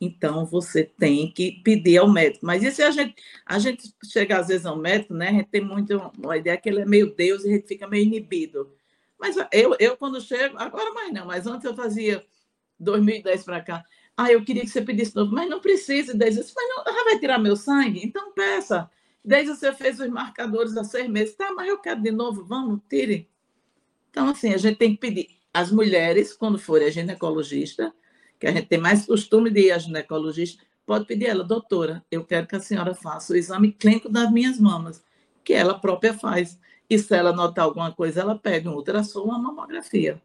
Então, 0.00 0.44
você 0.44 0.82
tem 0.82 1.30
que 1.30 1.60
pedir 1.62 1.98
ao 1.98 2.10
médico. 2.10 2.44
Mas 2.44 2.62
se 2.74 2.82
a 2.82 2.90
gente, 2.90 3.14
a 3.46 3.58
gente 3.60 3.94
chega 4.04 4.38
às 4.38 4.48
vezes 4.48 4.66
ao 4.66 4.76
médico, 4.76 5.14
né? 5.14 5.28
A 5.28 5.32
gente 5.32 5.48
tem 5.48 5.64
muito 5.64 5.96
uma 6.18 6.36
ideia 6.36 6.56
que 6.56 6.68
ele 6.68 6.80
é 6.80 6.84
meio 6.84 7.14
Deus 7.14 7.44
e 7.44 7.48
a 7.48 7.52
gente 7.52 7.68
fica 7.68 7.86
meio 7.86 8.04
inibido. 8.04 8.68
Mas 9.16 9.36
eu, 9.52 9.76
eu 9.78 9.96
quando 9.96 10.20
chego, 10.20 10.56
agora 10.58 10.92
mais 10.92 11.12
não, 11.12 11.26
mas 11.26 11.46
antes 11.46 11.64
eu 11.64 11.76
fazia 11.76 12.24
2010 12.80 13.44
para 13.44 13.60
cá. 13.60 13.84
Ah, 14.16 14.32
eu 14.32 14.44
queria 14.44 14.62
que 14.62 14.70
você 14.70 14.82
pedisse 14.82 15.14
novo, 15.14 15.32
mas 15.32 15.48
não 15.48 15.60
precisa. 15.60 16.12
Daí 16.16 16.34
mas 16.34 16.52
não, 16.54 16.92
já 16.92 17.04
vai 17.04 17.18
tirar 17.20 17.38
meu 17.38 17.54
sangue? 17.54 18.00
Então 18.04 18.32
peça. 18.32 18.90
Desde 19.24 19.54
você 19.54 19.72
fez 19.72 20.00
os 20.00 20.08
marcadores 20.08 20.76
há 20.76 20.84
seis 20.84 21.08
meses. 21.08 21.34
Tá, 21.34 21.52
mas 21.52 21.68
eu 21.68 21.78
quero 21.78 22.02
de 22.02 22.10
novo, 22.10 22.44
vamos, 22.44 22.80
tire. 22.88 23.28
Então, 24.10 24.28
assim, 24.28 24.52
a 24.52 24.58
gente 24.58 24.76
tem 24.76 24.92
que 24.92 25.00
pedir. 25.00 25.28
As 25.54 25.70
mulheres, 25.70 26.32
quando 26.32 26.58
forem 26.58 26.88
a 26.88 26.90
ginecologista, 26.90 27.94
que 28.38 28.46
a 28.46 28.52
gente 28.52 28.66
tem 28.66 28.78
mais 28.78 29.06
costume 29.06 29.50
de 29.50 29.60
ir 29.60 29.72
a 29.72 29.78
ginecologista, 29.78 30.62
pode 30.84 31.06
pedir 31.06 31.26
ela, 31.26 31.44
doutora, 31.44 32.04
eu 32.10 32.24
quero 32.24 32.46
que 32.46 32.56
a 32.56 32.60
senhora 32.60 32.94
faça 32.94 33.32
o 33.32 33.36
exame 33.36 33.72
clínico 33.72 34.08
das 34.08 34.30
minhas 34.30 34.58
mamas, 34.58 35.02
que 35.44 35.52
ela 35.52 35.78
própria 35.78 36.12
faz. 36.12 36.58
E 36.90 36.98
se 36.98 37.14
ela 37.14 37.32
notar 37.32 37.64
alguma 37.64 37.92
coisa, 37.92 38.20
ela 38.20 38.36
pede 38.36 38.68
um 38.68 38.74
ultrassom, 38.74 39.22
uma 39.22 39.38
mamografia. 39.38 40.20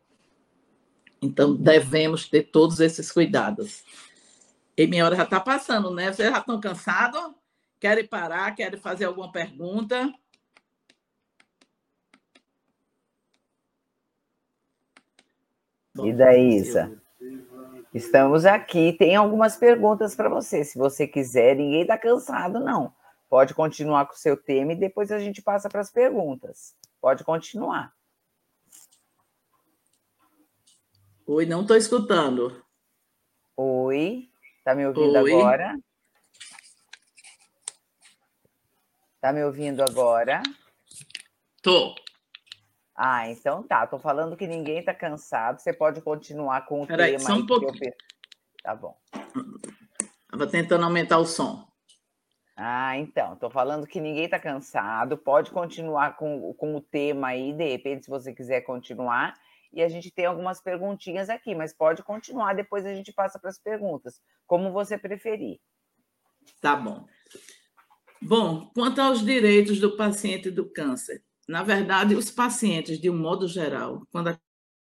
Então, 1.22 1.56
devemos 1.56 2.28
ter 2.28 2.44
todos 2.44 2.80
esses 2.80 3.12
cuidados. 3.12 3.84
E 4.76 4.86
minha 4.86 5.06
hora 5.06 5.16
já 5.16 5.24
está 5.24 5.40
passando, 5.40 5.92
né? 5.92 6.12
Vocês 6.12 6.30
já 6.30 6.40
estão 6.40 6.60
cansados? 6.60 7.37
Querem 7.80 8.08
parar? 8.08 8.56
Querem 8.56 8.80
fazer 8.80 9.06
alguma 9.06 9.32
pergunta? 9.32 10.12
E 16.00 16.14
daí, 16.14 16.56
Isa? 16.56 17.02
Estamos 17.94 18.46
aqui. 18.46 18.94
Tem 18.94 19.16
algumas 19.16 19.58
perguntas 19.58 20.16
para 20.16 20.30
você. 20.30 20.64
Se 20.64 20.78
você 20.78 21.08
quiser, 21.08 21.56
ninguém 21.56 21.82
está 21.82 21.98
cansado, 21.98 22.60
não. 22.60 22.94
Pode 23.30 23.54
continuar 23.54 24.06
com 24.06 24.14
o 24.14 24.18
seu 24.18 24.38
tema 24.38 24.74
e 24.74 24.76
depois 24.76 25.12
a 25.12 25.20
gente 25.20 25.42
passa 25.42 25.68
para 25.68 25.82
as 25.82 25.92
perguntas. 25.92 26.76
Pode 27.02 27.24
continuar. 27.24 27.94
Oi, 31.26 31.46
não 31.46 31.62
estou 31.62 31.76
escutando. 31.76 32.64
Oi, 33.56 34.30
está 34.60 34.74
me 34.74 34.86
ouvindo 34.86 35.18
Oi. 35.18 35.34
agora? 35.34 35.78
Está 39.18 39.34
me 39.34 39.44
ouvindo 39.44 39.82
agora? 39.82 40.44
Tô. 41.64 41.96
Ah, 42.96 43.28
então 43.28 43.64
tá. 43.64 43.88
Tô 43.88 43.98
falando 43.98 44.38
que 44.38 44.46
ninguém 44.46 44.84
tá 44.84 44.94
cansado. 44.94 45.60
Você 45.60 45.74
pode 45.74 46.02
continuar 46.02 46.68
com 46.68 46.84
o 46.84 46.88
Peraí, 46.88 47.18
tema. 47.18 47.24
Só 47.24 47.34
um 47.34 47.46
pouquinho. 47.46 47.84
Eu... 47.84 47.94
Tá 48.62 48.76
bom. 48.76 48.96
Estava 50.24 50.46
tentando 50.46 50.86
aumentar 50.86 51.18
o 51.18 51.26
som. 51.26 51.68
Ah, 52.56 52.96
então. 52.96 53.36
Tô 53.38 53.50
falando 53.50 53.88
que 53.88 54.00
ninguém 54.00 54.30
tá 54.30 54.40
cansado. 54.40 55.18
Pode 55.18 55.50
continuar 55.50 56.16
com, 56.16 56.54
com 56.54 56.76
o 56.76 56.82
tema 56.82 57.30
aí, 57.30 57.54
de 57.54 57.70
repente, 57.70 58.06
se 58.06 58.12
você 58.12 58.32
quiser 58.32 58.62
continuar. 58.62 59.34
E 59.74 59.82
a 59.82 59.90
gente 59.90 60.12
tem 60.12 60.26
algumas 60.26 60.62
perguntinhas 60.62 61.28
aqui, 61.28 61.56
mas 61.56 61.74
pode 61.74 62.04
continuar, 62.04 62.54
depois 62.54 62.86
a 62.86 62.94
gente 62.94 63.12
passa 63.12 63.38
para 63.38 63.50
as 63.50 63.60
perguntas, 63.60 64.22
como 64.46 64.72
você 64.72 64.98
preferir. 64.98 65.60
Tá 66.62 66.76
bom. 66.76 67.06
Bom, 68.22 68.72
quanto 68.74 69.00
aos 69.00 69.24
direitos 69.24 69.80
do 69.80 69.96
paciente 69.96 70.50
do 70.50 70.70
câncer, 70.70 71.24
na 71.48 71.64
verdade, 71.64 72.16
os 72.16 72.30
pacientes, 72.30 73.00
de 73.00 73.10
um 73.10 73.18
modo 73.18 73.48
geral, 73.48 74.06
quando 74.12 74.38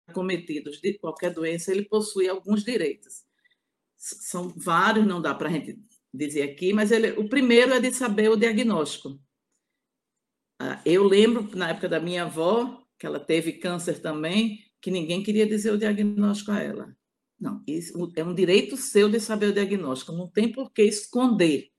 acometidos 0.07 0.80
de 0.80 0.99
qualquer 0.99 1.33
doença, 1.33 1.72
ele 1.72 1.85
possui 1.85 2.28
alguns 2.28 2.62
direitos. 2.62 3.24
São 3.97 4.49
vários, 4.49 5.07
não 5.07 5.20
dá 5.20 5.35
para 5.35 5.49
a 5.49 5.53
gente 5.53 5.78
dizer 6.12 6.43
aqui, 6.43 6.72
mas 6.72 6.93
ele, 6.93 7.12
o 7.12 7.28
primeiro 7.28 7.72
é 7.72 7.80
de 7.80 7.93
saber 7.93 8.28
o 8.30 8.37
diagnóstico. 8.37 9.18
Ah, 10.61 10.80
eu 10.85 11.05
lembro, 11.05 11.49
na 11.57 11.70
época 11.70 11.89
da 11.89 11.99
minha 11.99 12.24
avó, 12.24 12.85
que 12.99 13.07
ela 13.07 13.18
teve 13.18 13.55
câncer 13.55 14.01
também, 14.01 14.61
que 14.80 14.91
ninguém 14.91 15.22
queria 15.22 15.47
dizer 15.47 15.72
o 15.72 15.78
diagnóstico 15.78 16.53
a 16.53 16.61
ela. 16.61 16.97
Não, 17.41 17.62
isso 17.66 18.12
é 18.14 18.22
um 18.22 18.35
direito 18.35 18.76
seu 18.76 19.09
de 19.09 19.18
saber 19.18 19.47
o 19.47 19.53
diagnóstico, 19.53 20.12
não 20.12 20.28
tem 20.28 20.53
por 20.53 20.72
que 20.72 20.83
esconder, 20.83 21.72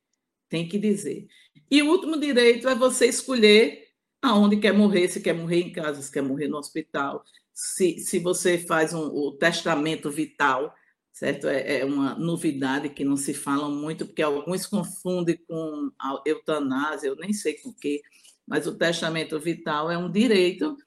tem 0.54 0.68
que 0.68 0.78
dizer. 0.78 1.26
E 1.72 1.82
o 1.82 1.90
último 1.90 2.20
direito 2.20 2.70
é 2.70 2.76
você 2.76 3.08
escolher 3.08 3.88
aonde 4.22 4.58
quer 4.58 4.72
morrer, 4.72 5.08
se 5.08 5.20
quer 5.20 5.34
morrer 5.34 5.62
em 5.62 5.72
casa, 5.72 6.00
se 6.00 6.12
quer 6.12 6.22
morrer 6.22 6.48
no 6.48 6.58
hospital, 6.58 7.24
se, 7.52 7.98
se 7.98 8.20
você 8.20 8.60
faz 8.60 8.94
um, 8.94 9.02
o 9.02 9.32
testamento 9.32 10.12
vital, 10.12 10.72
certo? 11.12 11.48
É, 11.48 11.80
é, 11.80 11.86
uma 11.86 12.14
novidade 12.14 12.88
que 12.90 13.04
não 13.04 13.18
se 13.18 13.34
fala 13.34 13.68
muito, 13.68 14.06
porque 14.06 14.22
alguns 14.22 14.68
confundem 14.68 15.40
com 15.48 15.90
a 16.00 16.22
eutanásia, 16.24 17.08
eu 17.08 17.16
nem 17.16 17.34
sei 17.34 17.56
com 17.56 17.70
o 17.70 17.76
quê, 17.76 18.04
mas 18.46 18.68
o 18.68 18.78
testamento 18.78 19.40
vital 19.40 19.90
é 19.90 19.98
um 19.98 20.12
direito 20.12 20.78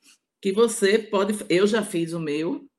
que 0.41 0.53
você 0.53 0.97
pode. 0.97 1.45
Eu 1.49 1.67
já 1.67 1.83
fiz 1.83 2.13
o 2.13 2.21
meu, 2.21 2.71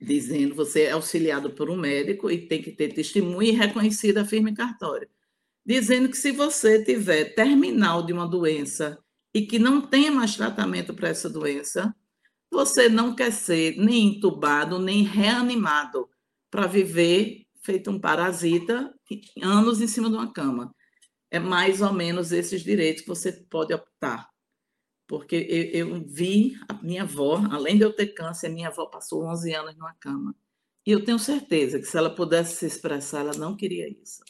dizendo 0.00 0.54
você 0.54 0.82
é 0.82 0.92
auxiliado 0.92 1.50
por 1.50 1.68
um 1.68 1.76
médico 1.76 2.30
e 2.30 2.46
tem 2.46 2.62
que 2.62 2.70
ter 2.70 2.94
testemunho 2.94 3.42
e 3.42 3.50
reconhecida 3.50 4.24
firme 4.24 4.54
cartório, 4.54 5.08
dizendo 5.66 6.08
que 6.08 6.16
se 6.16 6.30
você 6.30 6.82
tiver 6.84 7.34
terminal 7.34 8.04
de 8.04 8.12
uma 8.12 8.26
doença 8.26 8.98
e 9.34 9.46
que 9.46 9.58
não 9.58 9.80
tenha 9.80 10.12
mais 10.12 10.36
tratamento 10.36 10.94
para 10.94 11.08
essa 11.08 11.28
doença, 11.28 11.94
você 12.50 12.88
não 12.88 13.14
quer 13.14 13.32
ser 13.32 13.76
nem 13.76 14.16
entubado 14.16 14.78
nem 14.78 15.02
reanimado 15.02 16.08
para 16.50 16.66
viver 16.66 17.44
feito 17.62 17.90
um 17.90 17.98
parasita 17.98 18.94
anos 19.42 19.80
em 19.80 19.86
cima 19.88 20.08
de 20.08 20.14
uma 20.14 20.32
cama. 20.32 20.74
É 21.30 21.40
mais 21.40 21.82
ou 21.82 21.92
menos 21.92 22.30
esses 22.30 22.62
direitos 22.62 23.02
que 23.02 23.08
você 23.08 23.32
pode 23.32 23.74
optar 23.74 24.30
porque 25.06 25.36
eu, 25.72 25.88
eu, 25.88 26.04
vi 26.04 26.58
a 26.68 26.74
minha 26.82 27.02
avó, 27.02 27.36
além 27.50 27.76
de 27.76 27.84
eu 27.84 27.92
ter 27.92 28.08
câncer, 28.08 28.48
minha 28.48 28.68
avó 28.68 28.86
passou 28.86 29.24
11 29.24 29.54
anos 29.54 29.76
numa 29.76 29.94
cama. 29.94 30.34
E 30.84 30.90
eu 30.90 31.04
tenho 31.04 31.18
certeza 31.18 31.78
que 31.78 31.84
se 31.84 31.96
ela 31.96 32.14
pudesse 32.14 32.56
se 32.56 32.66
expressar, 32.66 33.20
ela 33.20 33.34
não 33.34 33.56
queria 33.56 33.88
isso. 33.88 34.22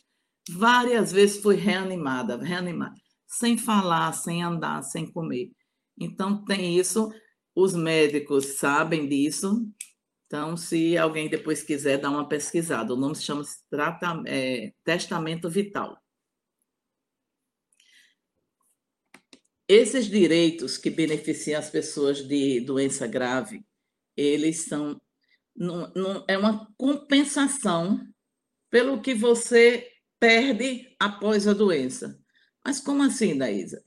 Várias 0.49 1.11
vezes 1.11 1.43
foi 1.43 1.57
reanimada, 1.57 2.37
reanimada, 2.37 2.95
sem 3.27 3.59
falar, 3.59 4.13
sem 4.13 4.43
andar, 4.43 4.83
sem 4.83 5.11
comer. 5.11 5.51
Então, 5.99 6.45
tem 6.45 6.79
isso, 6.79 7.11
os 7.55 7.75
médicos 7.75 8.59
sabem 8.59 9.09
disso. 9.09 9.67
Então, 10.27 10.57
se 10.57 10.97
alguém 10.97 11.29
depois 11.29 11.63
quiser 11.63 11.99
dar 11.99 12.11
uma 12.11 12.29
pesquisada, 12.29 12.93
o 12.93 12.97
nome 12.97 13.17
se 13.17 13.23
chama 13.23 13.43
é, 14.27 14.73
Testamento 14.85 15.49
Vital. 15.49 15.97
Esses 19.69 20.07
direitos 20.07 20.79
que 20.79 20.91
beneficiam 20.91 21.59
as 21.59 21.71
pessoas 21.71 22.27
de 22.27 22.61
doença 22.61 23.07
grave, 23.07 23.65
eles 24.17 24.67
são 24.67 25.01
não, 25.57 25.91
não, 25.95 26.25
é 26.29 26.37
uma 26.37 26.71
compensação 26.77 28.07
pelo 28.71 29.01
que 29.01 29.15
você 29.15 29.91
perde 30.19 30.95
após 30.99 31.47
a 31.47 31.53
doença. 31.53 32.19
Mas 32.65 32.81
como 32.81 33.03
assim, 33.03 33.37
Daísa? 33.37 33.83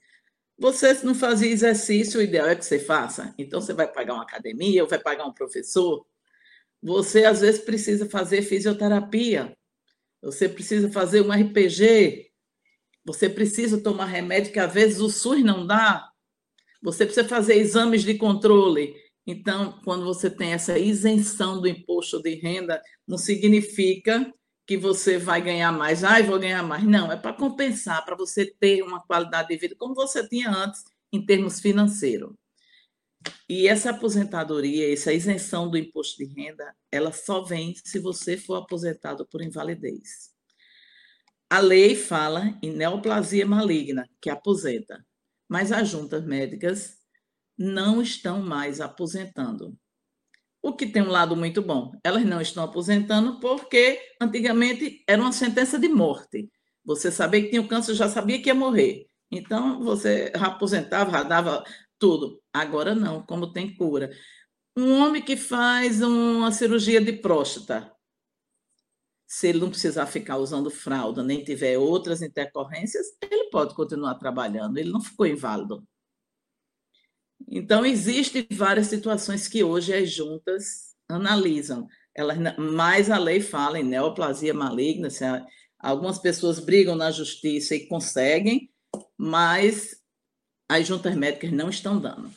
Você 0.58 0.92
não 1.04 1.14
fazia 1.14 1.50
exercício, 1.50 2.20
o 2.20 2.22
ideal 2.22 2.48
é 2.48 2.54
que 2.54 2.64
você 2.64 2.78
faça. 2.78 3.34
Então, 3.38 3.60
você 3.60 3.72
vai 3.72 3.90
pagar 3.90 4.14
uma 4.14 4.22
academia 4.22 4.82
ou 4.82 4.88
vai 4.88 4.98
pagar 4.98 5.26
um 5.26 5.32
professor. 5.32 6.06
Você, 6.82 7.24
às 7.24 7.40
vezes, 7.40 7.62
precisa 7.62 8.08
fazer 8.08 8.42
fisioterapia. 8.42 9.56
Você 10.22 10.48
precisa 10.48 10.90
fazer 10.90 11.22
um 11.22 11.32
RPG. 11.32 12.30
Você 13.04 13.28
precisa 13.28 13.82
tomar 13.82 14.04
remédio 14.04 14.52
que, 14.52 14.58
às 14.58 14.72
vezes, 14.72 15.00
o 15.00 15.08
SUS 15.08 15.42
não 15.42 15.66
dá. 15.66 16.10
Você 16.82 17.06
precisa 17.06 17.26
fazer 17.26 17.54
exames 17.54 18.02
de 18.02 18.14
controle. 18.14 18.94
Então, 19.26 19.80
quando 19.84 20.04
você 20.04 20.28
tem 20.28 20.52
essa 20.52 20.78
isenção 20.78 21.60
do 21.60 21.68
imposto 21.68 22.22
de 22.22 22.34
renda, 22.34 22.82
não 23.06 23.16
significa 23.16 24.30
que 24.66 24.76
você 24.76 25.18
vai 25.18 25.42
ganhar 25.42 25.72
mais, 25.72 26.04
ai, 26.04 26.22
vou 26.22 26.38
ganhar 26.38 26.62
mais. 26.62 26.84
Não, 26.84 27.10
é 27.10 27.16
para 27.16 27.32
compensar, 27.32 28.04
para 28.04 28.16
você 28.16 28.46
ter 28.46 28.82
uma 28.82 29.00
qualidade 29.00 29.48
de 29.48 29.56
vida 29.56 29.74
como 29.76 29.94
você 29.94 30.26
tinha 30.28 30.50
antes, 30.50 30.84
em 31.12 31.24
termos 31.24 31.60
financeiros. 31.60 32.32
E 33.48 33.66
essa 33.68 33.90
aposentadoria, 33.90 34.92
essa 34.92 35.12
isenção 35.12 35.68
do 35.68 35.76
imposto 35.76 36.18
de 36.18 36.24
renda, 36.24 36.74
ela 36.90 37.12
só 37.12 37.42
vem 37.42 37.74
se 37.84 37.98
você 37.98 38.36
for 38.36 38.54
aposentado 38.56 39.26
por 39.26 39.42
invalidez. 39.42 40.30
A 41.50 41.58
lei 41.58 41.96
fala 41.96 42.56
em 42.62 42.72
neoplasia 42.72 43.44
maligna, 43.44 44.08
que 44.22 44.30
aposenta, 44.30 45.04
mas 45.48 45.72
as 45.72 45.88
juntas 45.88 46.24
médicas 46.24 46.96
não 47.58 48.00
estão 48.00 48.40
mais 48.40 48.80
aposentando. 48.80 49.76
O 50.62 50.74
que 50.74 50.86
tem 50.86 51.02
um 51.02 51.10
lado 51.10 51.36
muito 51.36 51.62
bom. 51.62 51.92
Elas 52.04 52.24
não 52.24 52.40
estão 52.40 52.64
aposentando 52.64 53.40
porque 53.40 53.98
antigamente 54.20 55.02
era 55.08 55.20
uma 55.20 55.32
sentença 55.32 55.78
de 55.78 55.88
morte. 55.88 56.50
Você 56.84 57.10
sabia 57.10 57.42
que 57.42 57.48
tinha 57.48 57.62
o 57.62 57.68
câncer, 57.68 57.94
já 57.94 58.08
sabia 58.08 58.40
que 58.42 58.48
ia 58.48 58.54
morrer. 58.54 59.06
Então, 59.30 59.82
você 59.82 60.32
aposentava, 60.34 61.10
já 61.12 61.22
dava 61.22 61.64
tudo. 61.98 62.40
Agora 62.52 62.94
não, 62.94 63.22
como 63.22 63.52
tem 63.52 63.74
cura. 63.74 64.10
Um 64.76 65.00
homem 65.00 65.22
que 65.22 65.36
faz 65.36 66.00
uma 66.02 66.52
cirurgia 66.52 67.00
de 67.00 67.12
próstata, 67.12 67.92
se 69.26 69.46
ele 69.46 69.60
não 69.60 69.70
precisar 69.70 70.06
ficar 70.06 70.38
usando 70.38 70.70
fralda, 70.70 71.22
nem 71.22 71.44
tiver 71.44 71.78
outras 71.78 72.20
intercorrências, 72.20 73.06
ele 73.22 73.48
pode 73.50 73.74
continuar 73.74 74.16
trabalhando, 74.16 74.76
ele 74.78 74.90
não 74.90 75.00
ficou 75.00 75.26
inválido. 75.26 75.86
Então, 77.48 77.84
existem 77.84 78.46
várias 78.50 78.86
situações 78.86 79.48
que 79.48 79.64
hoje 79.64 79.92
as 79.92 80.10
juntas 80.10 80.94
analisam. 81.08 81.86
Elas, 82.14 82.38
mais 82.58 83.10
a 83.10 83.18
lei 83.18 83.40
fala 83.40 83.78
em 83.78 83.84
neoplasia 83.84 84.54
maligna, 84.54 85.08
algumas 85.78 86.18
pessoas 86.18 86.58
brigam 86.58 86.94
na 86.94 87.10
justiça 87.10 87.74
e 87.74 87.86
conseguem, 87.86 88.70
mas 89.16 89.96
as 90.68 90.86
juntas 90.86 91.16
médicas 91.16 91.50
não 91.50 91.68
estão 91.68 92.00
dando. 92.00 92.30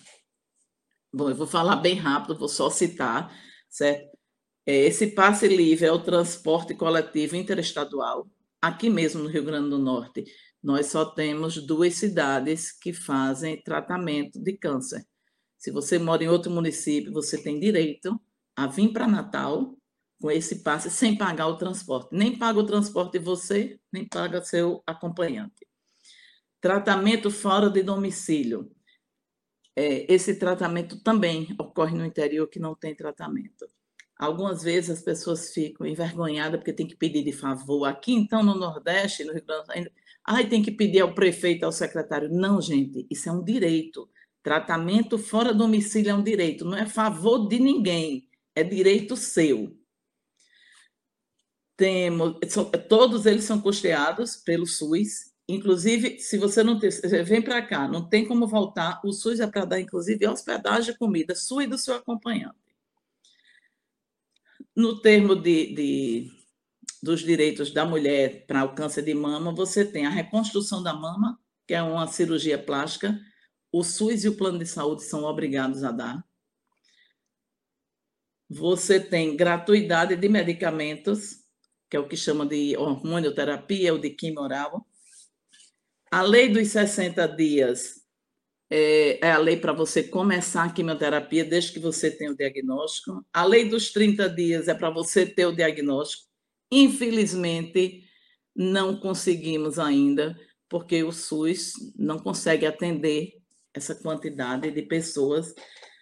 Bom, 1.14 1.30
eu 1.30 1.36
vou 1.36 1.46
falar 1.46 1.76
bem 1.76 1.96
rápido, 1.96 2.38
vou 2.38 2.50
só 2.50 2.70
citar, 2.70 3.32
certo? 3.70 4.18
É, 4.66 4.74
esse 4.86 5.08
passe 5.08 5.48
livre 5.48 5.86
é 5.86 5.92
o 5.92 6.02
transporte 6.02 6.74
coletivo 6.74 7.36
interestadual. 7.36 8.28
Aqui 8.62 8.90
mesmo 8.90 9.22
no 9.22 9.30
Rio 9.30 9.44
Grande 9.44 9.70
do 9.70 9.78
Norte, 9.78 10.24
nós 10.64 10.88
só 10.88 11.04
temos 11.04 11.58
duas 11.58 11.96
cidades 11.96 12.72
que 12.72 12.94
fazem 12.94 13.62
tratamento 13.62 14.42
de 14.42 14.54
câncer. 14.58 15.06
Se 15.58 15.72
você 15.72 16.00
mora 16.00 16.24
em 16.24 16.30
outro 16.30 16.50
município, 16.50 17.12
você 17.12 17.38
tem 17.42 17.60
direito 17.60 18.20
a 18.56 18.66
vir 18.66 18.94
para 18.94 19.08
Natal 19.08 19.78
com 20.22 20.32
esse 20.32 20.64
passe 20.64 20.90
sem 20.90 21.18
pagar 21.18 21.48
o 21.48 21.58
transporte. 21.58 22.16
Nem 22.16 22.38
paga 22.38 22.60
o 22.60 22.66
transporte 22.66 23.20
você, 23.20 23.78
nem 23.92 24.08
paga 24.08 24.42
seu 24.42 24.82
acompanhante. 24.88 25.68
Tratamento 26.62 27.30
fora 27.30 27.70
de 27.70 27.84
domicílio. 27.84 28.72
É, 29.76 30.12
esse 30.14 30.36
tratamento 30.36 31.02
também 31.04 31.54
ocorre 31.60 31.98
no 31.98 32.06
interior 32.06 32.48
que 32.48 32.60
não 32.60 32.74
tem 32.74 32.96
tratamento. 32.96 33.68
Algumas 34.18 34.64
vezes 34.64 34.92
as 34.92 35.02
pessoas 35.02 35.52
ficam 35.52 35.86
envergonhadas 35.86 36.58
porque 36.58 36.72
tem 36.72 36.88
que 36.88 36.96
pedir 36.96 37.24
de 37.24 37.34
favor. 37.34 37.86
Aqui, 37.86 38.14
então, 38.14 38.42
no 38.44 38.56
Nordeste, 38.56 39.26
no 39.26 39.34
Rio 39.34 39.44
Grande 39.44 39.64
do 39.64 39.68
Sul, 39.68 39.92
Ai, 40.26 40.48
tem 40.48 40.62
que 40.62 40.72
pedir 40.72 41.02
ao 41.02 41.14
prefeito, 41.14 41.66
ao 41.66 41.72
secretário. 41.72 42.30
Não, 42.30 42.62
gente, 42.62 43.06
isso 43.10 43.28
é 43.28 43.32
um 43.32 43.44
direito. 43.44 44.10
Tratamento 44.42 45.18
fora 45.18 45.54
domicílio 45.54 46.12
é 46.12 46.14
um 46.14 46.24
direito, 46.24 46.66
não 46.66 46.78
é 46.78 46.86
favor 46.86 47.48
de 47.48 47.60
ninguém, 47.60 48.28
é 48.54 48.62
direito 48.62 49.16
seu. 49.16 49.78
Temos, 51.78 52.38
todos 52.90 53.26
eles 53.26 53.46
são 53.46 53.62
custeados 53.62 54.36
pelo 54.36 54.66
SUS. 54.66 55.32
Inclusive, 55.48 56.20
se 56.20 56.38
você 56.38 56.62
não 56.64 56.78
tem, 56.78 56.90
vem 57.24 57.42
para 57.42 57.62
cá, 57.62 57.88
não 57.88 58.08
tem 58.08 58.26
como 58.26 58.48
voltar, 58.48 59.02
o 59.04 59.12
SUS 59.12 59.40
é 59.40 59.48
para 59.48 59.66
dar, 59.66 59.80
inclusive, 59.80 60.28
hospedagem, 60.28 60.96
comida, 60.98 61.36
sua 61.36 61.64
e 61.64 61.68
do 61.68 61.78
seu 61.78 61.96
acompanhante. 61.96 62.56
No 64.76 65.02
termo 65.02 65.36
de, 65.36 65.74
de 65.74 66.32
dos 67.04 67.20
direitos 67.20 67.74
da 67.74 67.86
mulher 67.86 68.46
para 68.48 68.64
o 68.64 68.74
câncer 68.74 69.02
de 69.02 69.14
mama, 69.14 69.54
você 69.54 69.84
tem 69.84 70.06
a 70.06 70.10
reconstrução 70.10 70.82
da 70.82 70.94
mama, 70.94 71.38
que 71.68 71.74
é 71.74 71.84
uma 71.84 72.08
cirurgia 72.08 72.58
plástica, 72.58 73.20
o 73.70 73.84
SUS 73.84 74.24
e 74.24 74.30
o 74.30 74.38
plano 74.38 74.58
de 74.58 74.66
saúde 74.66 75.04
são 75.04 75.26
obrigados 75.26 75.84
a 75.84 75.92
dar. 75.92 76.26
Você 78.50 79.02
tem 79.02 79.36
gratuidade 79.36 80.16
de 80.16 80.30
medicamentos, 80.30 81.44
que 81.90 81.98
é 81.98 82.00
o 82.00 82.08
que 82.08 82.16
chama 82.16 82.46
de 82.46 82.78
hormonioterapia 82.78 83.92
ou 83.92 84.00
de 84.00 84.10
quimioral. 84.12 84.88
A 86.10 86.22
lei 86.22 86.48
dos 86.48 86.70
60 86.70 87.28
dias 87.28 88.02
é, 88.70 89.28
é 89.28 89.32
a 89.32 89.38
lei 89.38 89.58
para 89.58 89.74
você 89.74 90.04
começar 90.04 90.64
a 90.64 90.72
quimioterapia 90.72 91.44
desde 91.44 91.74
que 91.74 91.80
você 91.80 92.10
tenha 92.10 92.32
o 92.32 92.38
diagnóstico. 92.38 93.26
A 93.34 93.44
lei 93.44 93.68
dos 93.68 93.92
30 93.92 94.30
dias 94.30 94.70
é 94.70 94.74
para 94.74 94.90
você 94.90 95.26
ter 95.26 95.48
o 95.48 95.56
diagnóstico. 95.56 96.32
Infelizmente, 96.76 98.04
não 98.56 99.00
conseguimos 99.00 99.78
ainda, 99.78 100.36
porque 100.68 101.04
o 101.04 101.12
SUS 101.12 101.74
não 101.96 102.18
consegue 102.18 102.66
atender 102.66 103.34
essa 103.76 103.94
quantidade 103.94 104.72
de 104.72 104.82
pessoas, 104.82 105.54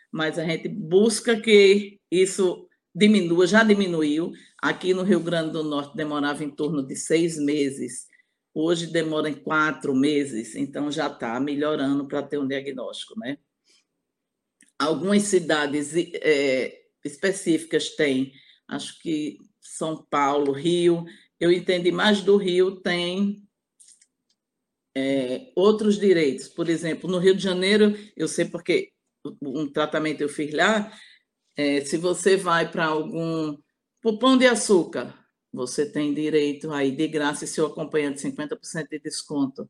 mas 0.09 0.39
a 0.39 0.45
gente 0.45 0.69
busca 0.69 1.35
que 1.41 1.99
isso 2.09 2.69
diminua, 2.95 3.45
já 3.45 3.65
diminuiu. 3.65 4.31
Aqui 4.61 4.93
no 4.93 5.03
Rio 5.03 5.19
Grande 5.19 5.51
do 5.51 5.61
Norte 5.61 5.97
demorava 5.97 6.41
em 6.41 6.49
torno 6.49 6.87
de 6.87 6.95
seis 6.95 7.37
meses, 7.37 8.07
hoje 8.53 8.87
demora 8.87 9.27
em 9.27 9.33
quatro 9.33 9.93
meses, 9.93 10.55
então 10.55 10.89
já 10.89 11.07
está 11.07 11.37
melhorando 11.37 12.07
para 12.07 12.23
ter 12.23 12.37
um 12.37 12.47
diagnóstico, 12.47 13.19
né? 13.19 13.37
Algumas 14.79 15.23
cidades 15.23 15.93
é, 15.97 16.81
específicas 17.03 17.89
têm, 17.89 18.31
acho 18.69 19.01
que 19.01 19.37
são 19.61 20.05
Paulo, 20.09 20.51
Rio. 20.51 21.05
Eu 21.39 21.51
entendi 21.51 21.91
mais 21.91 22.21
do 22.21 22.35
Rio, 22.35 22.81
tem 22.81 23.47
é, 24.95 25.51
outros 25.55 25.97
direitos. 25.99 26.47
Por 26.47 26.67
exemplo, 26.67 27.09
no 27.09 27.19
Rio 27.19 27.35
de 27.35 27.43
Janeiro, 27.43 27.95
eu 28.17 28.27
sei 28.27 28.45
porque 28.45 28.91
um 29.41 29.71
tratamento 29.71 30.21
eu 30.21 30.29
fiz 30.29 30.51
lá, 30.53 30.91
é, 31.55 31.81
se 31.81 31.97
você 31.97 32.35
vai 32.35 32.69
para 32.69 32.85
algum 32.85 33.57
o 34.03 34.17
pão 34.17 34.35
de 34.35 34.47
açúcar, 34.47 35.15
você 35.53 35.85
tem 35.85 36.13
direito 36.13 36.71
aí 36.71 36.91
de 36.91 37.07
graça 37.07 37.45
e 37.45 37.47
seu 37.47 37.67
acompanhante 37.67 38.21
50% 38.21 38.87
de 38.89 38.99
desconto. 38.99 39.69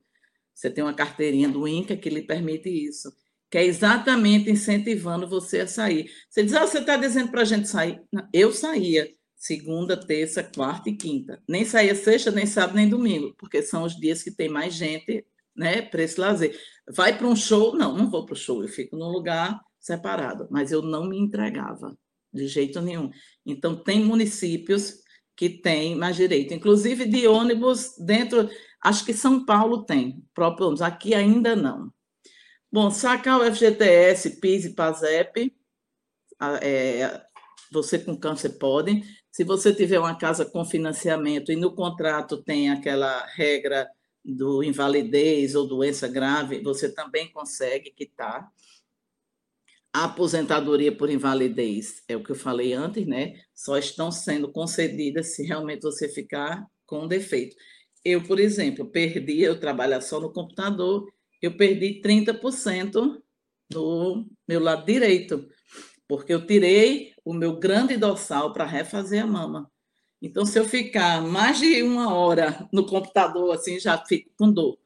Você 0.53 0.69
tem 0.69 0.83
uma 0.83 0.93
carteirinha 0.93 1.49
do 1.49 1.67
INCA 1.67 1.97
que 1.97 2.09
lhe 2.09 2.21
permite 2.21 2.69
isso, 2.69 3.11
que 3.49 3.57
é 3.57 3.65
exatamente 3.65 4.49
incentivando 4.49 5.27
você 5.27 5.61
a 5.61 5.67
sair. 5.67 6.09
Você 6.29 6.43
diz, 6.43 6.53
ah, 6.53 6.65
você 6.65 6.79
está 6.79 6.95
dizendo 6.95 7.31
para 7.31 7.41
a 7.41 7.45
gente 7.45 7.67
sair. 7.67 8.01
Não, 8.11 8.25
eu 8.31 8.53
saía 8.53 9.11
segunda, 9.41 9.97
terça, 9.97 10.43
quarta 10.43 10.87
e 10.87 10.95
quinta. 10.95 11.41
Nem 11.47 11.65
saía 11.65 11.95
sexta, 11.95 12.29
nem 12.29 12.45
sábado, 12.45 12.75
nem 12.75 12.87
domingo, 12.87 13.33
porque 13.39 13.63
são 13.63 13.81
os 13.81 13.99
dias 13.99 14.21
que 14.21 14.29
tem 14.29 14.47
mais 14.47 14.75
gente, 14.75 15.25
né, 15.55 15.81
para 15.81 16.03
esse 16.03 16.21
lazer. 16.21 16.55
Vai 16.87 17.17
para 17.17 17.25
um 17.25 17.35
show? 17.35 17.75
Não, 17.75 17.97
não 17.97 18.07
vou 18.07 18.23
para 18.23 18.33
o 18.33 18.37
show, 18.37 18.61
eu 18.61 18.69
fico 18.69 18.95
num 18.95 19.09
lugar 19.09 19.59
separado, 19.79 20.47
mas 20.51 20.71
eu 20.71 20.83
não 20.83 21.09
me 21.09 21.17
entregava 21.17 21.97
de 22.31 22.47
jeito 22.47 22.79
nenhum. 22.81 23.09
Então, 23.43 23.75
tem 23.75 24.05
municípios 24.05 24.99
que 25.35 25.49
têm 25.49 25.95
mais 25.95 26.15
direito, 26.15 26.53
inclusive 26.53 27.05
de 27.05 27.27
ônibus 27.27 27.95
dentro, 27.97 28.47
acho 28.79 29.03
que 29.03 29.11
São 29.11 29.43
Paulo 29.43 29.83
tem, 29.83 30.23
próprio 30.35 30.67
ônibus, 30.67 30.83
aqui 30.83 31.15
ainda 31.15 31.55
não. 31.55 31.91
Bom, 32.71 32.91
sacar 32.91 33.39
o 33.39 33.51
FGTS, 33.51 34.39
PIS 34.39 34.65
e 34.65 34.75
PASEP, 34.75 35.51
é, 36.61 37.21
você 37.71 37.97
com 37.97 38.15
câncer 38.15 38.59
pode, 38.59 39.01
se 39.31 39.43
você 39.43 39.73
tiver 39.73 39.99
uma 39.99 40.15
casa 40.15 40.45
com 40.45 40.65
financiamento 40.65 41.51
e 41.51 41.55
no 41.55 41.73
contrato 41.73 42.41
tem 42.43 42.69
aquela 42.69 43.25
regra 43.27 43.89
do 44.23 44.63
invalidez 44.63 45.55
ou 45.55 45.67
doença 45.67 46.07
grave, 46.07 46.61
você 46.61 46.93
também 46.93 47.31
consegue 47.31 47.91
quitar. 47.91 48.51
A 49.93 50.05
aposentadoria 50.05 50.95
por 50.95 51.09
invalidez 51.09 52.03
é 52.07 52.15
o 52.15 52.23
que 52.23 52.31
eu 52.31 52.35
falei 52.35 52.73
antes, 52.73 53.05
né? 53.07 53.33
Só 53.53 53.77
estão 53.77 54.11
sendo 54.11 54.51
concedidas 54.51 55.35
se 55.35 55.43
realmente 55.43 55.81
você 55.81 56.07
ficar 56.07 56.65
com 56.85 57.07
defeito. 57.07 57.55
Eu, 58.05 58.23
por 58.23 58.39
exemplo, 58.39 58.85
perdi, 58.85 59.41
eu 59.41 59.59
trabalho 59.59 60.01
só 60.01 60.19
no 60.19 60.31
computador 60.31 61.07
eu 61.41 61.57
perdi 61.57 61.99
30% 62.01 63.19
do 63.69 64.25
meu 64.47 64.59
lado 64.59 64.85
direito, 64.85 65.47
porque 66.11 66.33
eu 66.33 66.45
tirei 66.45 67.13
o 67.23 67.33
meu 67.33 67.55
grande 67.55 67.95
dorsal 67.95 68.51
para 68.51 68.65
refazer 68.65 69.23
a 69.23 69.25
mama. 69.25 69.71
Então, 70.21 70.45
se 70.45 70.59
eu 70.59 70.65
ficar 70.65 71.21
mais 71.21 71.57
de 71.57 71.81
uma 71.83 72.13
hora 72.13 72.67
no 72.69 72.85
computador, 72.85 73.55
assim, 73.55 73.79
já 73.79 73.97
fico 73.97 74.29
com 74.37 74.51
dor. 74.51 74.77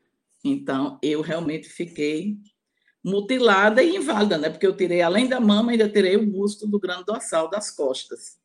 Então, 0.43 0.99
eu 1.01 1.21
realmente 1.21 1.67
fiquei 1.67 2.37
mutilada 3.03 3.81
e 3.81 3.95
inválida, 3.95 4.37
né? 4.37 4.51
Porque 4.51 4.67
eu 4.67 4.77
tirei, 4.77 5.01
além 5.01 5.27
da 5.27 5.39
mama, 5.39 5.71
ainda 5.71 5.89
tirei 5.89 6.15
o 6.15 6.27
músculo 6.27 6.73
do 6.73 6.79
grande 6.79 7.05
dorsal 7.05 7.49
das 7.49 7.71
costas. 7.71 8.37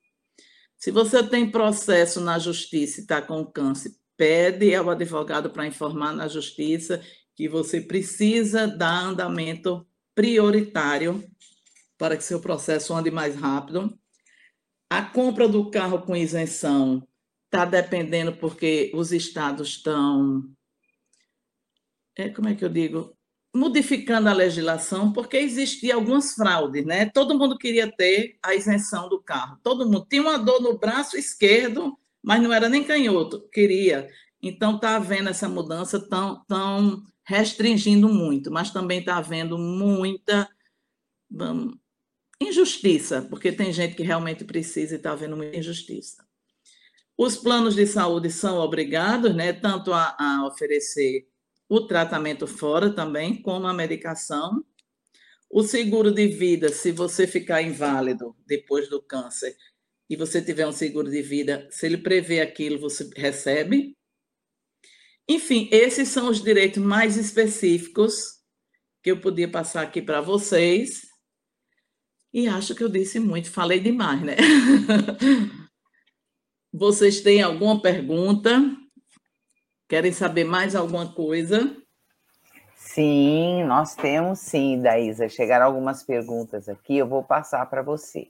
Se 0.79 0.91
você 0.91 1.23
tem 1.23 1.51
processo 1.51 2.19
na 2.19 2.39
justiça 2.39 3.01
e 3.01 3.03
está 3.03 3.21
com 3.21 3.45
câncer, 3.45 3.93
pede 4.17 4.75
ao 4.75 4.89
advogado 4.89 5.51
para 5.51 5.67
informar 5.67 6.15
na 6.15 6.29
justiça 6.29 7.03
que 7.37 7.47
você 7.47 7.79
precisa 7.79 8.67
dar 8.67 9.05
andamento 9.05 9.87
prioritário 10.15 11.30
para 12.01 12.17
que 12.17 12.25
seu 12.25 12.41
processo 12.41 12.95
ande 12.95 13.11
mais 13.11 13.37
rápido. 13.37 13.95
A 14.89 15.03
compra 15.03 15.47
do 15.47 15.71
carro 15.71 16.01
com 16.01 16.17
isenção 16.17 17.07
está 17.45 17.67
dependendo 17.67 18.33
porque 18.33 18.91
os 18.95 19.13
estados 19.13 19.69
estão. 19.69 20.43
É, 22.17 22.31
como 22.31 22.49
é 22.49 22.55
que 22.55 22.65
eu 22.65 22.71
digo? 22.71 23.15
modificando 23.53 24.29
a 24.29 24.33
legislação, 24.33 25.13
porque 25.13 25.37
existia 25.37 25.97
algumas 25.97 26.35
fraudes, 26.35 26.87
né? 26.87 27.07
Todo 27.07 27.37
mundo 27.37 27.59
queria 27.59 27.91
ter 27.91 28.39
a 28.41 28.55
isenção 28.55 29.09
do 29.09 29.21
carro. 29.21 29.59
Todo 29.61 29.87
mundo 29.87 30.07
tinha 30.09 30.23
uma 30.23 30.39
dor 30.39 30.63
no 30.63 30.79
braço 30.79 31.17
esquerdo, 31.17 31.99
mas 32.23 32.41
não 32.41 32.53
era 32.53 32.69
nem 32.69 32.85
canhoto, 32.85 33.49
queria. 33.51 34.09
Então 34.41 34.77
está 34.77 34.95
havendo 34.95 35.31
essa 35.31 35.49
mudança 35.49 35.99
tão, 36.09 36.45
tão 36.45 37.03
restringindo 37.27 38.09
muito, 38.09 38.53
mas 38.53 38.71
também 38.71 39.01
está 39.01 39.17
havendo 39.17 39.59
muita 39.59 40.49
vamos, 41.31 41.77
injustiça, 42.41 43.23
porque 43.29 43.53
tem 43.53 43.73
gente 43.73 43.95
que 43.95 44.03
realmente 44.03 44.45
precisa 44.45 44.95
e 44.95 44.97
está 44.97 45.13
havendo 45.13 45.37
muita 45.37 45.57
injustiça. 45.57 46.25
Os 47.17 47.37
planos 47.37 47.75
de 47.75 47.87
saúde 47.87 48.31
são 48.31 48.59
obrigados, 48.59 49.35
né, 49.35 49.53
tanto 49.53 49.93
a, 49.93 50.17
a 50.19 50.47
oferecer 50.47 51.29
o 51.69 51.87
tratamento 51.87 52.47
fora 52.47 52.91
também, 52.91 53.43
como 53.43 53.67
a 53.67 53.75
medicação. 53.75 54.65
O 55.51 55.63
seguro 55.63 56.11
de 56.11 56.29
vida, 56.29 56.71
se 56.71 56.91
você 56.91 57.27
ficar 57.27 57.61
inválido 57.61 58.35
depois 58.47 58.89
do 58.89 59.03
câncer 59.03 59.55
e 60.09 60.17
você 60.17 60.41
tiver 60.41 60.67
um 60.67 60.73
seguro 60.73 61.11
de 61.11 61.21
vida, 61.21 61.69
se 61.71 61.87
ele 61.87 61.99
prevê 61.99 62.41
aquilo, 62.41 62.81
você 62.81 63.09
recebe. 63.17 63.97
Enfim, 65.29 65.69
esses 65.71 66.09
são 66.09 66.29
os 66.29 66.43
direitos 66.43 66.83
mais 66.83 67.17
específicos 67.17 68.41
que 69.03 69.11
eu 69.11 69.21
podia 69.21 69.49
passar 69.49 69.83
aqui 69.83 70.01
para 70.01 70.21
vocês. 70.21 71.10
E 72.33 72.47
acho 72.47 72.75
que 72.75 72.85
eu 72.85 72.89
disse 72.89 73.19
muito, 73.19 73.51
falei 73.51 73.81
demais, 73.81 74.23
né? 74.23 74.37
Vocês 76.73 77.21
têm 77.21 77.43
alguma 77.43 77.83
pergunta? 77.83 78.51
Querem 79.89 80.13
saber 80.13 80.45
mais 80.45 80.77
alguma 80.77 81.13
coisa? 81.13 81.77
Sim, 82.77 83.65
nós 83.65 83.97
temos 83.97 84.39
sim, 84.39 84.81
Daísa. 84.81 85.29
Chegaram 85.29 85.67
algumas 85.67 86.05
perguntas 86.05 86.69
aqui, 86.69 86.97
eu 86.97 87.09
vou 87.09 87.25
passar 87.25 87.67
para 87.67 87.83
você. 87.83 88.29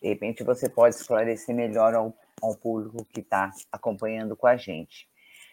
De 0.00 0.08
repente 0.08 0.42
você 0.42 0.70
pode 0.70 0.94
esclarecer 0.94 1.54
melhor 1.54 1.94
ao, 1.94 2.14
ao 2.42 2.56
público 2.56 3.04
que 3.04 3.20
está 3.20 3.50
acompanhando 3.70 4.34
com 4.34 4.46
a 4.46 4.56
gente. 4.56 5.06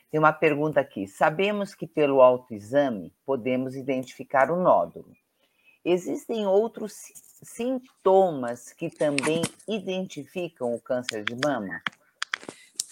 Tem 0.10 0.20
uma 0.20 0.34
pergunta 0.34 0.80
aqui. 0.80 1.08
Sabemos 1.08 1.76
que 1.76 1.86
pelo 1.86 2.22
autoexame 2.22 3.14
podemos 3.26 3.76
identificar 3.76 4.50
o 4.50 4.62
nódulo. 4.62 5.12
Existem 5.84 6.48
outros 6.48 6.94
sintomas 7.42 8.74
que 8.74 8.90
também 8.90 9.42
identificam 9.68 10.74
o 10.74 10.82
câncer 10.82 11.24
de 11.24 11.36
mama? 11.36 11.82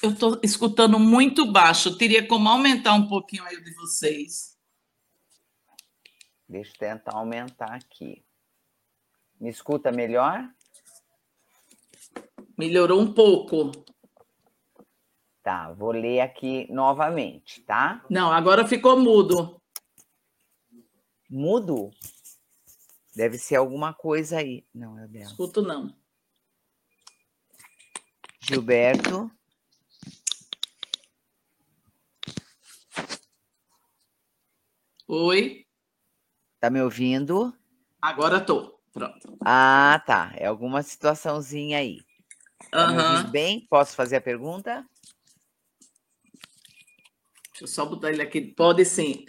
Eu 0.02 0.12
estou 0.12 0.40
escutando 0.44 1.00
muito 1.00 1.52
baixo. 1.52 1.98
Teria 1.98 2.28
como 2.28 2.48
aumentar 2.48 2.94
um 2.94 3.08
pouquinho 3.08 3.44
aí 3.44 3.62
de 3.62 3.74
vocês. 3.74 4.56
Deixa 6.48 6.72
eu 6.72 6.78
tentar 6.78 7.16
aumentar 7.16 7.74
aqui. 7.74 8.24
Me 9.40 9.50
escuta 9.50 9.92
melhor? 9.92 10.48
Melhorou 12.58 13.02
um 13.02 13.14
pouco. 13.14 13.72
Tá, 15.44 15.72
vou 15.72 15.92
ler 15.92 16.20
aqui 16.20 16.68
novamente, 16.72 17.62
tá? 17.62 18.04
Não, 18.10 18.32
agora 18.32 18.68
ficou 18.68 19.00
mudo. 19.00 19.62
Mudo? 21.30 21.92
Deve 23.18 23.40
ser 23.40 23.56
alguma 23.56 23.96
coisa 23.96 24.38
aí. 24.38 24.64
Não, 24.72 24.96
é 25.00 25.08
dela. 25.08 25.26
Escuto 25.26 25.64
não. 25.64 25.92
Gilberto. 28.40 29.32
Oi. 35.08 35.66
Tá 36.60 36.70
me 36.70 36.80
ouvindo? 36.80 37.58
Agora 38.00 38.40
tô. 38.40 38.80
Pronto. 38.94 39.36
Ah, 39.44 40.00
tá. 40.06 40.32
É 40.36 40.46
alguma 40.46 40.84
situaçãozinha 40.84 41.80
aí. 41.80 42.02
Tá 42.70 43.24
uhum. 43.24 43.32
bem? 43.32 43.66
Posso 43.68 43.96
fazer 43.96 44.18
a 44.18 44.22
pergunta? 44.22 44.88
Deixa 47.50 47.64
eu 47.64 47.68
só 47.68 47.84
botar 47.84 48.12
ele 48.12 48.22
aqui. 48.22 48.42
Pode 48.42 48.86
sim. 48.86 49.26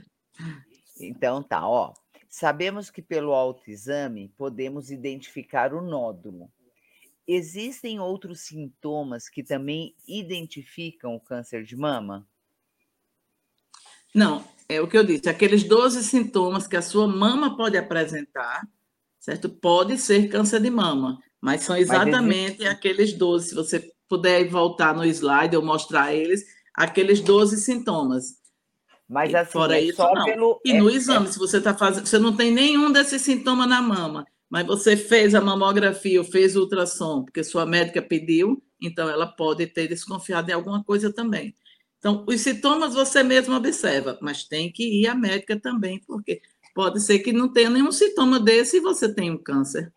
Então 1.00 1.42
tá, 1.42 1.66
ó. 1.66 1.94
Sabemos 2.28 2.90
que 2.90 3.00
pelo 3.00 3.32
autoexame 3.32 4.28
podemos 4.36 4.90
identificar 4.90 5.72
o 5.72 5.80
nódulo. 5.80 6.50
Existem 7.26 8.00
outros 8.00 8.40
sintomas 8.40 9.28
que 9.28 9.42
também 9.42 9.94
identificam 10.06 11.14
o 11.14 11.20
câncer 11.20 11.62
de 11.64 11.76
mama? 11.76 12.26
Não, 14.14 14.42
é 14.68 14.80
o 14.80 14.88
que 14.88 14.96
eu 14.96 15.04
disse, 15.04 15.28
aqueles 15.28 15.64
12 15.64 16.04
sintomas 16.04 16.66
que 16.66 16.76
a 16.76 16.82
sua 16.82 17.06
mama 17.06 17.56
pode 17.56 17.76
apresentar, 17.76 18.66
certo? 19.20 19.48
Pode 19.48 19.98
ser 19.98 20.28
câncer 20.28 20.60
de 20.60 20.70
mama, 20.70 21.18
mas 21.40 21.62
são 21.62 21.76
exatamente 21.76 22.62
mas 22.62 22.70
aqueles 22.70 23.12
12. 23.12 23.50
Se 23.50 23.54
você 23.54 23.92
puder 24.08 24.48
voltar 24.48 24.94
no 24.94 25.04
slide 25.04 25.56
ou 25.56 25.62
mostrar 25.62 26.14
eles, 26.14 26.44
aqueles 26.74 27.20
12 27.20 27.58
sintomas. 27.58 28.37
Mas 29.08 29.34
assim, 29.34 29.52
fora 29.52 29.78
é 29.78 29.82
isso, 29.82 30.02
não. 30.02 30.24
Pelo... 30.24 30.60
E 30.64 30.74
no 30.74 30.90
é, 30.90 30.92
exame, 30.92 31.26
é... 31.26 31.30
se 31.30 31.38
você 31.38 31.58
está 31.58 31.74
fazendo, 31.74 32.06
você 32.06 32.18
não 32.18 32.36
tem 32.36 32.50
nenhum 32.50 32.92
desses 32.92 33.22
sintomas 33.22 33.68
na 33.68 33.80
mama, 33.80 34.26
mas 34.50 34.66
você 34.66 34.96
fez 34.96 35.34
a 35.34 35.40
mamografia 35.40 36.20
ou 36.20 36.24
fez 36.24 36.56
o 36.56 36.60
ultrassom, 36.60 37.24
porque 37.24 37.42
sua 37.42 37.64
médica 37.64 38.02
pediu, 38.02 38.62
então 38.80 39.08
ela 39.08 39.26
pode 39.26 39.66
ter 39.66 39.88
desconfiado 39.88 40.50
em 40.50 40.52
alguma 40.52 40.84
coisa 40.84 41.12
também. 41.12 41.54
Então, 41.98 42.24
os 42.28 42.40
sintomas 42.40 42.94
você 42.94 43.22
mesmo 43.22 43.54
observa, 43.54 44.18
mas 44.20 44.44
tem 44.44 44.70
que 44.70 44.84
ir 44.84 45.08
à 45.08 45.14
médica 45.14 45.58
também, 45.58 46.00
porque 46.06 46.40
pode 46.74 47.00
ser 47.00 47.18
que 47.20 47.32
não 47.32 47.52
tenha 47.52 47.70
nenhum 47.70 47.90
sintoma 47.90 48.38
desse 48.38 48.76
e 48.76 48.80
você 48.80 49.12
tem 49.12 49.30
um 49.30 49.38
câncer. 49.38 49.92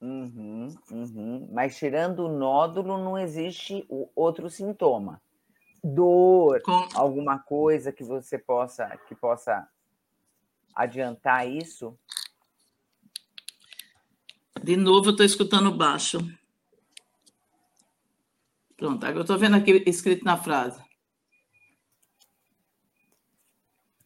Uhum, 0.00 0.74
uhum. 0.90 1.48
Mas 1.52 1.76
tirando 1.76 2.26
o 2.26 2.38
nódulo, 2.38 2.98
não 2.98 3.18
existe 3.18 3.86
outro 4.14 4.50
sintoma. 4.50 5.20
Dor, 5.86 6.62
Com... 6.62 6.88
alguma 6.94 7.38
coisa 7.38 7.92
que 7.92 8.02
você 8.02 8.38
possa 8.38 8.88
que 9.06 9.14
possa 9.14 9.68
adiantar 10.74 11.46
isso? 11.46 11.94
De 14.62 14.78
novo, 14.78 15.08
eu 15.08 15.10
estou 15.10 15.26
escutando 15.26 15.70
baixo. 15.76 16.18
Pronto, 18.78 19.04
agora 19.04 19.18
eu 19.18 19.22
estou 19.22 19.36
vendo 19.36 19.56
aqui 19.56 19.84
escrito 19.86 20.24
na 20.24 20.38
frase. 20.38 20.82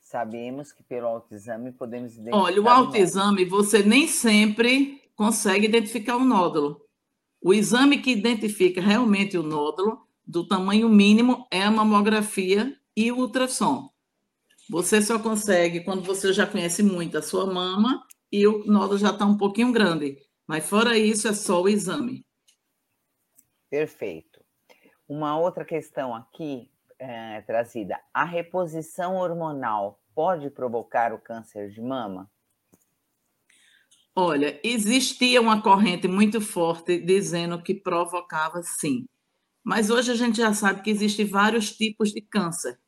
Sabemos 0.00 0.72
que 0.72 0.82
pelo 0.82 1.06
autoexame 1.06 1.70
podemos 1.70 2.14
identificar. 2.14 2.38
Olha, 2.38 2.60
o 2.60 2.68
autoexame 2.68 3.44
você 3.44 3.84
nem 3.84 4.08
sempre 4.08 5.00
consegue 5.14 5.66
identificar 5.66 6.16
o 6.16 6.24
nódulo. 6.24 6.84
O 7.40 7.54
exame 7.54 8.02
que 8.02 8.10
identifica 8.10 8.80
realmente 8.80 9.38
o 9.38 9.44
nódulo 9.44 10.07
do 10.28 10.46
tamanho 10.46 10.90
mínimo 10.90 11.48
é 11.50 11.62
a 11.62 11.70
mamografia 11.70 12.78
e 12.94 13.10
o 13.10 13.16
ultrassom. 13.16 13.88
Você 14.68 15.00
só 15.00 15.18
consegue 15.18 15.80
quando 15.80 16.02
você 16.02 16.34
já 16.34 16.46
conhece 16.46 16.82
muito 16.82 17.16
a 17.16 17.22
sua 17.22 17.46
mama 17.46 18.06
e 18.30 18.46
o 18.46 18.66
nódulo 18.66 18.98
já 18.98 19.10
está 19.10 19.24
um 19.24 19.38
pouquinho 19.38 19.72
grande. 19.72 20.18
Mas 20.46 20.68
fora 20.68 20.98
isso, 20.98 21.26
é 21.26 21.32
só 21.32 21.62
o 21.62 21.68
exame. 21.68 22.26
Perfeito. 23.70 24.44
Uma 25.08 25.38
outra 25.38 25.64
questão 25.64 26.14
aqui 26.14 26.70
é, 26.98 27.40
trazida. 27.42 27.98
A 28.12 28.24
reposição 28.24 29.16
hormonal 29.16 29.98
pode 30.14 30.50
provocar 30.50 31.14
o 31.14 31.18
câncer 31.18 31.70
de 31.70 31.80
mama? 31.80 32.30
Olha, 34.14 34.60
existia 34.62 35.40
uma 35.40 35.62
corrente 35.62 36.08
muito 36.08 36.40
forte 36.40 36.98
dizendo 36.98 37.62
que 37.62 37.72
provocava 37.72 38.62
sim. 38.62 39.06
Mas 39.68 39.90
hoje 39.90 40.10
a 40.10 40.14
gente 40.14 40.38
já 40.38 40.54
sabe 40.54 40.80
que 40.80 40.88
existem 40.88 41.26
vários 41.26 41.76
tipos 41.76 42.10
de 42.10 42.22
câncer. 42.22 42.80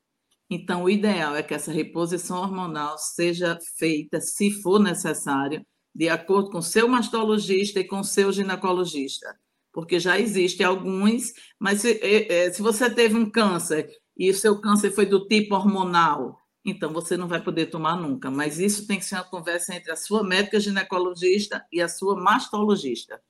Então, 0.48 0.84
o 0.84 0.88
ideal 0.88 1.36
é 1.36 1.42
que 1.42 1.52
essa 1.52 1.70
reposição 1.70 2.38
hormonal 2.38 2.96
seja 2.96 3.58
feita, 3.76 4.18
se 4.18 4.50
for 4.50 4.80
necessário, 4.80 5.62
de 5.94 6.08
acordo 6.08 6.48
com 6.48 6.62
seu 6.62 6.88
mastologista 6.88 7.80
e 7.80 7.84
com 7.84 8.02
seu 8.02 8.32
ginecologista, 8.32 9.38
porque 9.70 10.00
já 10.00 10.18
existem 10.18 10.64
alguns, 10.64 11.34
mas 11.58 11.82
se, 11.82 12.00
é, 12.00 12.46
é, 12.46 12.50
se 12.50 12.62
você 12.62 12.88
teve 12.88 13.14
um 13.14 13.30
câncer 13.30 13.94
e 14.16 14.30
o 14.30 14.34
seu 14.34 14.58
câncer 14.58 14.90
foi 14.90 15.04
do 15.04 15.28
tipo 15.28 15.54
hormonal, 15.54 16.40
então 16.64 16.94
você 16.94 17.14
não 17.14 17.28
vai 17.28 17.42
poder 17.42 17.66
tomar 17.66 17.96
nunca. 17.96 18.30
Mas 18.30 18.58
isso 18.58 18.86
tem 18.86 18.98
que 18.98 19.04
ser 19.04 19.16
uma 19.16 19.24
conversa 19.24 19.74
entre 19.74 19.92
a 19.92 19.96
sua 19.96 20.24
médica 20.24 20.58
ginecologista 20.58 21.62
e 21.70 21.82
a 21.82 21.88
sua 21.88 22.16
mastologista. 22.16 23.20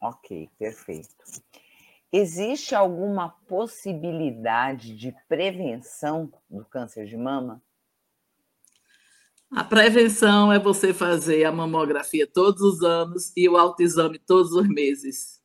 Ok, 0.00 0.48
perfeito. 0.58 1.24
Existe 2.12 2.74
alguma 2.74 3.28
possibilidade 3.28 4.96
de 4.96 5.14
prevenção 5.28 6.32
do 6.48 6.64
câncer 6.64 7.06
de 7.06 7.16
mama? 7.16 7.62
A 9.50 9.64
prevenção 9.64 10.52
é 10.52 10.58
você 10.58 10.92
fazer 10.92 11.44
a 11.44 11.52
mamografia 11.52 12.26
todos 12.26 12.60
os 12.62 12.82
anos 12.82 13.32
e 13.36 13.48
o 13.48 13.56
autoexame 13.56 14.18
todos 14.18 14.52
os 14.52 14.68
meses. 14.68 15.38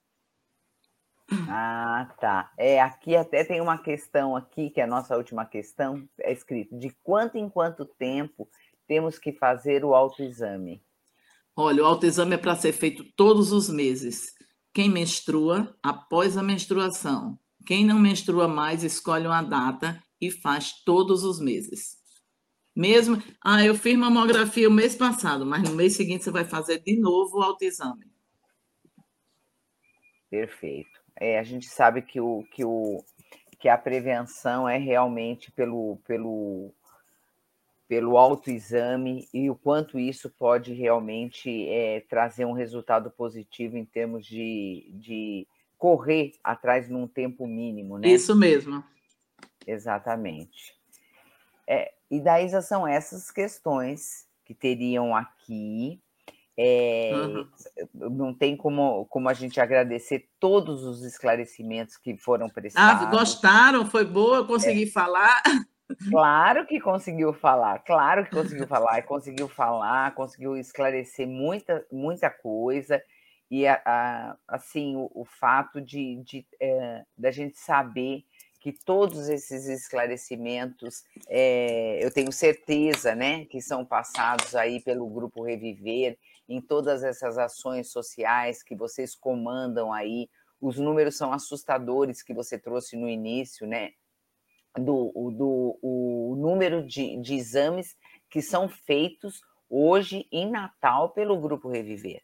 Ah, 1.49 2.13
tá. 2.19 2.51
É, 2.57 2.81
aqui 2.81 3.15
até 3.15 3.43
tem 3.43 3.61
uma 3.61 3.77
questão 3.77 4.35
aqui, 4.35 4.69
que 4.69 4.79
é 4.79 4.83
a 4.83 4.87
nossa 4.87 5.17
última 5.17 5.45
questão, 5.45 6.07
é 6.19 6.31
escrito, 6.31 6.77
de 6.77 6.89
quanto 7.03 7.37
em 7.37 7.49
quanto 7.49 7.85
tempo 7.85 8.47
temos 8.87 9.17
que 9.17 9.31
fazer 9.31 9.83
o 9.83 9.95
autoexame? 9.95 10.83
Olha, 11.55 11.83
o 11.83 11.85
autoexame 11.85 12.35
é 12.35 12.37
para 12.37 12.55
ser 12.55 12.73
feito 12.73 13.03
todos 13.15 13.51
os 13.51 13.69
meses. 13.69 14.33
Quem 14.73 14.89
menstrua, 14.89 15.77
após 15.83 16.35
a 16.35 16.43
menstruação. 16.43 17.37
Quem 17.65 17.85
não 17.85 17.99
menstrua 17.99 18.47
mais, 18.47 18.83
escolhe 18.83 19.27
uma 19.27 19.41
data 19.41 20.03
e 20.19 20.31
faz 20.31 20.83
todos 20.83 21.23
os 21.23 21.39
meses. 21.39 21.97
Mesmo, 22.75 23.21
ah, 23.43 23.63
eu 23.63 23.75
fiz 23.75 23.95
mamografia 23.95 24.67
o 24.67 24.71
mês 24.71 24.95
passado, 24.95 25.45
mas 25.45 25.61
no 25.61 25.75
mês 25.75 25.95
seguinte 25.95 26.23
você 26.23 26.31
vai 26.31 26.43
fazer 26.43 26.79
de 26.79 26.99
novo 26.99 27.37
o 27.37 27.43
autoexame. 27.43 28.11
Perfeito. 30.29 30.89
É, 31.15 31.37
a 31.37 31.43
gente 31.43 31.67
sabe 31.67 32.01
que, 32.01 32.19
o, 32.19 32.43
que, 32.51 32.65
o, 32.65 33.05
que 33.59 33.69
a 33.69 33.77
prevenção 33.77 34.67
é 34.67 34.79
realmente 34.79 35.51
pelo, 35.51 35.97
pelo 36.07 36.73
pelo 37.93 38.17
autoexame 38.17 39.29
e 39.31 39.51
o 39.51 39.55
quanto 39.55 39.99
isso 39.99 40.27
pode 40.27 40.73
realmente 40.73 41.69
é, 41.69 41.99
trazer 42.09 42.43
um 42.43 42.51
resultado 42.51 43.11
positivo 43.11 43.77
em 43.77 43.85
termos 43.85 44.25
de, 44.25 44.89
de 44.93 45.47
correr 45.77 46.33
atrás 46.43 46.89
num 46.89 47.05
tempo 47.05 47.45
mínimo, 47.45 47.99
né? 47.99 48.07
Isso 48.07 48.35
mesmo. 48.35 48.83
Exatamente. 49.67 50.73
É, 51.67 51.93
e 52.09 52.19
daí 52.19 52.49
já 52.49 52.63
são 52.63 52.87
essas 52.87 53.29
questões 53.29 54.25
que 54.43 54.55
teriam 54.55 55.15
aqui. 55.15 56.01
É, 56.57 57.11
uhum. 57.13 57.47
Não 57.93 58.33
tem 58.33 58.57
como, 58.57 59.05
como 59.05 59.29
a 59.29 59.33
gente 59.35 59.61
agradecer 59.61 60.27
todos 60.39 60.83
os 60.83 61.03
esclarecimentos 61.03 61.95
que 61.95 62.17
foram 62.17 62.47
ah, 62.47 62.51
prestados. 62.51 63.07
Ah, 63.07 63.11
gostaram? 63.11 63.85
Foi 63.85 64.03
boa? 64.03 64.37
Eu 64.37 64.47
consegui 64.47 64.85
é. 64.85 64.91
falar? 64.91 65.43
Claro 66.09 66.65
que 66.65 66.79
conseguiu 66.79 67.33
falar, 67.33 67.79
claro 67.79 68.25
que 68.25 68.31
conseguiu 68.31 68.67
falar, 68.67 69.01
conseguiu 69.03 69.47
falar, 69.47 70.13
conseguiu 70.15 70.57
esclarecer 70.57 71.27
muita, 71.27 71.85
muita 71.91 72.29
coisa, 72.29 73.01
e 73.49 73.67
a, 73.67 73.81
a, 73.85 74.37
assim, 74.47 74.95
o, 74.95 75.11
o, 75.13 75.25
fato 75.25 75.79
de, 75.79 76.23
de 76.23 76.45
é, 76.59 77.03
da 77.17 77.29
gente 77.29 77.57
saber 77.57 78.23
que 78.59 78.71
todos 78.71 79.27
esses 79.27 79.67
esclarecimentos, 79.67 81.03
é, 81.27 82.03
eu 82.03 82.09
tenho 82.09 82.31
certeza, 82.31 83.13
né, 83.13 83.45
que 83.45 83.61
são 83.61 83.85
passados 83.85 84.55
aí 84.55 84.79
pelo 84.81 85.09
Grupo 85.09 85.43
Reviver, 85.43 86.17
em 86.47 86.61
todas 86.61 87.03
essas 87.03 87.37
ações 87.37 87.91
sociais 87.91 88.63
que 88.63 88.75
vocês 88.75 89.15
comandam 89.15 89.91
aí, 89.91 90.29
os 90.61 90.77
números 90.77 91.17
são 91.17 91.33
assustadores 91.33 92.23
que 92.23 92.33
você 92.33 92.57
trouxe 92.57 92.95
no 92.95 93.09
início, 93.09 93.67
né? 93.67 93.91
Do, 94.77 95.11
do 95.31 95.79
o 95.81 96.35
número 96.37 96.85
de, 96.85 97.17
de 97.17 97.35
exames 97.35 97.95
que 98.29 98.41
são 98.41 98.67
feitos 98.67 99.41
hoje 99.69 100.27
em 100.31 100.49
Natal 100.49 101.09
pelo 101.09 101.39
Grupo 101.39 101.69
Reviver. 101.69 102.21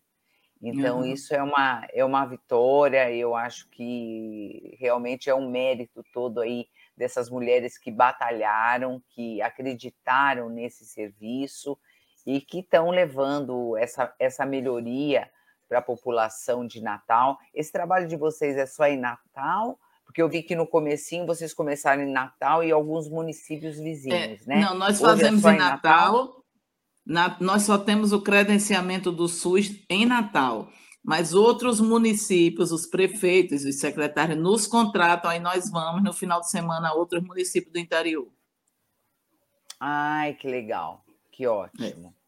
Então, 0.61 0.99
uhum. 0.99 1.05
isso 1.05 1.33
é 1.33 1.41
uma, 1.41 1.87
é 1.93 2.03
uma 2.03 2.25
vitória, 2.25 3.09
eu 3.11 3.33
acho 3.33 3.69
que 3.69 4.75
realmente 4.77 5.29
é 5.29 5.35
um 5.35 5.49
mérito 5.49 6.03
todo 6.13 6.41
aí 6.41 6.67
dessas 6.97 7.29
mulheres 7.29 7.77
que 7.77 7.89
batalharam, 7.89 9.01
que 9.09 9.41
acreditaram 9.41 10.49
nesse 10.49 10.85
serviço 10.85 11.79
e 12.25 12.41
que 12.41 12.59
estão 12.59 12.89
levando 12.89 13.77
essa, 13.77 14.13
essa 14.19 14.45
melhoria 14.45 15.31
para 15.69 15.79
a 15.79 15.83
população 15.83 16.67
de 16.67 16.81
Natal. 16.81 17.37
Esse 17.53 17.71
trabalho 17.71 18.07
de 18.07 18.17
vocês 18.17 18.57
é 18.57 18.65
só 18.65 18.85
em 18.85 18.97
Natal 18.97 19.79
porque 20.09 20.23
eu 20.23 20.27
vi 20.27 20.41
que 20.41 20.55
no 20.55 20.65
comecinho 20.65 21.27
vocês 21.27 21.53
começaram 21.53 22.01
em 22.01 22.11
Natal 22.11 22.63
e 22.63 22.71
alguns 22.71 23.07
municípios 23.07 23.77
vizinhos, 23.77 24.41
é, 24.41 24.49
né? 24.49 24.61
Não, 24.61 24.73
nós 24.73 24.99
é 24.99 25.05
fazemos 25.05 25.45
é 25.45 25.53
em 25.53 25.57
Natal, 25.57 26.13
Natal? 26.13 26.45
Na, 27.05 27.37
nós 27.39 27.61
só 27.61 27.77
temos 27.77 28.11
o 28.11 28.19
credenciamento 28.19 29.11
do 29.11 29.27
SUS 29.27 29.85
em 29.87 30.07
Natal, 30.07 30.67
mas 31.03 31.35
outros 31.35 31.79
municípios, 31.79 32.71
os 32.71 32.87
prefeitos, 32.87 33.63
os 33.63 33.79
secretários 33.79 34.35
nos 34.35 34.65
contratam, 34.65 35.29
aí 35.29 35.39
nós 35.39 35.69
vamos 35.69 36.03
no 36.03 36.11
final 36.11 36.41
de 36.41 36.49
semana 36.49 36.89
a 36.89 36.93
outros 36.95 37.21
municípios 37.21 37.71
do 37.71 37.77
interior. 37.77 38.27
Ai, 39.79 40.33
que 40.33 40.47
legal, 40.47 41.05
que 41.31 41.45
ótimo. 41.45 42.07
É. 42.07 42.19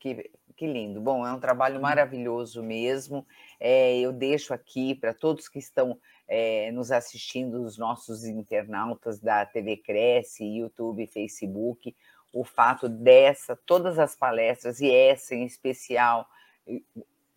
Que, 0.00 0.30
que 0.56 0.66
lindo. 0.66 1.02
Bom, 1.02 1.26
é 1.26 1.34
um 1.34 1.38
trabalho 1.38 1.82
maravilhoso 1.82 2.62
mesmo. 2.62 3.26
É, 3.58 3.98
eu 3.98 4.12
deixo 4.12 4.52
aqui 4.52 4.94
para 4.94 5.14
todos 5.14 5.48
que 5.48 5.58
estão 5.58 5.98
é, 6.28 6.70
nos 6.72 6.90
assistindo, 6.90 7.62
os 7.62 7.78
nossos 7.78 8.24
internautas 8.24 9.18
da 9.18 9.46
TV 9.46 9.76
Cresce, 9.76 10.44
YouTube, 10.44 11.06
Facebook, 11.06 11.94
o 12.32 12.44
fato 12.44 12.88
dessa, 12.88 13.56
todas 13.64 13.98
as 13.98 14.14
palestras, 14.14 14.80
e 14.80 14.90
essa 14.90 15.34
em 15.34 15.44
especial 15.44 16.28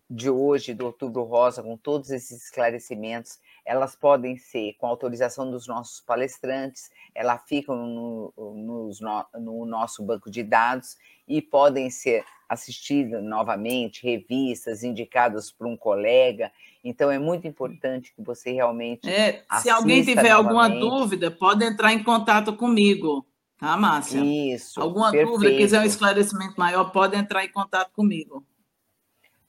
de 0.08 0.28
hoje, 0.28 0.74
do 0.74 0.86
Outubro 0.86 1.22
Rosa, 1.22 1.62
com 1.62 1.76
todos 1.76 2.10
esses 2.10 2.44
esclarecimentos, 2.44 3.38
elas 3.64 3.94
podem 3.94 4.36
ser 4.36 4.74
com 4.78 4.86
autorização 4.86 5.50
dos 5.50 5.66
nossos 5.66 6.00
palestrantes, 6.00 6.90
elas 7.14 7.40
ficam 7.46 7.76
no, 7.76 8.32
no, 8.36 8.90
no 9.38 9.66
nosso 9.66 10.02
banco 10.02 10.30
de 10.30 10.42
dados 10.42 10.96
e 11.26 11.40
podem 11.40 11.90
ser 11.90 12.24
assistidas 12.48 13.22
novamente, 13.22 14.02
revistas, 14.02 14.82
indicadas 14.82 15.52
por 15.52 15.68
um 15.68 15.76
colega. 15.76 16.50
Então, 16.82 17.10
é 17.10 17.18
muito 17.18 17.46
importante 17.46 18.12
que 18.12 18.22
você 18.22 18.50
realmente. 18.50 19.08
É, 19.08 19.44
se 19.60 19.70
alguém 19.70 20.02
tiver 20.02 20.30
novamente. 20.30 20.32
alguma 20.32 20.68
dúvida, 20.68 21.30
pode 21.30 21.64
entrar 21.64 21.92
em 21.92 22.02
contato 22.02 22.56
comigo, 22.56 23.24
tá, 23.56 23.76
Márcia? 23.76 24.18
Isso. 24.18 24.80
Alguma 24.80 25.12
perfeito. 25.12 25.32
dúvida, 25.32 25.56
quiser 25.56 25.80
um 25.80 25.84
esclarecimento 25.84 26.54
maior, 26.58 26.90
pode 26.90 27.16
entrar 27.16 27.44
em 27.44 27.52
contato 27.52 27.92
comigo. 27.92 28.44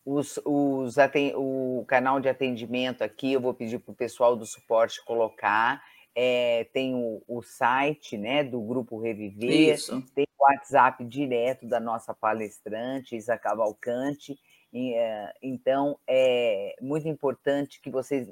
Os, 0.04 0.40
os, 0.46 0.96
o 1.36 1.86
canal 1.88 2.20
de 2.20 2.28
atendimento 2.28 3.04
aqui, 3.04 3.34
eu 3.34 3.42
vou 3.42 3.54
pedir 3.54 3.80
para 3.80 3.92
o 3.92 3.96
pessoal 3.96 4.36
do 4.36 4.46
suporte 4.46 5.04
colocar. 5.06 5.84
É, 6.14 6.66
tem 6.74 6.94
o, 6.94 7.22
o, 7.28 7.42
site 7.42 8.18
né, 8.18 8.44
do 8.44 8.60
Grupo 8.60 9.00
Reviver, 9.00 9.76
Isso. 9.76 10.02
tem 10.14 10.26
o 10.38 10.44
WhatsApp 10.44 11.06
direto 11.06 11.66
da 11.66 11.80
nossa 11.80 12.14
palestrante, 12.14 13.16
Isa 13.16 13.38
Cavalcante. 13.38 14.38
E, 14.74 14.94
é, 14.94 15.34
então, 15.42 15.98
é 16.08 16.76
muito 16.82 17.08
importante 17.08 17.80
que 17.80 17.90
vocês, 17.90 18.28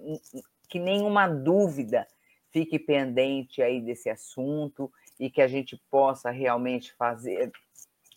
que 0.68 0.80
nenhuma 0.80 1.28
dúvida 1.28 2.08
fique 2.52 2.80
pendente 2.80 3.62
aí 3.62 3.82
desse 3.82 4.10
assunto 4.10 4.92
e 5.20 5.30
que 5.30 5.42
a 5.42 5.48
gente 5.48 5.80
possa 5.90 6.32
realmente 6.32 6.94
fazer, 6.94 7.52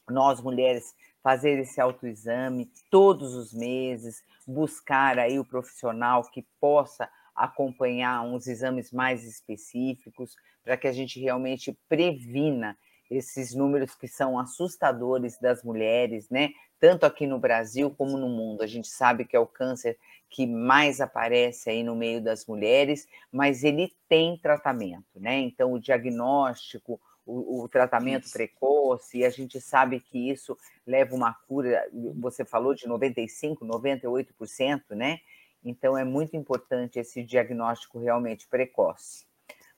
nós 0.09 0.40
mulheres, 0.40 0.94
fazer 1.23 1.59
esse 1.59 1.81
autoexame 1.81 2.70
todos 2.91 3.35
os 3.35 3.53
meses, 3.53 4.23
buscar 4.47 5.18
aí 5.18 5.39
o 5.39 5.45
profissional 5.45 6.23
que 6.31 6.45
possa 6.61 7.09
acompanhar 7.35 8.23
uns 8.23 8.47
exames 8.47 8.93
mais 8.93 9.25
específicos, 9.25 10.37
para 10.62 10.77
que 10.77 10.87
a 10.87 10.93
gente 10.93 11.18
realmente 11.20 11.77
previna 11.89 12.77
esses 13.11 13.55
números 13.55 13.95
que 13.95 14.09
são 14.09 14.39
assustadores 14.39 15.39
das 15.39 15.62
mulheres, 15.62 16.29
né? 16.31 16.51
Tanto 16.81 17.05
aqui 17.05 17.27
no 17.27 17.39
Brasil 17.39 17.91
como 17.91 18.16
no 18.16 18.29
mundo. 18.29 18.62
A 18.62 18.66
gente 18.66 18.89
sabe 18.89 19.25
que 19.25 19.37
é 19.37 19.39
o 19.39 19.47
câncer 19.47 19.99
que 20.29 20.47
mais 20.47 21.01
aparece 21.01 21.68
aí 21.68 21.83
no 21.83 21.95
meio 21.95 22.23
das 22.23 22.47
mulheres, 22.47 23.07
mas 23.31 23.62
ele 23.62 23.95
tem 24.09 24.39
tratamento, 24.39 25.20
né? 25.20 25.39
Então, 25.39 25.75
o 25.75 25.81
diagnóstico, 25.81 26.99
o, 27.25 27.62
o 27.62 27.68
tratamento 27.68 28.25
isso. 28.25 28.33
precoce, 28.33 29.18
e 29.18 29.25
a 29.25 29.31
gente 29.31 29.61
sabe 29.61 30.01
que 30.01 30.31
isso 30.31 30.57
leva 30.87 31.14
uma 31.14 31.33
cura, 31.33 31.85
você 32.16 32.45
falou 32.45 32.75
de 32.75 32.87
95%, 32.87 33.59
98%, 33.61 34.83
né? 34.91 35.20
Então, 35.64 35.97
é 35.97 36.05
muito 36.05 36.37
importante 36.37 36.99
esse 36.99 37.23
diagnóstico 37.23 38.01
realmente 38.01 38.49
precoce. 38.49 39.25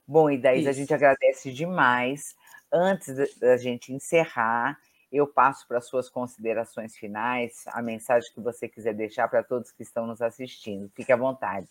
Bom, 0.07 0.31
e 0.31 0.39
daí 0.39 0.67
a 0.67 0.73
gente 0.73 0.93
agradece 0.93 1.53
demais. 1.53 2.35
Antes 2.73 3.39
da 3.39 3.57
gente 3.57 3.93
encerrar, 3.93 4.79
eu 5.13 5.27
passo 5.27 5.67
para 5.69 5.81
suas 5.81 6.09
considerações 6.09 6.97
finais, 6.97 7.65
a 7.69 7.81
mensagem 7.81 8.33
que 8.33 8.41
você 8.41 8.69
quiser 8.69 8.95
deixar 8.95 9.29
para 9.29 9.45
todos 9.45 9.71
que 9.71 9.83
estão 9.83 10.07
nos 10.07 10.21
assistindo. 10.21 10.91
Fique 10.95 11.13
à 11.13 11.17
vontade. 11.17 11.69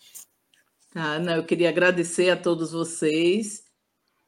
Tá, 0.92 1.20
não, 1.20 1.36
eu 1.36 1.46
queria 1.46 1.70
agradecer 1.70 2.30
a 2.30 2.38
todos 2.38 2.72
vocês 2.72 3.66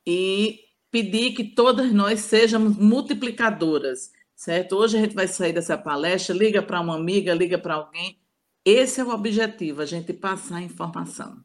e 0.06 0.65
pedir 0.96 1.34
que 1.34 1.44
todas 1.44 1.92
nós 1.92 2.22
sejamos 2.22 2.78
multiplicadoras, 2.78 4.14
certo? 4.34 4.78
Hoje 4.78 4.96
a 4.96 5.02
gente 5.02 5.14
vai 5.14 5.28
sair 5.28 5.52
dessa 5.52 5.78
palestra, 5.78 6.34
liga 6.34 6.62
para 6.62 6.80
uma 6.80 6.96
amiga, 6.96 7.34
liga 7.34 7.58
para 7.58 7.74
alguém. 7.74 8.18
Esse 8.64 9.02
é 9.02 9.04
o 9.04 9.10
objetivo, 9.10 9.82
a 9.82 9.86
gente 9.86 10.14
passar 10.14 10.56
a 10.56 10.62
informação. 10.62 11.44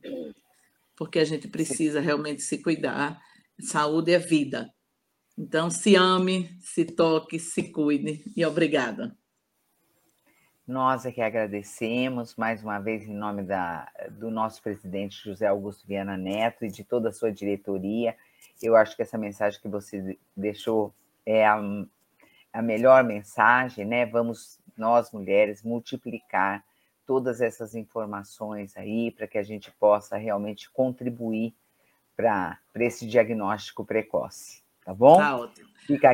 Porque 0.95 1.19
a 1.19 1.25
gente 1.25 1.49
precisa 1.49 1.99
realmente 1.99 2.43
se 2.43 2.59
cuidar. 2.59 3.21
Saúde 3.59 4.13
é 4.13 4.21
vida. 4.21 4.73
Então, 5.37 5.69
se 5.69 5.97
ame, 5.97 6.57
se 6.61 6.85
toque, 6.85 7.41
se 7.41 7.73
cuide. 7.73 8.23
E 8.37 8.47
obrigada. 8.47 9.19
Nós 10.65 11.05
é 11.05 11.11
que 11.11 11.21
agradecemos 11.21 12.37
mais 12.37 12.63
uma 12.63 12.79
vez 12.79 13.03
em 13.03 13.17
nome 13.17 13.43
da, 13.43 13.91
do 14.13 14.31
nosso 14.31 14.63
presidente 14.63 15.25
José 15.25 15.49
Augusto 15.49 15.89
Viana 15.89 16.17
Neto 16.17 16.65
e 16.65 16.71
de 16.71 16.85
toda 16.85 17.09
a 17.09 17.13
sua 17.13 17.33
diretoria. 17.33 18.15
Eu 18.63 18.77
acho 18.77 18.95
que 18.95 19.03
essa 19.03 19.19
mensagem 19.19 19.61
que 19.61 19.69
você 19.69 20.19
deixou 20.37 20.95
é 21.25 21.47
a, 21.47 21.61
a 22.53 22.63
melhor 22.63 23.05
mensagem, 23.05 23.85
né? 23.85 24.07
Vamos, 24.07 24.59
nós 24.77 25.13
mulheres, 25.13 25.63
multiplicar 25.63 26.65
todas 27.07 27.41
essas 27.41 27.75
informações 27.75 28.77
aí 28.77 29.11
para 29.11 29.27
que 29.27 29.39
a 29.39 29.43
gente 29.43 29.71
possa 29.73 30.17
realmente 30.17 30.71
contribuir 30.71 31.55
para 32.17 32.59
esse 32.77 33.07
diagnóstico 33.07 33.85
precoce. 33.85 34.63
Tá 34.85 34.95
bom? 34.95 35.19
Tá 35.19 35.37
ótimo. 35.37 35.69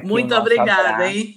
Muito 0.05 0.35
obrigada, 0.35 0.91
abraço. 0.91 1.03
hein? 1.03 1.35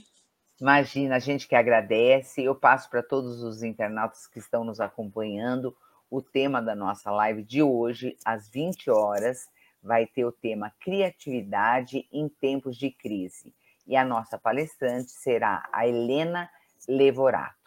Imagina, 0.61 1.15
a 1.15 1.19
gente 1.19 1.47
que 1.47 1.55
agradece. 1.55 2.43
Eu 2.43 2.53
passo 2.53 2.89
para 2.89 3.01
todos 3.01 3.41
os 3.43 3.63
internautas 3.63 4.27
que 4.27 4.39
estão 4.39 4.63
nos 4.63 4.79
acompanhando 4.79 5.75
o 6.09 6.21
tema 6.21 6.61
da 6.61 6.75
nossa 6.75 7.11
live 7.11 7.43
de 7.43 7.61
hoje, 7.61 8.17
às 8.25 8.49
20 8.49 8.89
horas, 8.89 9.49
vai 9.81 10.05
ter 10.05 10.25
o 10.25 10.31
tema 10.31 10.73
Criatividade 10.79 12.07
em 12.11 12.27
Tempos 12.27 12.77
de 12.77 12.91
Crise. 12.91 13.53
E 13.87 13.95
a 13.95 14.05
nossa 14.05 14.37
palestrante 14.37 15.11
será 15.11 15.67
a 15.71 15.87
Helena 15.87 16.49
Levorato. 16.87 17.57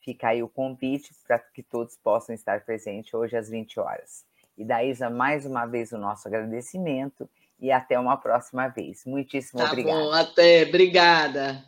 Fica 0.00 0.28
aí 0.28 0.42
o 0.42 0.48
convite 0.48 1.14
para 1.26 1.38
que 1.38 1.62
todos 1.62 1.96
possam 1.96 2.34
estar 2.34 2.64
presentes 2.64 3.14
hoje 3.14 3.36
às 3.36 3.48
20 3.48 3.78
horas. 3.78 4.24
E 4.58 4.64
Daísa, 4.64 5.08
mais 5.08 5.46
uma 5.46 5.64
vez 5.64 5.92
o 5.92 5.98
nosso 5.98 6.28
agradecimento 6.28 7.28
e 7.58 7.70
até 7.70 7.98
uma 7.98 8.16
próxima 8.16 8.68
vez. 8.68 9.04
Muitíssimo 9.06 9.60
tá 9.60 9.68
obrigada. 9.68 9.98
Bom, 10.00 10.12
até. 10.12 10.64
Obrigada. 10.64 11.64